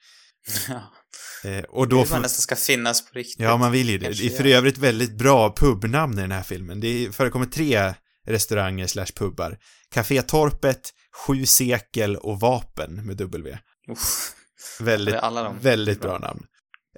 Ja. 0.67 0.93
Eh, 1.49 1.63
och 1.63 1.87
Då 1.87 2.03
då 2.03 2.09
man 2.09 2.21
nästan 2.21 2.41
ska 2.41 2.55
finnas 2.55 3.05
på 3.05 3.13
riktigt. 3.13 3.39
Ja, 3.39 3.57
man 3.57 3.71
vill 3.71 3.89
ju 3.89 3.97
det. 3.97 4.09
Det 4.09 4.25
är 4.25 4.29
för 4.29 4.45
övrigt 4.45 4.77
väldigt 4.77 5.17
bra 5.17 5.53
pubnamn 5.55 6.17
i 6.19 6.21
den 6.21 6.31
här 6.31 6.43
filmen. 6.43 6.79
Det 6.79 7.15
förekommer 7.15 7.45
tre 7.45 7.93
restauranger 8.27 8.87
slash 8.87 9.11
pubbar. 9.15 9.57
Café 9.93 10.21
Torpet, 10.21 10.93
Sju 11.27 11.45
sekel 11.45 12.15
och 12.15 12.39
Vapen 12.39 13.05
med 13.05 13.17
W. 13.17 13.57
Uff. 13.91 14.31
Väldigt, 14.79 15.15
det 15.15 15.55
väldigt 15.61 16.01
bra 16.01 16.19
namn. 16.19 16.43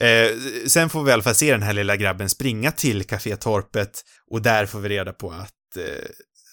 Eh, 0.02 0.38
sen 0.68 0.90
får 0.90 1.04
vi 1.04 1.10
i 1.10 1.14
alla 1.14 1.24
fall 1.24 1.36
se 1.36 1.52
den 1.52 1.64
här 1.64 1.74
lilla 1.74 1.96
grabben 1.96 2.30
springa 2.30 2.72
till 2.72 3.04
Café 3.04 3.36
Torpet 3.36 4.04
och 4.32 4.42
där 4.42 4.66
får 4.66 4.80
vi 4.80 4.90
reda 4.90 5.14
på 5.14 5.32
att 5.32 5.78
eh, 5.78 5.84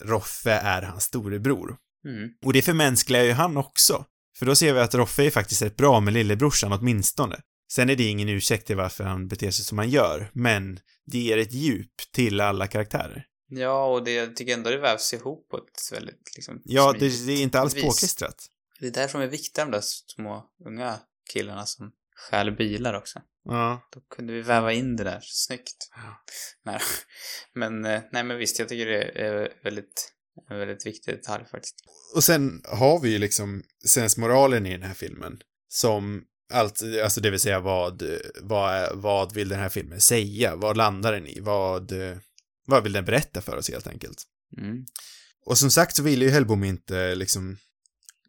Roffe 0.04 0.50
är 0.50 0.82
hans 0.82 1.04
storebror. 1.04 1.76
Mm. 2.04 2.30
Och 2.44 2.52
det 2.52 2.62
förmänskligar 2.62 3.24
ju 3.24 3.32
han 3.32 3.56
också. 3.56 4.04
För 4.38 4.46
då 4.46 4.54
ser 4.54 4.74
vi 4.74 4.80
att 4.80 4.94
Roffe 4.94 5.26
är 5.26 5.30
faktiskt 5.30 5.62
rätt 5.62 5.76
bra 5.76 6.00
med 6.00 6.14
lillebrorsan 6.14 6.72
åtminstone. 6.72 7.40
Sen 7.72 7.90
är 7.90 7.96
det 7.96 8.04
ingen 8.04 8.28
ursäkt 8.28 8.66
till 8.66 8.76
varför 8.76 9.04
han 9.04 9.28
beter 9.28 9.50
sig 9.50 9.64
som 9.64 9.78
han 9.78 9.90
gör, 9.90 10.30
men 10.32 10.80
det 11.06 11.18
ger 11.18 11.38
ett 11.38 11.52
djup 11.52 11.90
till 12.12 12.40
alla 12.40 12.66
karaktärer. 12.66 13.26
Ja, 13.48 13.86
och 13.86 14.04
det, 14.04 14.12
jag 14.12 14.36
tycker 14.36 14.54
ändå 14.54 14.70
det 14.70 14.78
vävs 14.78 15.14
ihop 15.14 15.48
på 15.48 15.56
ett 15.56 15.92
väldigt 15.92 16.32
liksom 16.36 16.62
Ja, 16.64 16.92
det, 16.92 17.26
det 17.26 17.32
är 17.32 17.42
inte 17.42 17.60
alls 17.60 17.76
vis. 17.76 17.84
påklistrat. 17.84 18.46
Det 18.80 18.86
är 18.86 18.90
därför 18.90 19.18
de 19.18 19.24
är 19.24 19.30
viktiga, 19.30 19.64
de 19.64 19.70
där 19.70 19.80
små 19.82 20.44
unga 20.66 20.98
killarna 21.32 21.66
som 21.66 21.92
stjäl 22.16 22.52
bilar 22.56 22.94
också. 22.94 23.20
Ja. 23.44 23.88
Då 23.94 24.00
kunde 24.00 24.32
vi 24.32 24.42
väva 24.42 24.72
in 24.72 24.96
det 24.96 25.04
där 25.04 25.20
snyggt. 25.22 25.90
Nej, 26.64 26.80
men, 27.54 27.84
eh, 27.84 28.02
nej 28.12 28.24
men 28.24 28.38
visst, 28.38 28.58
jag 28.58 28.68
tycker 28.68 28.86
det 28.86 29.02
är 29.02 29.52
väldigt, 29.64 30.12
en 30.50 30.58
väldigt 30.58 30.86
viktig 30.86 31.14
detalj 31.14 31.44
faktiskt. 31.50 31.74
Och 32.14 32.24
sen 32.24 32.62
har 32.64 33.00
vi 33.00 33.10
ju 33.10 33.18
liksom 33.18 33.62
sensmoralen 33.88 34.66
i 34.66 34.70
den 34.70 34.82
här 34.82 34.94
filmen 34.94 35.38
som 35.68 36.24
allt, 36.52 36.82
alltså 37.02 37.20
det 37.20 37.30
vill 37.30 37.40
säga 37.40 37.60
vad, 37.60 38.02
vad, 38.42 38.98
vad 38.98 39.34
vill 39.34 39.48
den 39.48 39.60
här 39.60 39.68
filmen 39.68 40.00
säga? 40.00 40.56
Vad 40.56 40.76
landar 40.76 41.12
den 41.12 41.26
i? 41.26 41.40
Vad, 41.40 41.92
vad 42.66 42.82
vill 42.82 42.92
den 42.92 43.04
berätta 43.04 43.40
för 43.40 43.56
oss 43.56 43.70
helt 43.70 43.86
enkelt? 43.86 44.22
Mm. 44.60 44.84
Och 45.46 45.58
som 45.58 45.70
sagt 45.70 45.96
så 45.96 46.02
vill 46.02 46.22
ju 46.22 46.30
Hellbom 46.30 46.64
inte 46.64 47.14
liksom 47.14 47.56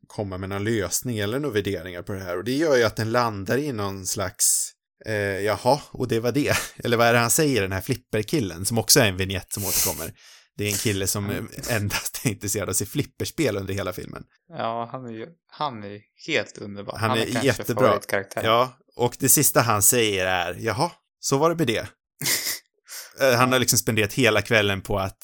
komma 0.07 0.37
med 0.37 0.49
någon 0.49 0.63
lösning 0.63 1.19
eller 1.19 1.39
några 1.39 1.53
värderingar 1.53 2.01
på 2.01 2.13
det 2.13 2.19
här 2.19 2.37
och 2.37 2.43
det 2.43 2.51
gör 2.51 2.77
ju 2.77 2.83
att 2.83 2.95
den 2.95 3.11
landar 3.11 3.57
i 3.57 3.71
någon 3.71 4.05
slags 4.05 4.74
Eh, 5.05 5.15
jaha, 5.15 5.81
och 5.91 6.07
det 6.07 6.19
var 6.19 6.31
det. 6.31 6.57
Eller 6.83 6.97
vad 6.97 7.07
är 7.07 7.13
det 7.13 7.19
han 7.19 7.29
säger, 7.29 7.61
den 7.61 7.71
här 7.71 7.81
flipperkillen, 7.81 8.65
som 8.65 8.77
också 8.77 8.99
är 8.99 9.05
en 9.05 9.17
vignett 9.17 9.53
som 9.53 9.65
återkommer. 9.65 10.13
Det 10.57 10.63
är 10.63 10.67
en 10.67 10.77
kille 10.77 11.07
som 11.07 11.29
eh, 11.29 11.43
endast 11.75 12.25
är 12.25 12.29
intresserad 12.29 12.63
av 12.63 12.69
att 12.69 12.75
se 12.75 12.85
flipperspel 12.85 13.57
under 13.57 13.73
hela 13.73 13.93
filmen. 13.93 14.23
Ja, 14.49 14.89
han 14.91 15.05
är 15.05 15.11
ju, 15.11 15.27
han 15.51 15.83
är 15.83 16.01
helt 16.27 16.57
underbar. 16.57 16.97
Han 16.97 17.11
är 17.11 17.25
kanske 17.25 17.45
jättebra. 17.45 17.99
Ja, 18.35 18.77
och 18.95 19.15
det 19.19 19.29
sista 19.29 19.61
han 19.61 19.81
säger 19.81 20.25
är, 20.25 20.57
jaha, 20.59 20.91
så 21.19 21.37
var 21.37 21.49
det 21.49 21.55
med 21.55 21.67
det. 21.67 21.87
Eh, 23.21 23.37
han 23.37 23.51
har 23.51 23.59
liksom 23.59 23.79
spenderat 23.79 24.13
hela 24.13 24.41
kvällen 24.41 24.81
på 24.81 24.99
att, 24.99 25.17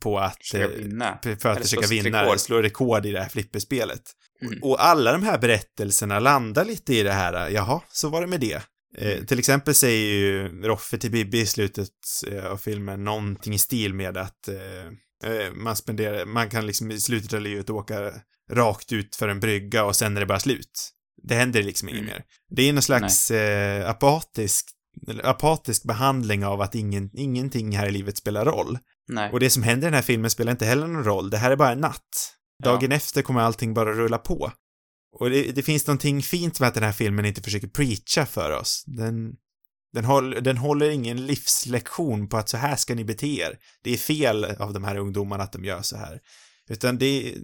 på 0.00 0.18
att, 0.18 0.36
Försöka 0.38 0.64
eh, 0.74 0.78
vinna. 0.78 1.18
för 1.22 1.30
att 1.30 1.44
Eller 1.44 1.60
försöka 1.60 1.86
slå 1.86 2.02
vinna, 2.02 2.22
rekord. 2.22 2.40
slå 2.40 2.62
rekord 2.62 3.06
i 3.06 3.12
det 3.12 3.20
här 3.20 3.28
flipperspelet. 3.28 4.02
Mm. 4.42 4.62
Och 4.62 4.84
alla 4.84 5.12
de 5.12 5.22
här 5.22 5.38
berättelserna 5.38 6.18
landar 6.18 6.64
lite 6.64 6.94
i 6.94 7.02
det 7.02 7.12
här, 7.12 7.48
jaha, 7.50 7.80
så 7.88 8.08
var 8.08 8.20
det 8.20 8.26
med 8.26 8.40
det. 8.40 8.62
Eh, 8.98 9.24
till 9.24 9.38
exempel 9.38 9.74
säger 9.74 10.14
ju 10.14 10.48
Roffe 10.62 10.98
till 10.98 11.10
Bibi 11.10 11.40
i 11.40 11.46
slutet 11.46 11.88
eh, 12.32 12.46
av 12.46 12.56
filmen 12.56 13.04
någonting 13.04 13.54
i 13.54 13.58
stil 13.58 13.94
med 13.94 14.16
att 14.16 14.48
eh, 14.48 15.30
eh, 15.32 15.52
man 15.52 15.76
spenderar, 15.76 16.24
man 16.24 16.50
kan 16.50 16.66
liksom 16.66 16.90
i 16.90 17.00
slutet 17.00 17.32
av 17.32 17.40
livet 17.40 17.70
åka 17.70 18.12
rakt 18.52 18.92
ut 18.92 19.16
för 19.16 19.28
en 19.28 19.40
brygga 19.40 19.84
och 19.84 19.96
sen 19.96 20.16
är 20.16 20.20
det 20.20 20.26
bara 20.26 20.40
slut. 20.40 20.92
Det 21.22 21.34
händer 21.34 21.62
liksom 21.62 21.88
inget 21.88 22.00
Mm. 22.02 22.12
mer. 22.12 22.24
Det 22.56 22.62
är 22.62 22.72
någon 22.72 22.82
slags 22.82 23.30
eh, 23.30 23.90
apatisk, 23.90 24.66
apatisk 25.22 25.82
behandling 25.84 26.44
av 26.44 26.60
att 26.60 26.74
ingen, 26.74 27.10
ingenting 27.14 27.76
här 27.76 27.86
i 27.86 27.90
livet 27.90 28.16
spelar 28.16 28.44
roll. 28.44 28.78
Nej. 29.08 29.32
Och 29.32 29.40
det 29.40 29.50
som 29.50 29.62
händer 29.62 29.86
i 29.86 29.90
den 29.90 29.94
här 29.94 30.02
filmen 30.02 30.30
spelar 30.30 30.52
inte 30.52 30.66
heller 30.66 30.86
någon 30.86 31.04
roll. 31.04 31.30
Det 31.30 31.38
här 31.38 31.50
är 31.50 31.56
bara 31.56 31.72
en 31.72 31.80
natt. 31.80 32.32
Ja. 32.64 32.70
Dagen 32.70 32.92
efter 32.92 33.22
kommer 33.22 33.40
allting 33.40 33.74
bara 33.74 33.92
rulla 33.92 34.18
på. 34.18 34.52
Och 35.18 35.30
det, 35.30 35.52
det 35.52 35.62
finns 35.62 35.86
någonting 35.86 36.22
fint 36.22 36.60
med 36.60 36.68
att 36.68 36.74
den 36.74 36.82
här 36.82 36.92
filmen 36.92 37.24
inte 37.24 37.42
försöker 37.42 37.68
preacha 37.68 38.26
för 38.26 38.50
oss. 38.50 38.84
Den, 38.86 39.36
den, 39.92 40.04
håll, 40.04 40.42
den 40.42 40.56
håller 40.56 40.90
ingen 40.90 41.26
livslektion 41.26 42.28
på 42.28 42.36
att 42.36 42.48
så 42.48 42.56
här 42.56 42.76
ska 42.76 42.94
ni 42.94 43.04
bete 43.04 43.26
er. 43.26 43.58
Det 43.82 43.90
är 43.90 43.96
fel 43.96 44.44
av 44.44 44.72
de 44.72 44.84
här 44.84 44.96
ungdomarna 44.96 45.44
att 45.44 45.52
de 45.52 45.64
gör 45.64 45.82
så 45.82 45.96
här. 45.96 46.20
Utan 46.68 46.98
det, 46.98 47.34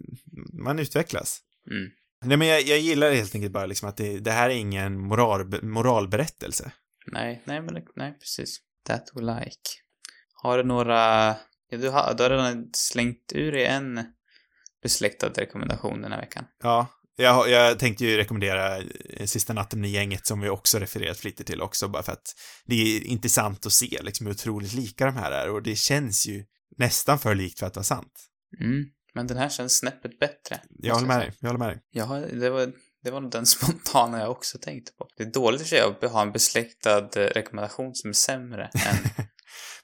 man 0.53 0.79
utvecklas. 0.79 1.41
Mm. 1.71 1.91
Nej 2.25 2.37
men 2.37 2.49
jag, 2.49 2.63
jag 2.63 2.79
gillar 2.79 3.13
helt 3.13 3.35
enkelt 3.35 3.53
bara 3.53 3.67
liksom 3.67 3.89
att 3.89 3.97
det, 3.97 4.19
det 4.19 4.31
här 4.31 4.51
är 4.51 4.55
ingen 4.55 4.99
moral, 4.99 5.65
moralberättelse. 5.65 6.73
Nej, 7.07 7.43
nej, 7.45 7.63
men 7.63 7.85
nej, 7.97 8.19
precis. 8.21 8.59
That 8.87 9.11
we 9.15 9.21
like. 9.21 9.71
Har 10.35 10.59
du 10.59 10.65
några... 10.65 10.97
Ja, 11.69 11.79
du, 11.79 11.89
har, 11.89 12.15
du 12.15 12.23
har 12.23 12.31
redan 12.31 12.71
slängt 12.73 13.33
ur 13.35 13.53
dig 13.53 13.67
en 13.67 14.05
besläktad 14.83 15.29
rekommendation 15.29 16.03
den 16.03 16.13
här 16.13 16.21
veckan. 16.21 16.45
Ja, 16.63 16.89
jag, 17.17 17.51
jag 17.51 17.79
tänkte 17.79 18.05
ju 18.05 18.17
rekommendera 18.17 18.79
eh, 18.79 19.27
Sista 19.27 19.53
natten 19.53 19.81
med 19.81 19.91
gänget 19.91 20.27
som 20.27 20.41
vi 20.41 20.49
också 20.49 20.79
refererat 20.79 21.19
flitigt 21.19 21.47
till 21.47 21.63
också, 21.63 21.89
bara 21.89 22.03
för 22.03 22.13
att 22.13 22.35
det 22.67 22.75
är 22.75 23.05
intressant 23.05 23.67
att 23.67 23.73
se 23.73 23.99
liksom 24.03 24.27
hur 24.27 24.35
otroligt 24.35 24.73
lika 24.73 25.07
de 25.07 25.17
här 25.17 25.33
är 25.33 25.51
och 25.51 25.63
det 25.63 25.77
känns 25.77 26.27
ju 26.27 26.45
nästan 26.79 27.19
för 27.19 27.35
likt 27.35 27.59
för 27.59 27.67
att 27.67 27.77
vara 27.77 27.85
sant. 27.85 28.13
Mm. 28.61 28.85
Men 29.15 29.27
den 29.27 29.37
här 29.37 29.49
känns 29.49 29.79
snäppet 29.79 30.19
bättre. 30.19 30.61
Jag 30.69 30.95
håller 30.95 31.07
med 31.07 31.19
dig, 31.21 31.33
jag 31.41 31.49
håller 31.49 31.59
med 31.59 31.69
dig. 31.69 32.03
Har, 32.03 32.21
det, 32.21 32.51
var, 32.51 32.73
det 33.03 33.11
var 33.11 33.21
nog 33.21 33.31
den 33.31 33.47
spontana 33.57 34.21
jag 34.21 34.31
också 34.31 34.59
tänkte 34.59 34.93
på. 34.93 35.09
Det 35.17 35.23
är 35.23 35.33
dåligt 35.33 35.61
för 35.61 35.69
sig 35.69 35.81
att 35.81 36.13
ha 36.13 36.23
en 36.23 36.33
besläktad 36.33 36.99
eh, 36.99 37.27
rekommendation 37.27 37.95
som 37.95 38.11
är 38.11 38.15
sämre 38.15 38.65
än 38.65 39.25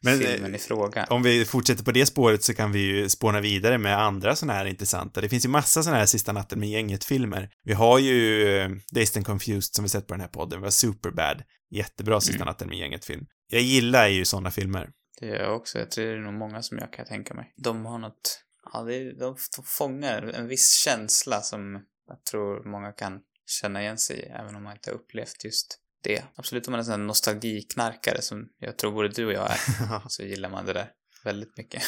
Men 0.02 0.18
filmen 0.18 0.50
eh, 0.54 0.56
i 0.56 0.58
fråga. 0.58 1.06
om 1.10 1.22
vi 1.22 1.44
fortsätter 1.44 1.84
på 1.84 1.92
det 1.92 2.06
spåret 2.06 2.42
så 2.42 2.54
kan 2.54 2.72
vi 2.72 2.80
ju 2.80 3.08
spåna 3.08 3.40
vidare 3.40 3.78
med 3.78 3.98
andra 3.98 4.36
sådana 4.36 4.52
här 4.52 4.64
intressanta. 4.66 5.20
Det 5.20 5.28
finns 5.28 5.44
ju 5.44 5.48
massa 5.48 5.82
sådana 5.82 5.98
här 5.98 6.06
Sista 6.06 6.32
natten 6.32 6.60
med 6.60 6.68
gänget-filmer. 6.68 7.50
Vi 7.64 7.72
har 7.72 7.98
ju 7.98 8.48
eh, 8.56 8.70
Dazed 8.92 9.16
and 9.16 9.26
Confused 9.26 9.74
som 9.74 9.82
vi 9.84 9.88
sett 9.88 10.06
på 10.06 10.14
den 10.14 10.20
här 10.20 10.28
podden, 10.28 10.60
vi 10.60 10.66
har 10.66 10.70
Superbad, 10.70 11.42
jättebra 11.70 12.20
Sista 12.20 12.34
Mm. 12.36 12.46
natten 12.46 12.68
med 12.68 12.78
gänget-film. 12.78 13.26
Jag 13.50 13.62
gillar 13.62 14.08
ju 14.08 14.24
sådana 14.24 14.50
filmer. 14.50 14.90
Det 15.20 15.26
gör 15.26 15.36
jag 15.36 15.56
också. 15.56 15.78
Jag 15.78 15.90
tror 15.90 16.04
det 16.06 16.12
är 16.12 16.16
nog 16.18 16.34
många 16.34 16.62
som 16.62 16.78
jag 16.78 16.92
kan 16.92 17.06
tänka 17.06 17.34
mig. 17.34 17.52
De 17.56 17.86
har 17.86 17.98
något... 17.98 18.44
Ja, 18.72 18.82
det 18.82 18.94
är, 18.96 19.04
de, 19.04 19.36
de 19.56 19.62
fångar 19.64 20.22
en 20.22 20.48
viss 20.48 20.72
känsla 20.72 21.40
som 21.40 21.82
jag 22.08 22.24
tror 22.30 22.70
många 22.70 22.92
kan 22.92 23.20
känna 23.46 23.82
igen 23.82 23.98
sig 23.98 24.16
i, 24.16 24.22
även 24.22 24.56
om 24.56 24.62
man 24.62 24.72
inte 24.72 24.90
har 24.90 24.94
upplevt 24.96 25.44
just 25.44 25.78
det. 26.02 26.24
Absolut 26.34 26.68
om 26.68 26.72
man 26.72 26.78
är 26.78 26.82
en 26.82 26.86
sån 26.86 27.06
nostalgiknarkare 27.06 28.22
som 28.22 28.48
jag 28.58 28.78
tror 28.78 28.92
både 28.92 29.08
du 29.08 29.26
och 29.26 29.32
jag 29.32 29.50
är, 29.50 29.58
så 30.08 30.22
gillar 30.22 30.50
man 30.50 30.66
det 30.66 30.72
där 30.72 30.90
väldigt 31.24 31.56
mycket. 31.56 31.82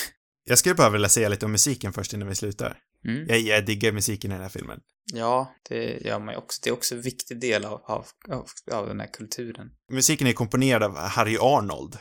Jag 0.45 0.59
skulle 0.59 0.75
bara 0.75 0.91
vilja 0.91 1.09
säga 1.09 1.29
lite 1.29 1.47
om 1.47 1.53
musiken 1.53 1.93
först 1.93 2.13
innan 2.13 2.29
vi 2.29 2.35
slutar. 2.35 2.79
Mm. 3.05 3.27
Jag, 3.29 3.39
jag 3.41 3.67
diggar 3.67 3.93
musiken 3.93 4.31
i 4.31 4.35
den 4.35 4.43
här 4.43 4.49
filmen. 4.49 4.81
Ja, 5.13 5.55
det 5.69 6.01
gör 6.07 6.19
man 6.19 6.35
ju 6.35 6.39
också. 6.39 6.61
Det 6.65 6.71
är 6.71 6.75
också 6.75 6.95
en 6.95 7.03
viktig 7.03 7.41
del 7.41 7.65
av, 7.65 7.83
av, 7.85 8.07
av, 8.29 8.47
av 8.73 8.87
den 8.87 9.01
här 9.01 9.13
kulturen. 9.13 9.71
Musiken 9.93 10.27
är 10.27 10.33
komponerad 10.33 10.83
av 10.83 10.97
Harry 10.97 11.37
Arnold, 11.41 11.99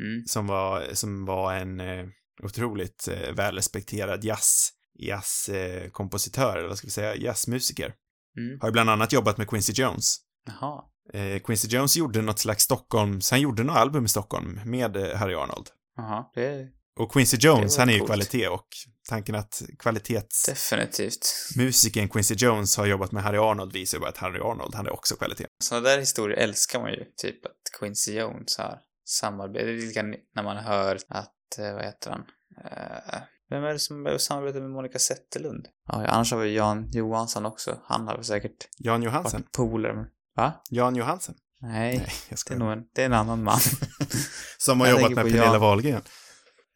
Mm. 0.00 0.24
som 0.26 0.46
var, 0.46 0.94
som 0.94 1.24
var 1.24 1.54
en 1.54 1.80
eh, 1.80 2.06
otroligt 2.42 3.08
eh, 3.08 3.32
välrespekterad 3.34 4.24
jazz, 4.24 4.70
jazzkompositör, 4.98 6.56
eller 6.58 6.68
vad 6.68 6.78
ska 6.78 6.86
vi 6.86 6.90
säga, 6.90 7.16
jazzmusiker. 7.16 7.94
Mm. 8.38 8.60
Har 8.60 8.68
ju 8.68 8.72
bland 8.72 8.90
annat 8.90 9.12
jobbat 9.12 9.38
med 9.38 9.48
Quincy 9.48 9.72
Jones. 9.72 10.16
Jaha. 10.46 10.84
Eh, 11.12 11.38
Quincy 11.42 11.68
Jones 11.68 11.96
gjorde 11.96 12.22
något 12.22 12.38
slags 12.38 12.64
Stockholms, 12.64 13.30
han 13.30 13.40
gjorde 13.40 13.62
något 13.64 13.76
album 13.76 14.04
i 14.04 14.08
Stockholm 14.08 14.60
med 14.64 14.96
eh, 14.96 15.16
Harry 15.16 15.34
Arnold. 15.34 15.66
Jaha. 15.96 16.24
Det 16.34 16.68
Och 17.00 17.12
Quincy 17.12 17.36
Jones, 17.40 17.78
han 17.78 17.88
är 17.88 17.92
ju 17.92 17.98
coolt. 17.98 18.08
kvalitet 18.10 18.48
och 18.48 18.66
tanken 19.08 19.34
att 19.34 19.62
kvalitetsmusikern 19.78 20.80
definitivt. 20.88 22.12
Quincy 22.12 22.34
Jones 22.34 22.76
har 22.76 22.86
jobbat 22.86 23.12
med 23.12 23.22
Harry 23.22 23.38
Arnold 23.38 23.72
visar 23.72 23.98
ju 23.98 24.00
bara 24.00 24.10
att 24.10 24.16
Harry 24.16 24.40
Arnold, 24.40 24.74
han 24.74 24.86
är 24.86 24.92
också 24.92 25.16
kvalitet. 25.16 25.46
Sådana 25.62 25.88
där 25.88 25.98
historier 25.98 26.36
älskar 26.38 26.80
man 26.80 26.90
ju. 26.92 27.04
Typ 27.16 27.46
att 27.46 27.80
Quincy 27.80 28.12
Jones 28.18 28.58
har 28.58 28.78
samarbete. 29.08 29.64
Det 29.66 29.72
är 29.72 29.76
lika 29.76 30.02
när 30.02 30.42
man 30.42 30.56
hör 30.56 30.98
att, 31.08 31.58
eh, 31.58 31.74
vad 31.74 31.84
heter 31.84 32.10
han? 32.10 32.24
Eh, 32.64 33.20
vem 33.50 33.64
är 33.64 33.72
det 33.72 33.78
som 33.78 34.16
samarbetar 34.18 34.60
med 34.60 34.70
Monica 34.70 34.98
Zetterlund? 34.98 35.66
Ja, 35.86 36.06
annars 36.06 36.32
har 36.32 36.38
vi 36.38 36.54
Jan 36.54 36.90
Johansson 36.90 37.46
också. 37.46 37.78
Han 37.84 38.08
har 38.08 38.14
väl 38.14 38.24
säkert 38.24 38.68
Jan 38.78 39.02
Johansen. 39.02 39.44
varit 39.56 39.94
med... 39.96 40.06
Va? 40.38 40.52
Jan 40.70 40.96
Johansen. 40.96 41.34
Nej, 41.60 41.96
Nej, 41.96 42.12
jag 42.28 42.38
det, 42.46 42.54
är 42.54 42.58
nog 42.58 42.72
en, 42.72 42.82
det 42.94 43.02
är 43.02 43.06
en 43.06 43.12
annan 43.12 43.42
man. 43.42 43.60
Som 44.58 44.80
har 44.80 44.86
Jag 44.86 45.00
jobbat 45.00 45.14
med 45.14 45.24
Pernilla. 45.24 45.58
Wahlgren. 45.58 46.02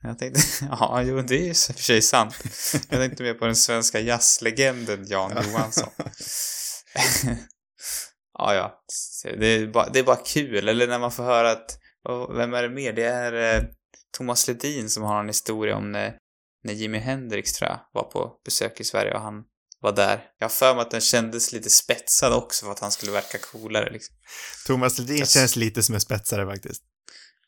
Jag 0.03 0.19
tänkte, 0.19 0.41
ja, 0.71 1.03
jo, 1.03 1.23
det 1.23 1.35
är 1.35 1.39
ju 1.39 1.49
i 1.49 1.53
och 1.53 1.57
för 1.57 1.83
sig 1.83 2.03
sant. 2.03 2.35
Jag 2.91 3.01
tänkte 3.01 3.23
mer 3.23 3.35
på 3.35 3.47
den 3.47 3.57
svenska 3.57 4.01
jazzlegenden 4.01 5.07
Jan 5.07 5.33
Johansson. 5.45 5.89
ja, 8.39 8.55
ja. 8.55 8.83
Det 9.39 9.47
är, 9.47 9.67
bara, 9.67 9.89
det 9.89 9.99
är 9.99 10.05
bara 10.05 10.17
kul. 10.17 10.69
Eller 10.69 10.89
när 10.89 10.99
man 10.99 11.13
får 11.13 11.23
höra 11.23 11.51
att, 11.51 11.79
vem 12.37 12.55
är 12.55 12.63
det 12.63 12.69
mer? 12.69 12.93
Det 12.93 13.05
är 13.05 13.57
eh, 13.57 13.65
Thomas 14.17 14.49
Ledin 14.49 14.91
som 14.91 15.03
har 15.03 15.21
en 15.21 15.29
historia 15.29 15.77
om 15.77 15.93
när, 15.93 16.17
när 16.65 16.73
Jimi 16.73 16.99
Hendrix, 16.99 17.53
tror 17.53 17.71
jag, 17.71 17.81
var 17.93 18.05
på 18.05 18.41
besök 18.45 18.81
i 18.81 18.85
Sverige 18.85 19.15
och 19.15 19.21
han 19.21 19.45
var 19.83 19.93
där. 19.93 20.25
Jag 20.39 20.45
har 20.45 20.51
för 20.51 20.75
mig 20.75 20.83
att 20.83 20.91
den 20.91 21.01
kändes 21.01 21.53
lite 21.53 21.71
spetsad 21.71 22.33
också 22.33 22.65
för 22.65 22.73
att 22.73 22.79
han 22.81 22.91
skulle 22.93 23.13
verka 23.13 23.39
coolare 23.39 23.91
liksom. 23.93 24.15
Thomas 24.67 24.99
Ledin 24.99 25.17
Yes. 25.19 25.33
känns 25.35 25.57
lite 25.57 25.83
som 25.83 25.95
en 25.95 26.01
spetsare 26.01 26.47
faktiskt. 26.47 26.83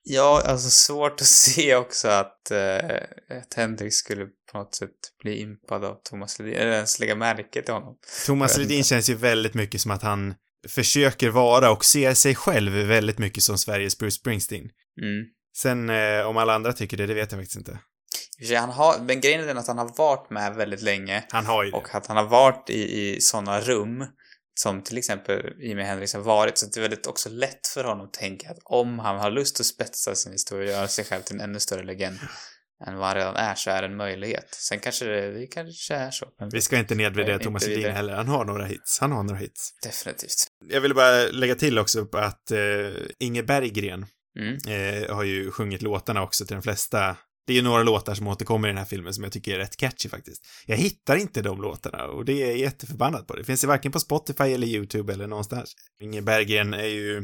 Ja, 0.02 0.42
alltså 0.46 0.70
svårt 0.70 1.20
att 1.20 1.26
se 1.26 1.76
också 1.76 2.08
att, 2.08 2.50
eh, 2.50 2.78
att 3.40 3.54
Hendrix 3.56 3.94
skulle 3.96 4.26
på 4.52 4.58
något 4.58 4.74
sätt 4.74 4.90
bli 5.22 5.40
impad 5.40 5.84
av 5.84 5.94
Thomas 6.04 6.38
Ledin, 6.38 6.54
eller 6.54 6.72
ens 6.72 6.98
lägga 7.00 7.14
märke 7.14 7.62
till 7.62 7.74
honom. 7.74 7.96
Thomas 8.26 8.52
Jag 8.52 8.60
Ledin 8.60 8.84
känns 8.84 9.10
ju 9.10 9.14
väldigt 9.14 9.54
mycket 9.54 9.80
som 9.80 9.90
att 9.90 10.02
han 10.02 10.34
försöker 10.68 11.28
vara 11.30 11.70
och 11.70 11.84
ser 11.84 12.14
sig 12.14 12.34
själv 12.34 12.72
väldigt 12.72 13.18
mycket 13.18 13.42
som 13.42 13.58
Sveriges 13.58 13.98
Bruce 13.98 14.14
Springsteen. 14.16 14.70
Mm. 15.02 15.24
Sen 15.56 15.90
eh, 15.90 16.26
om 16.26 16.36
alla 16.36 16.54
andra 16.54 16.72
tycker 16.72 16.96
det, 16.96 17.06
det 17.06 17.14
vet 17.14 17.32
jag 17.32 17.40
faktiskt 17.40 17.56
inte. 17.58 17.78
Sig, 18.46 18.56
Han 18.56 18.70
har, 18.70 18.98
men 18.98 19.20
grejen 19.20 19.40
är 19.40 19.46
den 19.46 19.58
att 19.58 19.66
han 19.66 19.78
har 19.78 19.92
varit 19.96 20.30
med 20.30 20.54
väldigt 20.54 20.82
länge 20.82 21.24
Han 21.30 21.46
har 21.46 21.64
ju 21.64 21.70
det. 21.70 21.76
och 21.76 21.94
att 21.94 22.06
han 22.06 22.16
har 22.16 22.24
varit 22.24 22.70
i, 22.70 23.08
i 23.08 23.20
sådana 23.20 23.60
rum 23.60 24.04
som 24.60 24.82
till 24.82 24.98
exempel 24.98 25.52
Jimi 25.58 25.82
Hendrix 25.82 26.14
har 26.14 26.20
varit, 26.20 26.58
så 26.58 26.66
det 26.66 26.76
är 26.76 26.82
väldigt 26.82 27.06
också 27.06 27.28
lätt 27.28 27.66
för 27.66 27.84
honom 27.84 28.06
att 28.06 28.12
tänka 28.12 28.50
att 28.50 28.58
om 28.64 28.98
han 28.98 29.18
har 29.18 29.30
lust 29.30 29.60
att 29.60 29.66
spetsa 29.66 30.14
sin 30.14 30.32
historia 30.32 30.64
och 30.70 30.72
göra 30.76 30.88
sig 30.88 31.04
själv 31.04 31.22
till 31.22 31.34
en 31.34 31.40
ännu 31.40 31.60
större 31.60 31.82
legend 31.82 32.18
än 32.86 32.96
vad 32.96 33.06
han 33.06 33.16
redan 33.16 33.36
är 33.36 33.54
så 33.54 33.70
är 33.70 33.82
det 33.82 33.88
en 33.88 33.96
möjlighet. 33.96 34.54
Sen 34.54 34.80
kanske 34.80 35.04
det, 35.04 35.32
det 35.32 35.46
kanske 35.46 35.94
är 35.94 36.10
så. 36.10 36.26
Vi 36.52 36.60
ska 36.60 36.78
inte 36.78 36.94
nedvärdera 36.94 37.38
Thomas 37.38 37.66
Ledin 37.66 37.90
heller. 37.92 38.14
Han 38.14 38.28
har 38.28 38.44
några 38.44 38.64
hits. 38.64 38.98
Han 39.00 39.12
har 39.12 39.22
några 39.22 39.38
hits. 39.38 39.70
Definitivt. 39.82 40.46
Jag 40.68 40.80
ville 40.80 40.94
bara 40.94 41.22
lägga 41.26 41.54
till 41.54 41.78
också 41.78 42.06
på 42.06 42.18
att 42.18 42.50
eh, 42.50 42.58
Inge 43.18 43.42
Berggren 43.42 44.06
Mm. 44.38 44.54
eh, 44.68 45.14
har 45.14 45.22
ju 45.24 45.50
sjungit 45.50 45.82
låtarna 45.82 46.22
också 46.22 46.46
till 46.46 46.56
de 46.56 46.62
flesta. 46.62 47.16
Det 47.46 47.52
är 47.52 47.56
ju 47.56 47.62
några 47.62 47.82
låtar 47.82 48.14
som 48.14 48.26
återkommer 48.26 48.68
i 48.68 48.70
den 48.70 48.78
här 48.78 48.84
filmen 48.84 49.14
som 49.14 49.24
jag 49.24 49.32
tycker 49.32 49.54
är 49.54 49.58
rätt 49.58 49.76
catchy 49.76 50.08
faktiskt. 50.08 50.46
Jag 50.66 50.76
hittar 50.76 51.16
inte 51.16 51.42
de 51.42 51.62
låtarna 51.62 52.04
och 52.04 52.24
det 52.24 52.42
är 52.42 52.46
jag 52.46 52.58
jätteförbannad 52.58 53.26
på. 53.26 53.36
Det 53.36 53.44
finns 53.44 53.64
ju 53.64 53.68
varken 53.68 53.92
på 53.92 54.00
Spotify 54.00 54.44
eller 54.44 54.66
YouTube 54.66 55.12
eller 55.12 55.26
någonstans. 55.26 55.72
Inge 56.00 56.22
Berggren 56.22 56.74
är 56.74 56.86
ju 56.86 57.16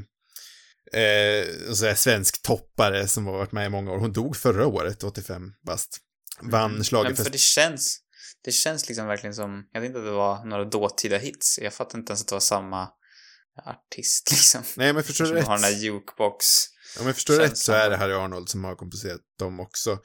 eh, 0.93 1.73
sån 1.75 1.89
här 1.89 1.95
svensk 1.95 2.43
toppare 2.43 3.09
som 3.09 3.27
har 3.27 3.33
varit 3.33 3.53
med 3.53 3.67
i 3.67 3.69
många 3.69 3.93
år. 3.93 3.99
Hon 3.99 4.13
dog 4.13 4.37
förra 4.37 4.67
året, 4.67 5.05
85 5.05 5.53
bast. 5.67 5.99
Vann 6.43 6.65
Mm. 6.65 6.75
Men 6.75 6.85
schlagerfest. 6.85 7.25
för 7.25 7.31
det 7.31 7.39
känns, 7.39 8.01
det 8.45 8.53
känns 8.53 8.89
liksom 8.89 9.07
verkligen 9.07 9.35
som, 9.35 9.65
jag 9.73 9.83
tänkte 9.83 9.99
att 9.99 10.07
det 10.07 10.13
var 10.13 10.45
några 10.45 10.65
dåtida 10.65 11.19
hits. 11.19 11.59
Jag 11.63 11.75
fattar 11.75 11.99
inte 11.99 12.11
ens 12.11 12.21
att 12.21 12.29
det 12.29 12.35
var 12.35 12.41
samma 12.41 12.89
artist 13.67 14.31
liksom. 14.31 14.63
Nej, 14.77 14.93
men 14.93 15.05
förstår 15.05 15.25
du 15.25 15.33
rätt? 15.33 15.47
har 15.47 15.55
den 15.55 15.63
där 15.63 15.79
jukebox. 15.79 16.47
Om 17.01 17.07
jag 17.07 17.15
förstår 17.15 17.35
rätt 17.35 17.59
så 17.59 17.73
är 17.73 17.91
det 17.91 17.97
Harry 17.97 18.13
Arnold 18.13 18.49
som 18.49 18.65
har 18.65 18.75
komposerat 18.77 19.21
dem 19.39 19.61
också. 19.61 19.99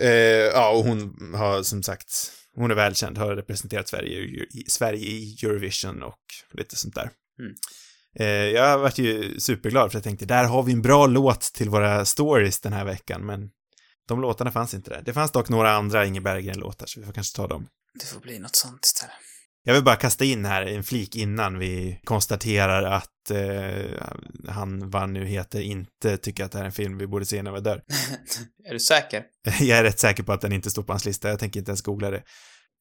Eh, 0.00 0.08
ja, 0.52 0.70
och 0.70 0.84
hon 0.84 1.14
har 1.34 1.62
som 1.62 1.82
sagt, 1.82 2.32
hon 2.54 2.70
är 2.70 2.74
välkänd, 2.74 3.18
har 3.18 3.36
representerat 3.36 3.88
Sverige, 3.88 4.18
i- 4.20 4.64
Sverige 4.68 5.06
i 5.06 5.36
Eurovision 5.42 6.02
och 6.02 6.20
lite 6.52 6.76
sånt 6.76 6.94
där. 6.94 7.10
Mm. 7.40 7.54
Eh, 8.20 8.26
jag 8.54 8.78
varit 8.78 8.98
ju 8.98 9.40
superglad 9.40 9.90
för 9.92 9.96
jag 9.98 10.04
tänkte, 10.04 10.24
där 10.26 10.44
har 10.44 10.62
vi 10.62 10.72
en 10.72 10.82
bra 10.82 11.06
låt 11.06 11.40
till 11.40 11.68
våra 11.68 12.04
stories 12.04 12.60
den 12.60 12.72
här 12.72 12.84
veckan, 12.84 13.26
men 13.26 13.50
de 14.08 14.20
låtarna 14.20 14.52
fanns 14.52 14.74
inte 14.74 14.90
där. 14.90 15.02
Det 15.04 15.12
fanns 15.12 15.32
dock 15.32 15.48
några 15.48 15.70
andra 15.72 16.06
Inge 16.06 16.20
Berggren-låtar, 16.20 16.86
så 16.86 17.00
vi 17.00 17.06
får 17.06 17.12
kanske 17.12 17.36
ta 17.36 17.46
dem. 17.46 17.66
Det 18.00 18.06
får 18.06 18.20
bli 18.20 18.38
något 18.38 18.56
sånt 18.56 18.84
istället. 18.84 19.14
Jag 19.68 19.74
vill 19.74 19.84
bara 19.84 19.96
kasta 19.96 20.24
in 20.24 20.44
här 20.44 20.62
en 20.62 20.84
flik 20.84 21.16
innan 21.16 21.58
vi 21.58 22.00
konstaterar 22.04 22.82
att 22.82 23.30
eh, 23.30 24.02
han, 24.48 24.90
vad 24.90 25.00
han 25.02 25.12
nu 25.12 25.26
heter, 25.26 25.60
inte 25.60 26.16
tycker 26.16 26.44
att 26.44 26.52
det 26.52 26.58
här 26.58 26.64
är 26.64 26.66
en 26.66 26.72
film 26.72 26.98
vi 26.98 27.06
borde 27.06 27.24
se 27.26 27.42
när 27.42 27.52
vi 27.52 27.60
dör. 27.60 27.82
är 28.68 28.72
du 28.72 28.80
säker? 28.80 29.22
Jag 29.60 29.78
är 29.78 29.82
rätt 29.82 29.98
säker 30.00 30.22
på 30.22 30.32
att 30.32 30.40
den 30.40 30.52
inte 30.52 30.70
står 30.70 30.82
på 30.82 30.92
hans 30.92 31.04
lista, 31.04 31.28
jag 31.28 31.38
tänker 31.38 31.60
inte 31.60 31.70
ens 31.70 31.82
googla 31.82 32.10
det. 32.10 32.22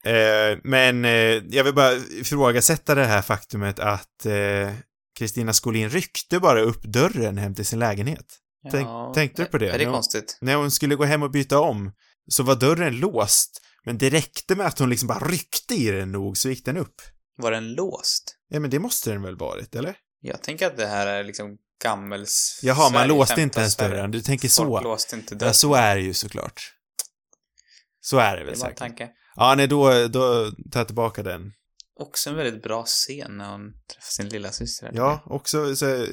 Eh, 0.05 0.57
men 0.63 1.05
eh, 1.05 1.11
jag 1.49 1.63
vill 1.63 1.73
bara 1.73 1.93
ifrågasätta 1.93 2.95
det 2.95 3.05
här 3.05 3.21
faktumet 3.21 3.79
att 3.79 4.25
eh, 4.25 4.73
Kristina 5.19 5.53
Skolin 5.53 5.89
ryckte 5.89 6.39
bara 6.39 6.61
upp 6.61 6.83
dörren 6.83 7.37
hem 7.37 7.55
till 7.55 7.65
sin 7.65 7.79
lägenhet. 7.79 8.25
Tänk- 8.71 9.13
tänkte 9.13 9.41
du 9.41 9.45
på 9.45 9.57
det? 9.57 9.69
Är 9.69 9.77
det 9.77 9.83
Ja. 9.83 9.91
konstigt? 9.91 10.37
När 10.41 10.55
hon 10.55 10.71
skulle 10.71 10.95
gå 10.95 11.03
hem 11.03 11.23
och 11.23 11.31
byta 11.31 11.59
om 11.59 11.91
så 12.29 12.43
var 12.43 12.55
dörren 12.55 12.99
låst, 12.99 13.61
men 13.87 13.97
det 13.97 14.09
räckte 14.09 14.55
med 14.55 14.65
att 14.67 14.79
hon 14.79 14.89
liksom 14.89 15.07
bara 15.07 15.27
ryckte 15.27 15.75
i 15.75 15.91
den 15.91 16.11
nog 16.11 16.37
så 16.37 16.49
gick 16.49 16.65
den 16.65 16.77
upp. 16.77 17.01
Var 17.37 17.51
den 17.51 17.73
låst? 17.73 18.37
Ja, 18.47 18.59
men 18.59 18.69
det 18.69 18.79
måste 18.79 19.09
den 19.11 19.21
väl 19.21 19.35
varit, 19.37 19.75
eller? 19.75 19.97
Jag 20.21 20.41
tänker 20.43 20.67
att 20.67 20.77
det 20.77 20.87
här 20.87 21.07
är 21.07 21.23
liksom 21.23 21.57
gammels... 21.83 22.59
Jaha, 22.63 22.77
man 22.77 22.91
Sverige, 22.91 23.07
låste 23.07 23.35
15 23.35 23.43
inte 23.43 23.59
ens 23.59 23.75
dörren. 23.75 24.11
Du 24.11 24.21
tänker 24.21 24.47
Folk 24.47 24.51
så. 24.51 24.81
låste 24.81 25.15
inte 25.15 25.35
dörren. 25.35 25.49
Ja, 25.49 25.53
så 25.53 25.73
är 25.73 25.95
det 25.95 26.01
ju 26.01 26.13
såklart. 26.13 26.73
Så 28.01 28.17
är 28.17 28.31
det 28.37 28.39
Det 28.41 28.45
väl 28.45 28.45
var 28.45 28.51
en 28.53 28.59
säkert. 28.59 28.77
tanke. 28.77 29.09
Ja, 29.35 29.55
nej, 29.57 29.67
då, 29.67 30.07
då 30.07 30.51
tar 30.71 30.79
jag 30.79 30.87
tillbaka 30.87 31.23
den. 31.23 31.51
Också 31.99 32.29
en 32.29 32.35
väldigt 32.35 32.63
bra 32.63 32.83
scen 32.85 33.37
när 33.37 33.51
hon 33.51 33.71
träffar 33.93 34.11
sin 34.11 34.29
lilla 34.29 34.51
syster. 34.51 34.91
Ja, 34.93 35.23
också 35.25 35.75
så 35.75 36.05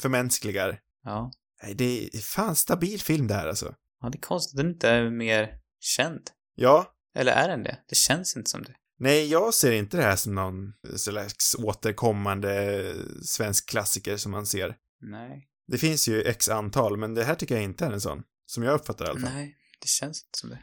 förmänskligar. 0.00 0.78
ja. 1.04 1.32
Nej, 1.62 1.74
det 1.74 2.10
är 2.12 2.18
fan 2.18 2.56
stabil 2.56 3.00
film 3.00 3.26
det 3.26 3.34
här 3.34 3.46
alltså. 3.48 3.74
Ja, 4.02 4.08
det 4.08 4.18
är 4.18 4.20
konstigt 4.20 4.58
att 4.58 4.64
den 4.64 4.72
inte 4.74 4.88
är 4.88 5.10
mer 5.10 5.48
känd. 5.80 6.20
Ja, 6.62 6.92
Eller 7.14 7.32
är 7.32 7.48
den 7.48 7.62
det? 7.62 7.78
Det 7.88 7.94
känns 7.94 8.36
inte 8.36 8.50
som 8.50 8.62
det. 8.62 8.74
nej, 8.98 9.26
jag 9.28 9.54
ser 9.54 9.72
inte 9.72 9.96
det 9.96 10.02
här 10.02 10.16
som 10.16 10.34
någon 10.34 10.72
slags 10.96 11.54
återkommande 11.54 12.84
svensk 13.24 13.68
klassiker 13.70 14.16
som 14.16 14.32
man 14.32 14.46
ser. 14.46 14.76
Nej. 15.00 15.46
Det 15.68 15.78
finns 15.78 16.08
ju 16.08 16.22
x 16.22 16.48
antal, 16.48 16.96
men 16.96 17.14
det 17.14 17.24
här 17.24 17.34
tycker 17.34 17.54
jag 17.54 17.64
inte 17.64 17.84
är 17.86 17.90
en 17.92 18.00
sån. 18.00 18.22
Som 18.46 18.62
jag 18.62 18.74
uppfattar 18.74 19.04
det 19.04 19.08
i 19.08 19.10
alla 19.10 19.20
fall. 19.20 19.34
Nej, 19.34 19.56
det 19.80 19.88
känns 19.88 20.22
inte 20.24 20.38
som 20.38 20.50
det. 20.50 20.58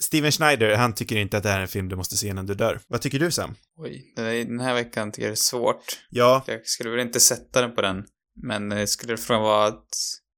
Steven 0.00 0.32
Schneider, 0.32 0.76
han 0.76 0.94
tycker 0.94 1.16
inte 1.16 1.36
att 1.36 1.42
det 1.42 1.48
här 1.48 1.58
är 1.58 1.62
en 1.62 1.68
film 1.68 1.88
du 1.88 1.96
måste 1.96 2.16
se 2.16 2.28
innan 2.28 2.46
du 2.46 2.54
dör. 2.54 2.80
Vad 2.88 3.00
tycker 3.00 3.18
du 3.18 3.30
Sam? 3.30 3.54
Oj, 3.76 4.12
den 4.16 4.60
här- 4.60 4.74
veckan 4.74 5.12
tycker 5.12 5.22
jag 5.22 5.30
det 5.30 5.34
är 5.34 5.36
svårt. 5.36 5.84
Ja, 6.10 6.44
Jag 6.46 6.66
skulle 6.66 6.90
väl 6.90 7.00
inte 7.00 7.20
sätta 7.20 7.60
den 7.60 7.74
på 7.74 7.82
den. 7.82 8.04
Men 8.42 8.72
eh, 8.72 8.86
skulle 8.86 9.12
det 9.12 9.16
från 9.16 9.42
vara 9.42 9.66
att 9.66 9.88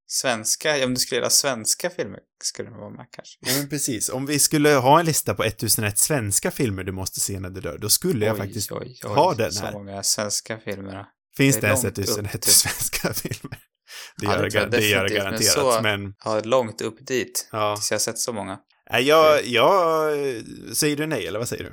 svenska, 0.07 0.85
om 0.85 0.95
du 0.95 1.01
skulle 1.01 1.19
göra 1.21 1.31
svenska 1.31 1.91
filmer 1.91 2.19
skulle 2.45 2.69
den 2.71 2.79
vara 2.79 2.91
med 2.91 3.07
kanske. 3.13 3.39
Ja, 3.41 3.53
men 3.59 3.69
precis. 3.69 4.09
Om 4.09 4.27
vi 4.27 4.39
skulle 4.39 4.71
ha 4.71 5.01
en 5.01 5.07
lista 5.07 5.35
på 5.35 5.45
1001 5.45 5.99
svenska 5.99 6.51
filmer 6.51 6.85
du 6.85 6.93
måste 6.93 7.21
se 7.21 7.41
när 7.41 7.51
du 7.51 7.61
dör, 7.61 7.79
då 7.79 7.89
skulle 7.89 8.27
jag 8.27 8.35
Oj, 8.35 8.41
faktiskt 8.41 8.73
oj, 8.73 8.99
oj, 9.05 9.11
ha 9.15 9.35
den 9.35 9.53
Så 9.53 9.65
här. 9.65 9.73
många 9.73 10.03
svenska 10.03 10.59
filmer. 10.59 11.05
Finns 11.37 11.57
det 11.61 11.67
ens 11.67 11.83
långt 11.83 11.99
1001 11.99 12.35
upp 12.35 12.41
till- 12.43 12.53
svenska 12.53 13.15
filmer? 13.15 13.59
Det 14.21 14.27
Ja, 14.27 14.33
gör 14.37 14.43
det 14.43 14.49
det, 14.51 14.59
jag 14.59 14.71
det 14.71 14.87
gör 14.87 15.03
det 15.05 15.09
definitivt, 15.15 15.57
men 15.57 15.65
garanterat, 15.65 15.75
så- 15.77 15.83
men... 15.83 16.15
Ja, 16.25 16.41
långt 16.45 16.81
upp 16.81 17.07
dit. 17.07 17.49
Ja. 17.53 17.77
Tills 17.77 17.91
jag 17.91 17.95
har 17.95 18.01
sett 18.01 18.19
så 18.19 18.33
många. 18.33 18.59
Jag, 18.91 19.47
jag... 19.47 20.13
Säger 20.77 20.97
du 20.97 21.07
nej, 21.07 21.27
eller 21.27 21.39
vad 21.39 21.49
säger 21.49 21.65
du? 21.65 21.73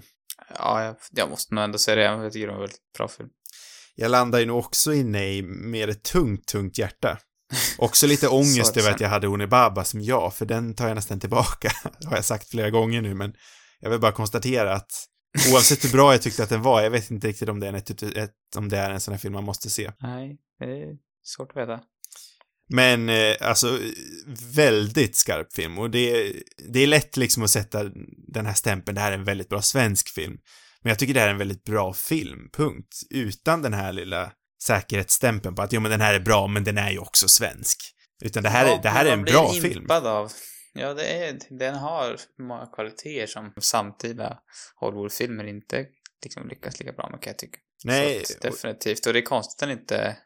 Ja, 0.57 0.83
jag, 0.83 0.95
jag 1.11 1.29
måste 1.29 1.55
nog 1.55 1.63
ändå 1.63 1.77
säga 1.77 1.95
det. 1.95 2.01
Jag 2.23 2.33
tycker 2.33 2.47
det 2.47 2.51
var 2.53 2.57
en 2.57 2.61
väldigt 2.61 2.93
bra 2.97 3.07
film. 3.07 3.29
Jag 3.95 4.11
landar 4.11 4.39
ju 4.39 4.45
nog 4.45 4.59
också 4.59 4.93
i 4.93 5.03
nej 5.03 5.41
med 5.41 5.89
ett 5.89 6.03
tungt, 6.03 6.47
tungt 6.47 6.77
hjärta. 6.77 7.17
Också 7.77 8.07
lite 8.07 8.27
ångest 8.27 8.77
över 8.77 8.91
att 8.91 8.99
jag 8.99 9.09
hade 9.09 9.27
Onibaba 9.27 9.83
som 9.83 10.01
ja, 10.01 10.31
för 10.31 10.45
den 10.45 10.73
tar 10.73 10.87
jag 10.87 10.95
nästan 10.95 11.19
tillbaka. 11.19 11.71
Det 11.99 12.07
har 12.07 12.15
jag 12.15 12.25
sagt 12.25 12.49
flera 12.49 12.69
gånger 12.69 13.01
nu, 13.01 13.13
men 13.13 13.33
jag 13.79 13.89
vill 13.89 13.99
bara 13.99 14.11
konstatera 14.11 14.73
att 14.73 14.91
oavsett 15.51 15.83
hur 15.83 15.91
bra 15.91 16.13
jag 16.13 16.21
tyckte 16.21 16.43
att 16.43 16.49
den 16.49 16.61
var, 16.61 16.81
jag 16.81 16.89
vet 16.89 17.11
inte 17.11 17.27
riktigt 17.27 17.49
om 17.49 17.59
det 17.59 17.67
är 17.67 17.73
en, 17.73 18.29
om 18.57 18.69
det 18.69 18.77
är 18.77 18.91
en 18.91 19.01
sån 19.01 19.11
här 19.11 19.19
film 19.19 19.33
man 19.33 19.43
måste 19.43 19.69
se. 19.69 19.91
Nej, 19.99 20.37
det 20.59 20.65
är 20.65 20.97
svårt 21.23 21.51
att 21.51 21.57
veta. 21.57 21.79
Men 22.69 23.09
eh, 23.09 23.35
alltså, 23.41 23.79
väldigt 24.55 25.15
skarp 25.15 25.53
film 25.53 25.79
och 25.79 25.89
det, 25.89 26.33
det 26.73 26.79
är 26.79 26.87
lätt 26.87 27.17
liksom 27.17 27.43
att 27.43 27.49
sätta 27.49 27.83
den 28.27 28.45
här 28.45 28.53
stämpeln, 28.53 28.95
det 28.95 29.01
här 29.01 29.11
är 29.11 29.17
en 29.17 29.23
väldigt 29.23 29.49
bra 29.49 29.61
svensk 29.61 30.09
film. 30.09 30.37
Men 30.81 30.89
jag 30.89 30.99
tycker 30.99 31.13
det 31.13 31.19
här 31.19 31.27
är 31.27 31.31
en 31.31 31.37
väldigt 31.37 31.63
bra 31.63 31.93
film, 31.93 32.49
punkt. 32.53 33.01
Utan 33.09 33.61
den 33.61 33.73
här 33.73 33.93
lilla 33.93 34.31
säkerhetsstämpeln 34.67 35.55
på 35.55 35.61
att 35.61 35.73
jo 35.73 35.81
men 35.81 35.91
den 35.91 36.01
här 36.01 36.13
är 36.13 36.19
bra, 36.19 36.47
men 36.47 36.63
den 36.63 36.77
är 36.77 36.91
ju 36.91 36.99
också 36.99 37.27
svensk. 37.27 37.77
Utan 38.23 38.43
det 38.43 38.49
här, 38.49 38.77
är, 38.77 38.81
det 38.81 38.89
här 38.89 39.05
är 39.05 39.13
en 39.13 39.23
bra 39.23 39.49
film. 39.49 39.87
av. 39.89 40.31
Ja, 40.73 40.93
det 40.93 41.05
är, 41.05 41.39
den 41.49 41.75
har 41.75 42.17
många 42.39 42.65
kvaliteter 42.65 43.27
som 43.27 43.53
samtida 43.61 44.39
Hollywoodfilmer 44.75 45.43
inte 45.43 45.85
liksom 46.23 46.47
lyckas 46.47 46.79
lika 46.79 46.91
bra 46.91 47.09
med 47.09 47.21
kan 47.21 47.31
jag 47.31 47.37
tycka. 47.37 47.59
Nej, 47.85 48.25
Så 48.25 48.39
definitivt. 48.41 49.05
Och 49.05 49.13
det 49.13 49.19
är 49.19 49.23
konstigt 49.23 49.63
att 49.63 49.69
den 49.69 49.79
inte... 49.79 50.17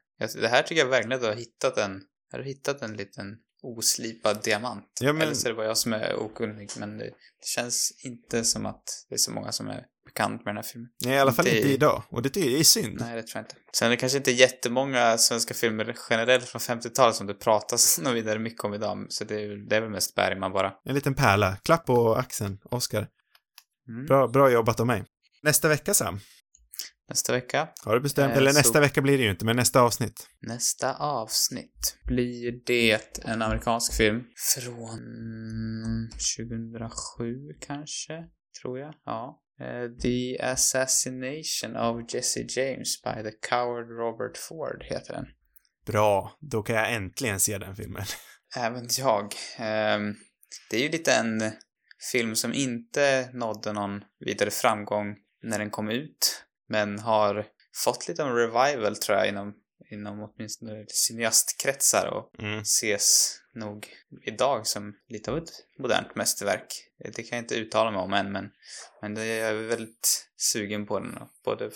Det 0.41 0.47
här 0.47 0.63
tycker 0.63 0.81
jag 0.81 0.89
verkligen 0.89 1.13
att 1.13 1.21
du 1.21 1.27
har 1.27 1.35
hittat 1.35 1.77
en... 1.77 2.01
Har 2.31 2.39
du 2.39 2.45
hittat 2.45 2.81
en 2.81 2.93
liten 2.93 3.37
oslipad 3.63 4.43
diamant? 4.43 4.85
Ja, 5.01 5.13
men- 5.13 5.21
Eller 5.21 5.33
så 5.33 5.47
är 5.47 5.49
det 5.49 5.55
bara 5.55 5.65
jag 5.67 5.77
som 5.77 5.93
är 5.93 6.15
okunnig, 6.15 6.69
men 6.77 6.97
det, 6.97 7.05
det 7.05 7.45
känns 7.55 7.91
inte 8.05 8.43
som 8.43 8.65
att 8.65 8.83
det 9.09 9.15
är 9.15 9.19
så 9.19 9.31
många 9.31 9.51
som 9.51 9.67
är 9.67 9.83
bekant 10.05 10.45
med 10.45 10.55
den 10.55 10.55
här 10.55 10.63
filmen. 10.63 10.89
nej, 11.05 11.13
i 11.15 11.19
alla 11.19 11.31
fall 11.33 11.47
inte 11.47 11.57
inte 11.57 11.69
idag. 11.69 12.03
Och 12.09 12.21
det 12.21 12.37
är 12.37 12.63
synd. 12.63 12.97
Nej, 12.99 13.15
det 13.15 13.23
tror 13.23 13.35
jag 13.39 13.43
inte. 13.43 13.55
Sen 13.73 13.85
är 13.85 13.89
det 13.89 13.97
kanske 13.97 14.17
inte 14.17 14.31
jättemånga 14.31 15.17
svenska 15.17 15.53
filmer 15.53 15.95
generellt 16.09 16.45
från 16.45 16.59
50-talet 16.59 17.15
som 17.15 17.27
det 17.27 17.33
pratas 17.33 17.99
något 18.03 18.13
vidare 18.13 18.39
mycket 18.39 18.63
om 18.63 18.73
idag, 18.73 19.05
så 19.09 19.23
det 19.23 19.35
är, 19.43 19.69
det 19.69 19.75
är 19.75 19.81
väl 19.81 19.89
mest 19.89 20.15
Bergman 20.15 20.51
bara. 20.51 20.73
En 20.85 20.95
liten 20.95 21.13
pärla. 21.13 21.55
Klapp 21.63 21.85
på 21.85 22.15
axeln, 22.15 22.59
Oscar. 22.71 23.07
Mm. 23.89 24.05
Bra, 24.05 24.27
bra 24.27 24.51
jobbat 24.51 24.79
av 24.79 24.87
mig. 24.87 25.03
Nästa 25.43 25.67
vecka, 25.67 25.93
Sam. 25.93 26.19
Nästa 27.09 27.33
vecka, 27.33 27.67
Har 27.85 27.93
du 27.93 27.99
bestämt? 28.01 28.31
Eh, 28.31 28.37
Eller 28.37 28.51
så- 28.51 28.57
nästa 28.57 28.79
vecka 28.79 29.01
blir 29.01 29.17
det 29.17 29.23
ju 29.23 29.29
inte, 29.29 29.45
men 29.45 29.55
nästa 29.55 29.81
avsnitt. 29.81 30.27
nästa 30.41 30.93
avsnitt 30.95 31.97
blir 32.05 32.51
det 32.65 33.19
en 33.25 33.41
amerikansk 33.41 33.93
film 33.93 34.23
från 34.55 34.99
2007 36.37 37.53
kanske, 37.59 38.23
tror 38.61 38.79
jag. 38.79 38.93
Ja. 39.05 39.43
Eh, 39.59 39.97
The 40.01 40.39
Assassination 40.41 41.75
of 41.75 42.13
Jesse 42.13 42.39
James 42.49 43.01
by 43.01 43.23
the 43.23 43.31
Coward 43.49 43.89
Robert 43.89 44.37
Ford 44.37 44.83
heter 44.83 45.13
den. 45.13 45.25
Bra. 45.85 46.37
Då 46.39 46.63
kan 46.63 46.75
jag 46.75 46.93
äntligen 46.93 47.39
se 47.39 47.57
den 47.57 47.75
filmen. 47.75 48.03
Även 48.57 48.87
jag. 48.97 49.33
Ehm, 49.57 50.15
det 50.69 50.77
är 50.77 50.81
ju 50.81 50.89
lite 50.89 51.13
en 51.13 51.51
film 52.11 52.35
som 52.35 52.53
inte 52.53 53.29
nådde 53.33 53.73
någon 53.73 54.01
vidare 54.19 54.51
framgång 54.51 55.15
när 55.43 55.59
den 55.59 55.69
kom 55.69 55.89
ut, 55.89 56.43
men 56.67 56.99
har 56.99 57.45
fått 57.83 58.07
lite 58.07 58.23
av 58.23 58.29
en 58.29 58.35
revival 58.35 58.95
tror 58.95 59.17
jag 59.17 59.27
inom, 59.27 59.53
inom 59.91 60.19
åtminstone 60.23 60.85
cineastkretsar 60.87 62.07
och 62.07 62.43
Mm. 62.43 62.59
ses 62.59 63.37
nog 63.55 63.87
idag 64.25 64.67
som 64.67 64.95
lite 65.07 65.31
av 65.31 65.37
ett 65.37 65.49
modernt 65.79 66.15
mästerverk. 66.15 66.67
Det 67.15 67.23
kan 67.23 67.35
jag 67.37 67.43
inte 67.43 67.55
uttala 67.55 67.91
mig 67.91 67.99
om 68.01 68.13
än, 68.13 68.31
men, 68.31 68.49
men 69.01 69.15
det 69.15 69.21
är 69.23 69.41
jag 69.41 69.49
är 69.49 69.67
väldigt 69.67 70.29
sugen 70.37 70.85
på 70.85 70.99
den. 70.99 71.19
Både 71.45 71.71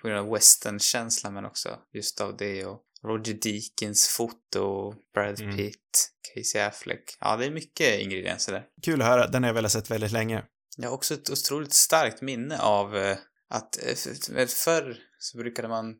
på 0.00 0.08
grund 0.08 0.18
av 0.20 0.32
westernkänslan 0.32 1.34
men 1.34 1.44
också 1.44 1.78
just 1.92 2.20
av 2.20 2.36
det 2.36 2.66
och 2.66 2.82
Roger 3.02 3.34
Deakins 3.34 4.08
foto, 4.08 4.94
Brad 5.14 5.40
Mm. 5.40 5.56
Pitt, 5.56 6.10
Casey 6.34 6.60
Affleck. 6.60 7.16
Ja, 7.20 7.36
det 7.36 7.46
är 7.46 7.50
mycket 7.50 8.00
ingredienser 8.00 8.52
där. 8.52 8.64
Kul 8.82 9.02
att 9.02 9.08
höra. 9.08 9.26
Den 9.26 9.42
har 9.42 9.48
jag 9.48 9.54
väl 9.54 9.70
sett 9.70 9.90
väldigt 9.90 10.12
länge. 10.12 10.44
Jag 10.76 10.88
har 10.88 10.94
också 10.94 11.14
ett 11.14 11.30
otroligt 11.30 11.72
starkt 11.72 12.22
minne 12.22 12.58
av 12.58 12.96
eh, 12.96 13.16
att 13.50 13.76
eh, 13.86 14.46
förr 14.46 14.96
så 15.18 15.38
brukade 15.38 15.68
man, 15.68 15.94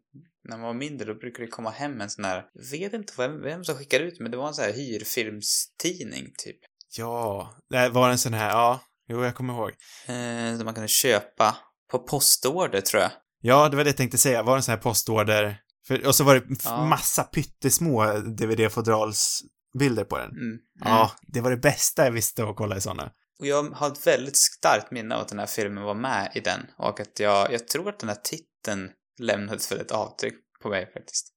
när 0.49 0.57
man 0.57 0.61
var 0.67 0.75
mindre, 0.75 1.07
då 1.07 1.15
brukade 1.15 1.45
det 1.47 1.51
komma 1.51 1.71
hem 1.71 2.01
en 2.01 2.11
sån 2.11 2.25
här, 2.25 2.45
jag 2.55 2.79
vet 2.79 2.93
inte 2.93 3.13
vem, 3.17 3.43
vem 3.43 3.65
som 3.65 3.75
skickade 3.79 4.05
ut 4.05 4.21
men 4.21 4.31
det 4.31 4.37
var 4.37 4.49
en 4.49 4.55
sån 4.55 4.65
här 4.65 4.73
hyrfilmstidning 4.73 6.33
typ. 6.39 6.57
Ja, 6.97 7.55
det 7.71 7.89
var 7.89 8.11
en 8.11 8.19
sån 8.19 8.35
här, 8.35 8.49
ja, 8.51 8.81
jo, 9.09 9.25
jag 9.25 9.35
kommer 9.35 9.55
ihåg. 9.55 9.71
Eh, 10.07 10.57
som 10.57 10.65
man 10.65 10.75
kunde 10.75 10.89
köpa 10.89 11.57
på 11.91 11.99
postorder 11.99 12.81
tror 12.81 13.03
jag. 13.03 13.11
Ja, 13.41 13.69
det 13.69 13.77
var 13.77 13.85
det 13.85 13.91
jag 13.91 13.97
tänkte 13.97 14.19
säga. 14.19 14.43
Var 14.43 14.57
en 14.57 14.63
sån 14.63 14.73
här 14.73 14.81
postorder? 14.81 15.61
För, 15.87 16.07
och 16.07 16.15
så 16.15 16.25
var 16.25 16.35
det 16.35 16.45
Ja. 16.65 16.85
massa 16.87 17.23
pyttesmå 17.25 18.05
DVD-fodralsbilder 18.17 20.05
på 20.05 20.19
den. 20.19 20.31
Mm. 20.31 20.59
Ja, 20.85 21.11
det 21.27 21.41
var 21.41 21.51
det 21.51 21.57
bästa 21.57 22.05
jag 22.05 22.13
visste 22.13 22.45
att 22.45 22.57
kolla 22.57 22.77
i 22.77 22.81
såna. 22.81 23.11
Och 23.39 23.47
jag 23.47 23.63
har 23.63 23.93
ett 23.93 24.07
väldigt 24.07 24.37
starkt 24.37 24.91
minne 24.91 25.15
av 25.15 25.21
att 25.21 25.29
den 25.29 25.39
här 25.39 25.47
filmen 25.47 25.85
var 25.85 25.95
med 25.95 26.33
i 26.35 26.41
den 26.41 26.67
och 26.77 27.01
att 27.01 27.21
jag, 27.21 27.53
jag 27.53 27.69
tror 27.69 27.89
att 27.89 27.99
den 27.99 28.09
här 28.09 28.19
titeln 28.23 28.91
lämnade 29.19 29.57
ett 29.57 29.73
väldigt 29.73 29.91
avtryck 29.91 30.35
på 30.63 30.69
mig 30.69 30.93
faktiskt. 30.93 31.33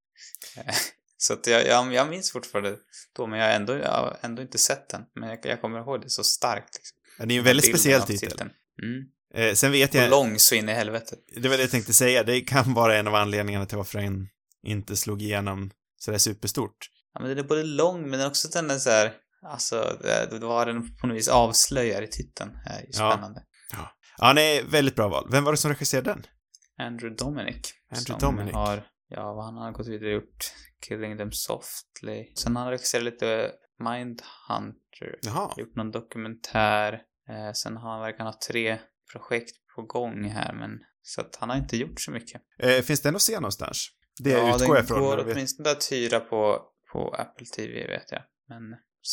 Eh, 0.58 0.76
Så 1.22 1.34
att 1.34 1.48
jag, 1.48 1.68
jag, 1.68 1.94
jag 1.94 2.10
minns 2.10 2.32
fortfarande 2.32 2.76
då, 3.16 3.28
men 3.28 3.40
jag 3.40 3.46
har 3.46 3.54
ändå, 3.54 3.74
jag 3.74 3.92
har 3.92 4.18
ändå 4.22 4.42
inte 4.42 4.58
sett 4.58 4.90
den. 4.90 5.02
Men 5.16 5.30
jag, 5.30 5.40
jag 5.44 5.62
kommer 5.62 5.80
ihåg 5.80 6.02
det 6.02 6.10
så 6.10 6.24
starkt. 6.24 6.76
Liksom. 6.76 6.98
Ja, 7.18 7.26
det 7.26 7.32
är 7.32 7.36
ju 7.36 7.40
en 7.40 7.46
väldigt 7.46 7.66
speciell 7.66 8.02
titel. 8.02 8.40
Mm. 8.84 9.04
Eh, 9.34 9.54
sen 9.54 9.72
vet 9.72 9.90
Och 9.90 9.96
jag, 9.96 10.10
lång 10.10 10.40
så 10.40 10.56
in 10.56 10.70
i 10.70 10.74
helvetet. 10.74 11.20
det 11.36 11.50
var 11.50 11.58
det 11.58 11.64
jag 11.64 11.72
tänkte 11.72 11.94
säga, 11.94 12.24
det 12.24 12.42
kan 12.42 12.74
vara 12.74 12.98
en 12.98 13.08
av 13.08 13.16
anledningarna 13.16 13.66
till 13.66 13.78
varför 13.78 14.00
den 14.00 14.30
inte 14.64 14.96
slog 14.96 15.22
igenom 15.22 15.72
sådär 16.00 16.18
superstort. 16.18 16.90
Ja, 17.14 17.20
men 17.20 17.30
den 17.30 17.40
är 17.40 17.44
både 17.44 17.64
lång, 17.64 18.10
men 18.10 18.28
också 18.28 18.48
den 18.48 18.72
är 18.72 18.78
så 18.78 18.90
här, 18.90 19.14
alltså, 19.42 19.98
det- 20.02 20.40
vad 20.42 20.68
den 20.68 20.96
på 20.98 21.08
något 21.08 21.18
vis 21.18 21.28
avslöjar 21.28 22.02
i 22.02 22.08
titeln 22.08 22.52
är 22.66 22.80
ju 22.82 22.88
Ja. 22.90 23.12
spännande. 23.12 23.44
Ja, 24.18 24.34
nej, 24.34 24.64
väldigt 24.64 24.96
bra 24.96 25.08
val. 25.10 25.28
Vem 25.32 25.44
var 25.44 25.52
det 25.52 25.58
som 25.58 25.72
regisserade 25.72 26.10
den? 26.10 26.24
Andrew 26.88 27.16
Dominic. 27.26 27.74
Andrew 27.92 28.20
som 28.20 28.36
Dominic. 28.36 28.54
Har, 28.56 28.88
ja, 29.08 29.34
vad 29.34 29.46
han 29.46 29.56
har 29.56 29.72
gått 29.72 29.88
vidare 29.88 30.08
och 30.08 30.14
gjort. 30.24 30.54
Killing 30.88 31.18
them 31.18 31.32
softly. 31.32 32.34
Sen 32.36 32.56
har 32.56 32.64
han 32.64 32.72
regisserat 32.72 33.04
lite 33.04 33.52
Mindhunter. 33.80 35.20
Jaha. 35.22 35.54
Gjort 35.58 35.76
någon 35.76 35.92
dokumentär. 35.92 36.94
Eh, 37.30 37.52
sen 37.54 37.78
har 37.78 37.92
han 37.92 38.02
verkar 38.02 38.24
ha 38.24 38.40
tre 38.50 38.80
projekt 39.14 39.56
på 39.76 39.82
gång 39.82 40.24
här, 40.30 40.54
men 40.54 40.70
så 41.02 41.22
att 41.22 41.36
han 41.40 41.50
har 41.50 41.58
inte 41.58 41.78
gjort 41.78 42.02
så 42.02 42.12
mycket. 42.12 42.42
Eh, 42.60 42.82
finns 42.82 43.02
den 43.02 43.16
att 43.16 43.22
se 43.22 43.36
någonstans? 43.36 43.88
Det 44.24 44.30
ja, 44.30 44.56
utgår 44.56 44.68
den 44.68 44.76
jag 44.76 44.88
från. 44.88 45.00
går 45.00 45.10
men 45.10 45.18
jag 45.18 45.26
vet- 45.26 45.36
åtminstone 45.36 45.72
att 45.72 45.92
hyra 45.92 46.20
på, 46.20 46.62
på 46.92 47.10
Apple 47.18 47.46
TV, 47.46 47.88
vet 47.88 48.12
jag. 48.12 48.22
Men 48.48 48.62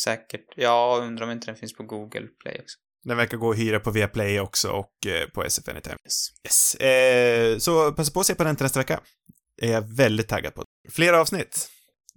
säkert, 0.03 0.45
ja, 0.55 0.99
undrar 1.03 1.25
om 1.25 1.31
inte 1.31 1.45
den 1.45 1.55
finns 1.55 1.73
på 1.73 1.83
Google 1.83 2.27
Play 2.43 2.59
också. 2.61 2.77
Den 3.03 3.17
verkar 3.17 3.37
gå 3.37 3.51
att 3.51 3.57
hyra 3.57 3.79
på 3.79 3.91
Viaplay 3.91 4.39
också 4.39 4.71
och 4.71 5.07
eh, 5.07 5.29
på 5.29 5.43
SF 5.43 5.67
Anytime. 5.67 5.97
Yes. 6.05 6.29
Yes. 6.43 6.75
Eh, 6.75 7.57
så 7.57 7.91
passa 7.91 8.11
på 8.11 8.19
att 8.19 8.25
se 8.25 8.35
på 8.35 8.43
den 8.43 8.55
till 8.55 8.63
nästa 8.63 8.79
vecka. 8.79 8.99
är 9.61 9.71
jag 9.71 9.95
väldigt 9.95 10.27
taggad 10.27 10.53
på. 10.53 10.63
Fler 10.89 11.13
avsnitt, 11.13 11.69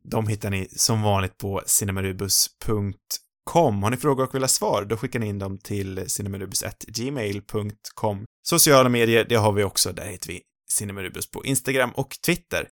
de 0.03 0.26
hittar 0.26 0.51
ni 0.51 0.68
som 0.68 1.03
vanligt 1.03 1.39
på 1.39 1.62
cinemarubus.com. 1.66 3.83
Har 3.83 3.91
ni 3.91 3.97
frågor 3.97 4.24
och 4.24 4.35
vill 4.35 4.43
ha 4.43 4.49
svar, 4.49 4.85
då 4.85 4.97
skickar 4.97 5.18
ni 5.18 5.26
in 5.26 5.39
dem 5.39 5.59
till 5.59 6.11
cinemarubus.gmail.com. 6.11 8.24
Sociala 8.43 8.89
medier, 8.89 9.26
det 9.28 9.37
har 9.37 9.53
vi 9.53 9.64
också. 9.64 9.93
Där 9.93 10.05
heter 10.05 10.28
vi 10.28 10.43
Cinemarubus 10.70 11.31
på 11.31 11.45
Instagram 11.45 11.91
och 11.91 12.16
Twitter. 12.26 12.68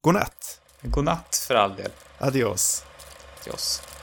God 0.00 0.14
natt! 0.14 0.60
God 0.82 1.04
natt 1.04 1.44
för 1.48 1.54
all 1.54 1.76
del 1.76 1.90
Adios! 2.18 2.84
oss. 3.52 3.93